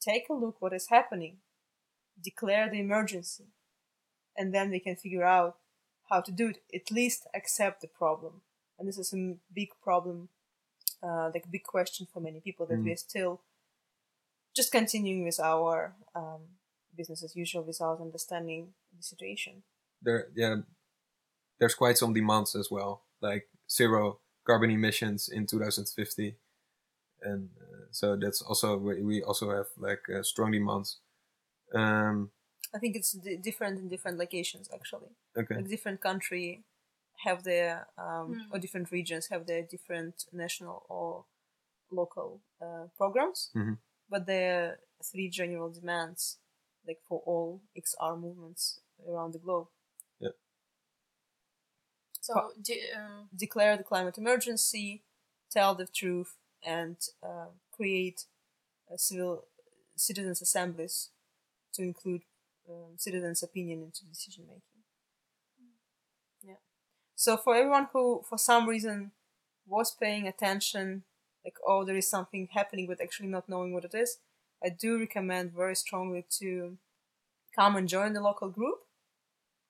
Take 0.00 0.28
a 0.28 0.34
look 0.34 0.56
what 0.60 0.72
is 0.72 0.88
happening. 0.88 1.36
Declare 2.22 2.70
the 2.70 2.80
emergency. 2.80 3.44
And 4.36 4.52
then 4.52 4.70
we 4.70 4.80
can 4.80 4.96
figure 4.96 5.24
out 5.24 5.56
how 6.10 6.20
to 6.22 6.32
do 6.32 6.48
it. 6.48 6.62
At 6.74 6.90
least 6.90 7.28
accept 7.34 7.80
the 7.80 7.88
problem. 7.88 8.40
And 8.78 8.88
this 8.88 8.98
is 8.98 9.12
a 9.12 9.36
big 9.52 9.68
problem, 9.82 10.28
uh, 11.02 11.30
like 11.34 11.44
a 11.44 11.50
big 11.50 11.64
question 11.64 12.06
for 12.12 12.20
many 12.20 12.40
people 12.40 12.66
that 12.66 12.78
mm. 12.78 12.84
we're 12.84 12.96
still 12.96 13.40
just 14.58 14.72
continuing 14.72 15.24
with 15.24 15.38
our 15.38 15.94
um, 16.16 16.42
business 16.96 17.22
as 17.22 17.36
usual 17.36 17.62
without 17.62 18.00
understanding 18.00 18.62
the 18.96 19.02
situation. 19.02 19.62
There, 20.02 20.26
yeah, 20.34 20.56
there's 21.60 21.76
quite 21.76 21.96
some 21.96 22.12
demands 22.12 22.56
as 22.56 22.68
well, 22.70 23.04
like 23.20 23.44
zero 23.70 24.18
carbon 24.44 24.70
emissions 24.70 25.28
in 25.28 25.46
2050, 25.46 26.34
and 27.22 27.50
uh, 27.60 27.86
so 27.92 28.16
that's 28.16 28.42
also 28.42 28.76
we 28.76 29.22
also 29.22 29.50
have 29.50 29.68
like 29.78 30.02
uh, 30.12 30.22
strong 30.22 30.50
demands. 30.50 30.98
Um, 31.72 32.30
I 32.74 32.78
think 32.78 32.96
it's 32.96 33.12
d- 33.12 33.36
different 33.36 33.78
in 33.78 33.88
different 33.88 34.18
locations 34.18 34.68
actually. 34.74 35.12
Okay. 35.36 35.54
Like 35.54 35.68
different 35.68 36.00
country 36.00 36.64
have 37.24 37.44
their 37.44 37.86
um, 37.96 38.26
mm. 38.34 38.52
or 38.52 38.58
different 38.58 38.90
regions 38.90 39.28
have 39.30 39.46
their 39.46 39.62
different 39.62 40.24
national 40.32 40.84
or 40.88 41.24
local 41.90 42.40
uh, 42.60 42.86
programs. 42.96 43.50
Mm-hmm 43.56 43.74
but 44.10 44.26
there 44.26 44.64
are 44.64 44.78
three 45.02 45.28
general 45.28 45.70
demands 45.70 46.38
like 46.86 46.98
for 47.06 47.22
all 47.26 47.60
XR 47.76 48.18
movements 48.18 48.80
around 49.08 49.32
the 49.32 49.38
globe. 49.38 49.68
Yeah. 50.18 50.30
So 52.20 52.52
de- 52.60 52.90
uh... 52.96 53.24
declare 53.36 53.76
the 53.76 53.84
climate 53.84 54.18
emergency, 54.18 55.02
tell 55.50 55.74
the 55.74 55.86
truth, 55.86 56.36
and 56.66 56.96
uh, 57.22 57.50
create 57.70 58.24
civil 58.96 59.44
citizens 59.96 60.40
assemblies 60.40 61.10
to 61.74 61.82
include 61.82 62.22
um, 62.68 62.96
citizens' 62.96 63.42
opinion 63.42 63.82
into 63.82 64.04
decision 64.04 64.44
making. 64.46 64.62
Yeah. 66.42 66.60
So 67.14 67.36
for 67.36 67.54
everyone 67.54 67.88
who, 67.92 68.22
for 68.28 68.38
some 68.38 68.68
reason, 68.68 69.12
was 69.66 69.90
paying 69.90 70.26
attention, 70.26 71.04
like 71.48 71.58
oh, 71.66 71.84
there 71.84 71.96
is 71.96 72.08
something 72.08 72.48
happening, 72.52 72.86
but 72.86 73.00
actually 73.00 73.28
not 73.28 73.48
knowing 73.48 73.72
what 73.72 73.84
it 73.84 73.94
is, 73.94 74.18
I 74.64 74.68
do 74.68 74.98
recommend 74.98 75.52
very 75.52 75.76
strongly 75.76 76.24
to 76.40 76.76
come 77.56 77.76
and 77.76 77.88
join 77.88 78.12
the 78.12 78.20
local 78.20 78.48
group 78.48 78.78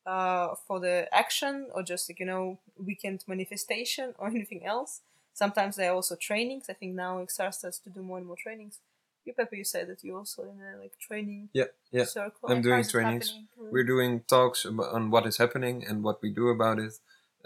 uh, 0.07 0.55
for 0.67 0.81
the 0.81 1.09
action 1.13 1.69
or 1.75 1.83
just 1.83 2.09
like 2.09 2.21
you 2.21 2.27
know 2.27 2.59
weekend 2.91 3.25
manifestation 3.27 4.15
or 4.19 4.29
anything 4.37 4.65
else. 4.65 5.03
Sometimes 5.35 5.77
there 5.77 5.91
are 5.91 5.95
also 5.95 6.17
trainings. 6.17 6.65
I 6.69 6.73
think 6.73 6.95
now 6.95 7.19
XR 7.19 7.55
starts 7.55 7.79
to 7.81 7.91
do 7.91 8.03
more 8.03 8.19
and 8.19 8.27
more 8.27 8.37
trainings. 8.37 8.81
You, 9.25 9.35
Pepe, 9.35 9.59
you 9.59 9.65
said 9.65 9.89
that 9.89 10.03
you 10.03 10.17
also 10.17 10.43
in 10.43 10.59
a 10.61 10.81
like 10.83 10.99
training. 10.99 11.51
Yeah, 11.53 11.71
yeah. 11.93 12.05
Circle. 12.05 12.51
I'm 12.51 12.63
doing 12.63 12.85
trainings. 12.85 13.35
We're 13.57 13.85
doing 13.85 14.23
talks 14.27 14.67
on 14.67 15.11
what 15.11 15.27
is 15.27 15.37
happening 15.37 15.85
and 15.87 16.03
what 16.03 16.23
we 16.23 16.31
do 16.31 16.49
about 16.49 16.79
it. 16.81 16.95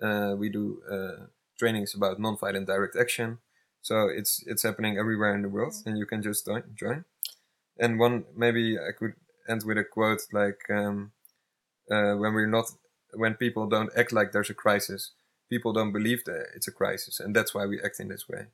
Uh, 0.00 0.34
we 0.38 0.48
do 0.48 0.80
uh, 0.90 1.26
trainings 1.58 1.94
about 1.94 2.18
non-violent 2.18 2.66
direct 2.66 2.96
action. 2.96 3.38
So 3.82 4.06
it's 4.08 4.42
it's 4.46 4.62
happening 4.62 4.96
everywhere 4.96 5.34
in 5.34 5.42
the 5.42 5.48
world, 5.48 5.72
mm-hmm. 5.72 5.88
and 5.90 5.98
you 5.98 6.06
can 6.06 6.22
just 6.22 6.48
join. 6.74 7.04
And 7.78 7.98
one 7.98 8.24
maybe 8.36 8.78
I 8.78 8.92
could 8.96 9.14
end 9.48 9.64
with 9.64 9.76
a 9.76 9.84
quote 9.84 10.22
like, 10.32 10.60
um, 10.70 11.12
uh, 11.90 12.14
"When 12.14 12.32
we're 12.32 12.46
not, 12.46 12.66
when 13.12 13.34
people 13.34 13.66
don't 13.66 13.90
act 13.96 14.12
like 14.12 14.30
there's 14.30 14.50
a 14.50 14.54
crisis, 14.54 15.10
people 15.50 15.72
don't 15.72 15.92
believe 15.92 16.24
that 16.24 16.46
it's 16.54 16.68
a 16.68 16.72
crisis, 16.72 17.18
and 17.18 17.34
that's 17.34 17.54
why 17.54 17.66
we 17.66 17.80
act 17.82 17.98
in 17.98 18.08
this 18.08 18.28
way." 18.28 18.46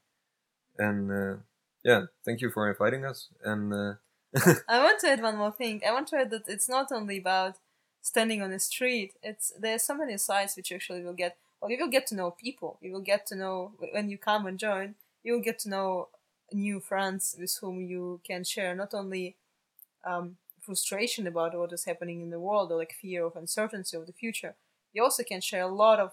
And 0.79 1.13
uh, 1.13 1.37
yeah, 1.85 2.07
thank 2.25 2.41
you 2.41 2.51
for 2.51 2.69
inviting 2.69 3.05
us. 3.05 3.29
And 3.45 3.75
uh, 3.75 3.95
I 4.69 4.83
want 4.83 5.01
to 5.01 5.11
add 5.11 5.23
one 5.23 5.37
more 5.37 5.53
thing. 5.53 5.83
I 5.87 5.93
want 5.93 6.09
to 6.09 6.17
add 6.17 6.31
that 6.31 6.49
it's 6.49 6.69
not 6.71 6.91
only 6.91 7.19
about 7.19 7.57
standing 8.01 8.41
on 8.41 8.51
the 8.51 8.59
street. 8.59 9.13
It's 9.23 9.53
there's 9.59 9.83
so 9.83 9.95
many 9.95 10.17
sides 10.17 10.57
which 10.57 10.73
actually 10.73 11.03
will 11.03 11.13
get. 11.13 11.37
Well, 11.61 11.71
you 11.71 11.79
will 11.79 11.91
get 11.91 12.07
to 12.07 12.15
know 12.15 12.31
people. 12.31 12.79
You 12.81 12.93
will 12.93 13.03
get 13.03 13.27
to 13.27 13.35
know 13.35 13.73
when 13.93 14.09
you 14.09 14.17
come 14.17 14.47
and 14.47 14.59
join. 14.59 14.95
You 15.23 15.35
will 15.35 15.43
get 15.43 15.59
to 15.61 15.69
know 15.69 16.09
new 16.53 16.81
friends 16.81 17.35
with 17.39 17.57
whom 17.61 17.81
you 17.81 18.21
can 18.27 18.45
share 18.45 18.75
not 18.75 18.95
only 18.95 19.37
um, 20.05 20.37
frustration 20.61 21.27
about 21.27 21.59
what 21.59 21.73
is 21.73 21.85
happening 21.85 22.23
in 22.23 22.31
the 22.31 22.41
world 22.41 22.73
or 22.73 22.79
like 22.79 22.93
fear 22.93 23.25
of 23.25 23.37
uncertainty 23.37 23.97
of 23.97 24.07
the 24.07 24.13
future. 24.13 24.55
You 24.93 25.03
also 25.03 25.23
can 25.23 25.41
share 25.41 25.63
a 25.63 25.75
lot 25.75 25.99
of 25.99 26.13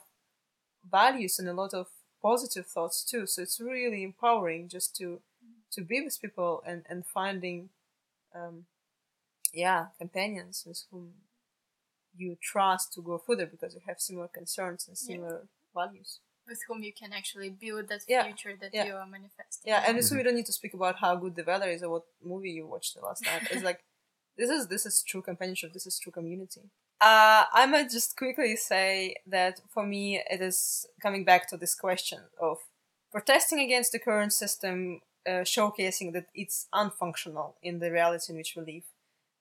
values 0.90 1.40
and 1.40 1.48
a 1.48 1.54
lot 1.54 1.74
of 1.74 1.88
positive 2.22 2.68
thoughts 2.68 3.04
too. 3.04 3.26
So 3.26 3.42
it's 3.42 3.60
really 3.60 4.04
empowering 4.04 4.68
just 4.70 4.96
to 4.98 5.22
to 5.72 5.82
be 5.82 6.02
with 6.02 6.22
people 6.22 6.64
and 6.66 6.84
and 6.90 7.06
finding 7.06 7.70
um, 8.34 8.66
yeah 9.54 9.88
companions 9.98 10.64
with 10.68 10.84
whom 10.92 11.14
you 12.18 12.38
trust 12.42 12.94
to 12.94 13.02
go 13.02 13.18
further 13.18 13.46
because 13.46 13.74
you 13.74 13.82
have 13.88 14.00
similar 14.00 14.28
concerns 14.28 14.88
and 14.88 14.98
similar 14.98 15.42
yeah. 15.44 15.84
values 15.86 16.20
with 16.48 16.60
whom 16.68 16.84
you 16.84 16.94
can 16.94 17.12
actually 17.14 17.50
build 17.50 17.88
that 17.90 18.02
yeah. 18.08 18.24
future 18.24 18.54
that 18.60 18.72
yeah. 18.74 18.86
you 18.86 18.94
are 18.94 19.08
manifesting 19.08 19.64
yeah 19.66 19.84
and 19.88 20.04
so 20.04 20.16
we 20.16 20.24
don't 20.24 20.36
need 20.36 20.46
to 20.46 20.54
speak 20.54 20.74
about 20.74 20.98
how 20.98 21.16
good 21.16 21.36
the 21.36 21.44
weather 21.44 21.70
is 21.70 21.84
or 21.84 21.90
what 21.90 22.04
movie 22.24 22.52
you 22.52 22.66
watched 22.68 22.96
the 22.96 23.02
last 23.02 23.24
night 23.26 23.48
it's 23.52 23.64
like 23.64 23.80
this 24.38 24.50
is 24.50 24.68
this 24.68 24.86
is 24.86 25.04
true 25.04 25.22
companionship 25.22 25.74
this 25.74 25.88
is 25.88 26.00
true 26.00 26.12
community 26.12 26.62
uh, 27.02 27.44
I 27.52 27.66
might 27.66 27.90
just 27.90 28.16
quickly 28.16 28.56
say 28.56 29.16
that 29.28 29.60
for 29.70 29.86
me, 29.86 30.24
it 30.30 30.42
is 30.42 30.88
coming 31.02 31.26
back 31.26 31.48
to 31.50 31.58
this 31.58 31.76
question 31.76 32.20
of 32.42 32.58
protesting 33.12 33.60
against 33.60 33.92
the 33.92 34.00
current 34.00 34.32
system 34.32 35.02
uh, 35.28 35.44
showcasing 35.44 36.14
that 36.14 36.28
it's 36.34 36.68
unfunctional 36.74 37.54
in 37.62 37.80
the 37.80 37.92
reality 37.92 38.32
in 38.32 38.38
which 38.38 38.56
we 38.56 38.74
live. 38.74 38.84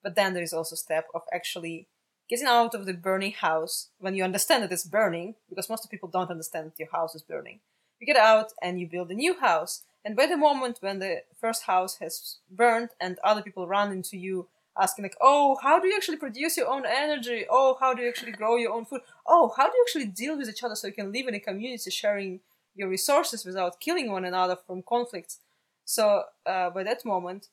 But 0.03 0.15
then 0.15 0.33
there 0.33 0.43
is 0.43 0.53
also 0.53 0.75
step 0.75 1.07
of 1.15 1.21
actually 1.33 1.87
getting 2.29 2.47
out 2.47 2.73
of 2.73 2.85
the 2.85 2.93
burning 2.93 3.33
house 3.33 3.89
when 3.99 4.15
you 4.15 4.23
understand 4.23 4.63
that 4.63 4.71
it's 4.71 4.83
burning, 4.83 5.35
because 5.49 5.69
most 5.69 5.85
of 5.85 5.91
people 5.91 6.09
don't 6.09 6.31
understand 6.31 6.67
that 6.67 6.79
your 6.79 6.91
house 6.91 7.15
is 7.15 7.21
burning. 7.21 7.59
You 7.99 8.07
get 8.07 8.17
out 8.17 8.51
and 8.61 8.79
you 8.79 8.87
build 8.87 9.11
a 9.11 9.15
new 9.15 9.39
house. 9.39 9.83
And 10.03 10.15
by 10.15 10.25
the 10.27 10.37
moment 10.37 10.77
when 10.81 10.99
the 10.99 11.23
first 11.39 11.63
house 11.63 11.97
has 11.97 12.37
burned 12.49 12.89
and 12.99 13.17
other 13.23 13.41
people 13.41 13.67
run 13.67 13.91
into 13.91 14.17
you 14.17 14.47
asking 14.77 15.03
like, 15.03 15.15
oh, 15.21 15.57
how 15.61 15.79
do 15.79 15.87
you 15.87 15.95
actually 15.95 16.17
produce 16.17 16.57
your 16.57 16.67
own 16.67 16.83
energy? 16.85 17.45
Oh, 17.49 17.77
how 17.79 17.93
do 17.93 18.01
you 18.01 18.09
actually 18.09 18.33
grow 18.33 18.57
your 18.57 18.73
own 18.73 18.85
food? 18.85 19.01
Oh, 19.25 19.53
how 19.55 19.67
do 19.67 19.73
you 19.75 19.85
actually 19.87 20.07
deal 20.07 20.37
with 20.37 20.49
each 20.49 20.63
other 20.63 20.75
so 20.75 20.87
you 20.87 20.93
can 20.93 21.11
live 21.11 21.27
in 21.27 21.35
a 21.35 21.39
community 21.39 21.89
sharing 21.89 22.41
your 22.75 22.89
resources 22.89 23.45
without 23.45 23.79
killing 23.79 24.11
one 24.11 24.25
another 24.25 24.57
from 24.67 24.83
conflicts? 24.83 25.39
So 25.85 26.23
uh, 26.45 26.71
by 26.71 26.83
that 26.83 27.05
moment, 27.05 27.47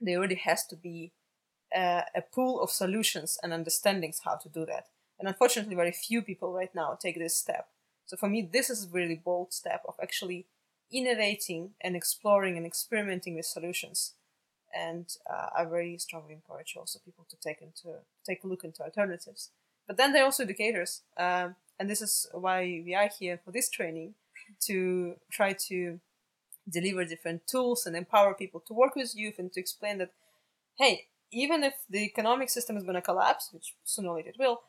there 0.00 0.18
already 0.18 0.34
has 0.36 0.66
to 0.66 0.76
be 0.76 1.12
a, 1.74 2.02
a 2.14 2.22
pool 2.22 2.60
of 2.60 2.70
solutions 2.70 3.38
and 3.42 3.52
understandings 3.52 4.20
how 4.24 4.36
to 4.36 4.48
do 4.48 4.66
that. 4.66 4.86
And 5.18 5.28
unfortunately, 5.28 5.74
very 5.74 5.92
few 5.92 6.22
people 6.22 6.52
right 6.52 6.74
now 6.74 6.98
take 7.00 7.18
this 7.18 7.36
step. 7.36 7.68
So 8.06 8.16
for 8.16 8.28
me, 8.28 8.48
this 8.50 8.70
is 8.70 8.84
a 8.84 8.90
really 8.90 9.20
bold 9.22 9.52
step 9.52 9.82
of 9.88 9.94
actually 10.00 10.46
innovating 10.92 11.70
and 11.80 11.96
exploring 11.96 12.56
and 12.56 12.66
experimenting 12.66 13.34
with 13.34 13.46
solutions. 13.46 14.14
And 14.74 15.06
uh, 15.28 15.48
I 15.56 15.64
very 15.64 15.96
strongly 15.98 16.34
encourage 16.34 16.76
also 16.76 16.98
people 17.04 17.26
to 17.30 17.36
take 17.36 17.62
into 17.62 17.98
take 18.24 18.44
a 18.44 18.46
look 18.46 18.64
into 18.64 18.82
alternatives. 18.82 19.50
But 19.86 19.96
then 19.96 20.12
they're 20.12 20.24
also 20.24 20.42
educators, 20.42 21.02
um, 21.16 21.54
and 21.78 21.88
this 21.88 22.02
is 22.02 22.26
why 22.32 22.82
we 22.84 22.94
are 22.94 23.08
here 23.18 23.38
for 23.44 23.52
this 23.52 23.70
training 23.70 24.14
to 24.66 25.14
try 25.30 25.52
to 25.68 26.00
deliver 26.68 27.04
different 27.04 27.46
tools 27.46 27.86
and 27.86 27.96
empower 27.96 28.34
people 28.34 28.60
to 28.66 28.74
work 28.74 28.96
with 28.96 29.14
youth 29.14 29.38
and 29.38 29.52
to 29.52 29.60
explain 29.60 29.98
that, 29.98 30.10
hey, 30.78 31.06
even 31.32 31.64
if 31.64 31.74
the 31.88 32.04
economic 32.04 32.50
system 32.50 32.76
is 32.76 32.82
going 32.82 32.94
to 32.94 33.02
collapse, 33.02 33.50
which 33.52 33.74
sooner 33.84 34.08
or 34.08 34.16
later 34.16 34.30
it 34.30 34.38
will, 34.38 34.62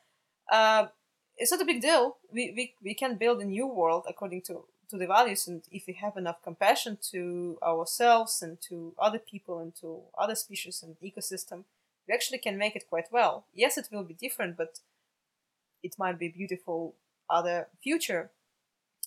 uh, 0.52 0.88
it's 1.38 1.52
not 1.52 1.62
a 1.62 1.66
big 1.66 1.82
deal. 1.82 2.18
We, 2.32 2.54
we, 2.56 2.74
we 2.84 2.94
can 2.94 3.16
build 3.16 3.42
a 3.42 3.46
new 3.46 3.68
world 3.68 4.06
according 4.10 4.42
to, 4.44 4.66
to 4.90 4.98
the 4.98 5.08
values, 5.08 5.48
and 5.48 5.64
if 5.72 5.84
we 5.88 5.94
have 5.94 6.18
enough 6.18 6.42
compassion 6.44 6.98
to 7.12 7.60
ourselves 7.62 8.42
and 8.42 8.60
to 8.70 8.94
other 8.98 9.20
people 9.20 9.60
and 9.60 9.76
to 9.82 10.02
other 10.18 10.36
species 10.36 10.84
and 10.84 10.96
ecosystem, 11.00 11.64
we 12.08 12.14
actually 12.14 12.40
can 12.40 12.58
make 12.58 12.76
it 12.76 12.90
quite 12.90 13.12
well. 13.12 13.46
Yes, 13.54 13.78
it 13.78 13.90
will 13.92 14.04
be 14.04 14.14
different, 14.14 14.58
but 14.58 14.80
it 15.84 15.96
might 16.00 16.18
be 16.18 16.30
beautiful 16.30 16.96
other 17.30 17.68
future 17.84 18.32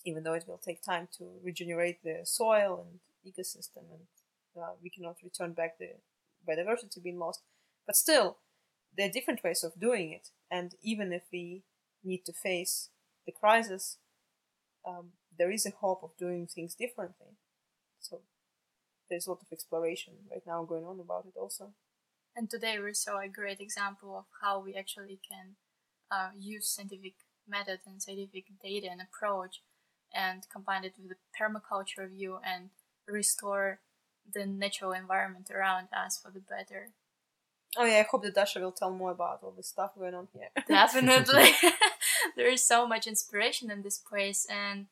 even 0.05 0.23
though 0.23 0.33
it 0.33 0.45
will 0.47 0.57
take 0.57 0.81
time 0.81 1.07
to 1.17 1.25
regenerate 1.43 2.03
the 2.03 2.19
soil 2.23 2.85
and 2.85 2.99
ecosystem 3.33 3.83
and 3.91 4.61
uh, 4.61 4.71
we 4.81 4.89
cannot 4.89 5.15
return 5.23 5.53
back 5.53 5.77
the 5.77 5.89
biodiversity 6.47 7.01
being 7.03 7.19
lost. 7.19 7.41
But 7.85 7.95
still, 7.95 8.37
there 8.95 9.07
are 9.07 9.11
different 9.11 9.43
ways 9.43 9.63
of 9.63 9.79
doing 9.79 10.11
it. 10.11 10.29
And 10.49 10.75
even 10.81 11.13
if 11.13 11.23
we 11.31 11.63
need 12.03 12.25
to 12.25 12.33
face 12.33 12.89
the 13.25 13.31
crisis, 13.31 13.97
um, 14.87 15.11
there 15.37 15.51
is 15.51 15.65
a 15.65 15.71
hope 15.71 16.03
of 16.03 16.17
doing 16.17 16.47
things 16.47 16.75
differently. 16.75 17.37
So 17.99 18.21
there's 19.09 19.27
a 19.27 19.31
lot 19.31 19.41
of 19.41 19.51
exploration 19.51 20.13
right 20.29 20.43
now 20.45 20.63
going 20.63 20.85
on 20.85 20.99
about 20.99 21.25
it 21.25 21.37
also. 21.39 21.73
And 22.35 22.49
today 22.49 22.79
we 22.79 22.93
saw 22.93 23.19
a 23.19 23.27
great 23.27 23.59
example 23.59 24.17
of 24.17 24.25
how 24.41 24.59
we 24.59 24.73
actually 24.75 25.19
can 25.29 25.55
uh, 26.09 26.29
use 26.37 26.67
scientific 26.67 27.13
method 27.47 27.79
and 27.85 28.01
scientific 28.01 28.45
data 28.63 28.87
and 28.89 29.01
approach 29.01 29.61
and 30.13 30.43
combine 30.51 30.83
it 30.83 30.93
with 30.97 31.09
the 31.09 31.15
permaculture 31.37 32.09
view 32.09 32.39
and 32.45 32.69
restore 33.07 33.79
the 34.31 34.45
natural 34.45 34.91
environment 34.91 35.49
around 35.51 35.87
us 35.93 36.17
for 36.17 36.31
the 36.31 36.39
better. 36.39 36.89
Oh 37.77 37.85
yeah, 37.85 37.99
I 37.99 38.07
hope 38.09 38.23
that 38.23 38.35
Dasha 38.35 38.59
will 38.59 38.71
tell 38.71 38.91
more 38.91 39.11
about 39.11 39.39
all 39.43 39.53
the 39.55 39.63
stuff 39.63 39.95
going 39.97 40.13
on 40.13 40.27
here. 40.33 40.49
Definitely. 40.67 41.51
there 42.35 42.49
is 42.49 42.65
so 42.65 42.85
much 42.85 43.07
inspiration 43.07 43.71
in 43.71 43.81
this 43.81 43.97
place 43.97 44.45
and 44.49 44.87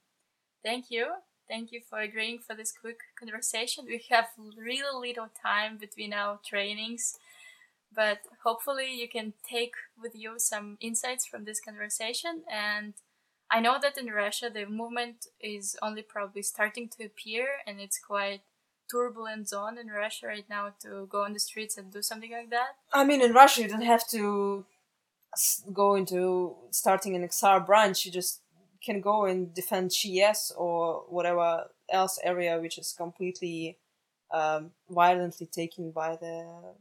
thank 0.63 0.86
you. 0.89 1.07
Thank 1.47 1.71
you 1.71 1.82
for 1.89 1.99
agreeing 1.99 2.39
for 2.39 2.55
this 2.55 2.71
quick 2.71 2.99
conversation. 3.19 3.86
We 3.88 4.03
have 4.11 4.27
really 4.57 5.09
little 5.09 5.30
time 5.43 5.77
between 5.77 6.13
our 6.13 6.39
trainings, 6.45 7.17
but 7.93 8.19
hopefully 8.43 8.93
you 8.93 9.09
can 9.09 9.34
take 9.49 9.73
with 10.01 10.13
you 10.15 10.36
some 10.38 10.77
insights 10.80 11.25
from 11.25 11.43
this 11.43 11.59
conversation 11.59 12.43
and 12.49 12.93
I 13.51 13.59
know 13.61 13.77
that 13.82 13.97
in 13.97 14.07
Russia 14.07 14.49
the 14.53 14.67
movement 14.67 15.25
is 15.41 15.75
only 15.82 16.03
probably 16.03 16.43
starting 16.43 16.88
to 16.89 17.05
appear 17.05 17.47
and 17.65 17.82
it's 17.82 17.99
quite 17.99 18.41
turbulent 18.90 19.48
zone 19.48 19.78
in 19.78 19.88
Russia 19.88 20.28
right 20.28 20.50
now 20.50 20.74
to 20.82 21.08
go 21.10 21.24
on 21.24 21.34
the 21.34 21.40
streets 21.40 21.78
and 21.78 21.92
do 21.92 22.02
something 22.02 22.32
like 22.32 22.50
that. 22.50 22.70
I 22.94 23.04
mean 23.04 23.22
in 23.22 23.34
Russia 23.34 23.62
you 23.62 23.68
don't 23.68 23.82
have 23.82 24.08
to 24.10 24.66
go 25.74 25.96
into 25.96 26.56
starting 26.72 27.16
an 27.16 27.28
XR 27.28 27.66
branch 27.66 28.06
you 28.06 28.12
just 28.12 28.42
can 28.84 29.02
go 29.02 29.26
and 29.26 29.54
defend 29.54 29.92
GS 29.92 30.52
or 30.58 31.04
whatever 31.10 31.66
else 31.92 32.20
area 32.24 32.60
which 32.60 32.78
is 32.78 32.94
completely 32.98 33.78
um, 34.32 34.72
violently 34.90 35.46
taken 35.48 35.92
by 35.92 36.16
the 36.16 36.74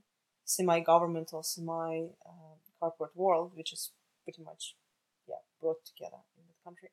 semi-governmental 0.45 1.43
semi-corporate 1.43 3.11
uh, 3.11 3.23
world 3.23 3.53
which 3.55 3.73
is 3.73 3.91
pretty 4.25 4.43
much 4.43 4.77
yeah 5.29 5.43
brought 5.61 5.85
together 5.85 6.23
in 6.37 6.45
the 6.47 6.55
country. 6.65 6.91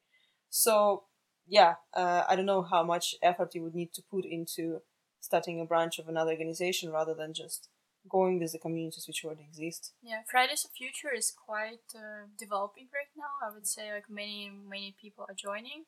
So 0.49 1.03
yeah, 1.47 1.75
uh, 1.93 2.23
I 2.27 2.35
don't 2.35 2.45
know 2.45 2.63
how 2.63 2.83
much 2.83 3.15
effort 3.21 3.53
you 3.53 3.63
would 3.63 3.75
need 3.75 3.93
to 3.93 4.01
put 4.01 4.25
into 4.25 4.81
starting 5.25 5.59
a 5.59 5.65
branch 5.65 5.99
of 5.99 6.07
another 6.07 6.31
organization 6.31 6.91
rather 6.91 7.13
than 7.13 7.33
just 7.33 7.69
going 8.07 8.39
with 8.39 8.51
the 8.51 8.59
communities 8.59 9.05
which 9.07 9.25
already 9.25 9.43
exist. 9.43 9.93
Yeah, 10.01 10.21
Fridays 10.29 10.63
of 10.65 10.71
Future 10.71 11.13
is 11.13 11.33
quite 11.35 11.87
uh, 11.95 12.27
developing 12.37 12.87
right 12.93 13.11
now. 13.17 13.47
I 13.47 13.53
would 13.53 13.67
say 13.67 13.91
like 13.91 14.09
many 14.09 14.49
many 14.49 14.95
people 15.01 15.25
are 15.27 15.35
joining, 15.35 15.85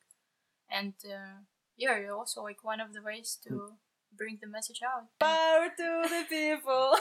and 0.70 0.94
uh, 1.06 1.44
yeah, 1.78 1.98
you're 2.00 2.18
also 2.18 2.42
like 2.42 2.64
one 2.64 2.82
of 2.82 2.94
the 2.94 3.04
ways 3.04 3.38
to 3.48 3.74
bring 4.16 4.38
the 4.42 4.48
message 4.48 4.82
out. 4.84 5.04
Power 5.20 5.70
to 5.78 6.10
the 6.10 6.26
people! 6.30 6.96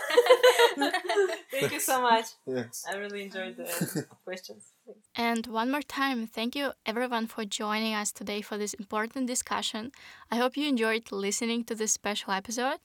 thank 1.50 1.72
you 1.72 1.80
so 1.80 2.00
much. 2.02 2.26
Yes. 2.46 2.84
I 2.90 2.96
really 2.96 3.22
enjoyed 3.24 3.56
the 3.56 4.06
questions. 4.24 4.64
Thanks. 4.84 5.00
And 5.16 5.46
one 5.46 5.70
more 5.70 5.82
time, 5.82 6.26
thank 6.26 6.54
you 6.54 6.72
everyone 6.84 7.26
for 7.26 7.44
joining 7.44 7.94
us 7.94 8.12
today 8.12 8.40
for 8.42 8.58
this 8.58 8.74
important 8.74 9.26
discussion. 9.26 9.92
I 10.30 10.36
hope 10.36 10.56
you 10.56 10.68
enjoyed 10.68 11.10
listening 11.10 11.64
to 11.64 11.74
this 11.74 11.92
special 11.92 12.32
episode. 12.32 12.78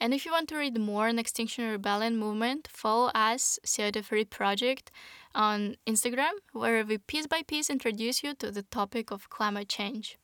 And 0.00 0.12
if 0.12 0.26
you 0.26 0.32
want 0.32 0.48
to 0.50 0.56
read 0.56 0.78
more 0.78 1.08
on 1.08 1.18
Extinction 1.18 1.70
Rebellion 1.70 2.18
movement, 2.18 2.68
follow 2.70 3.10
us, 3.14 3.58
CO2 3.64 4.04
Free 4.04 4.24
Project, 4.24 4.90
on 5.34 5.76
Instagram, 5.86 6.32
where 6.52 6.84
we 6.84 6.98
piece 6.98 7.26
by 7.26 7.42
piece 7.42 7.70
introduce 7.70 8.22
you 8.22 8.34
to 8.34 8.50
the 8.50 8.62
topic 8.62 9.10
of 9.10 9.30
climate 9.30 9.68
change. 9.68 10.18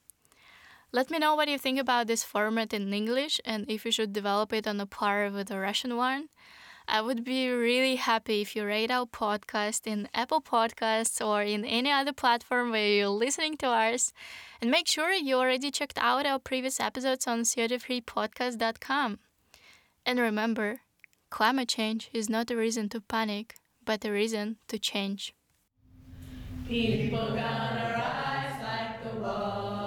Let 0.94 1.10
me 1.10 1.18
know 1.18 1.34
what 1.34 1.48
you 1.48 1.56
think 1.56 1.80
about 1.80 2.06
this 2.06 2.22
format 2.22 2.74
in 2.74 2.92
English 2.92 3.40
and 3.46 3.64
if 3.66 3.86
you 3.86 3.90
should 3.90 4.12
develop 4.12 4.52
it 4.52 4.66
on 4.66 4.78
a 4.78 4.84
par 4.84 5.30
with 5.30 5.48
the 5.48 5.58
Russian 5.58 5.96
one. 5.96 6.28
I 6.86 7.00
would 7.00 7.24
be 7.24 7.48
really 7.48 7.96
happy 7.96 8.42
if 8.42 8.54
you 8.54 8.66
rate 8.66 8.90
our 8.90 9.06
podcast 9.06 9.86
in 9.86 10.10
Apple 10.12 10.42
Podcasts 10.42 11.24
or 11.26 11.42
in 11.42 11.64
any 11.64 11.90
other 11.90 12.12
platform 12.12 12.72
where 12.72 12.86
you're 12.86 13.08
listening 13.08 13.56
to 13.58 13.68
ours. 13.68 14.12
And 14.60 14.70
make 14.70 14.86
sure 14.86 15.12
you 15.12 15.36
already 15.36 15.70
checked 15.70 15.96
out 15.96 16.26
our 16.26 16.38
previous 16.38 16.78
episodes 16.78 17.26
on 17.26 17.44
co2freepodcast.com. 17.44 19.18
And 20.04 20.18
remember, 20.18 20.80
climate 21.30 21.70
change 21.70 22.10
is 22.12 22.28
not 22.28 22.50
a 22.50 22.56
reason 22.56 22.90
to 22.90 23.00
panic, 23.00 23.54
but 23.82 24.04
a 24.04 24.10
reason 24.10 24.56
to 24.68 24.78
change. 24.78 25.34
People 26.68 27.28
gonna 27.28 27.94
rise 27.96 28.62
like 28.62 29.22
the. 29.22 29.81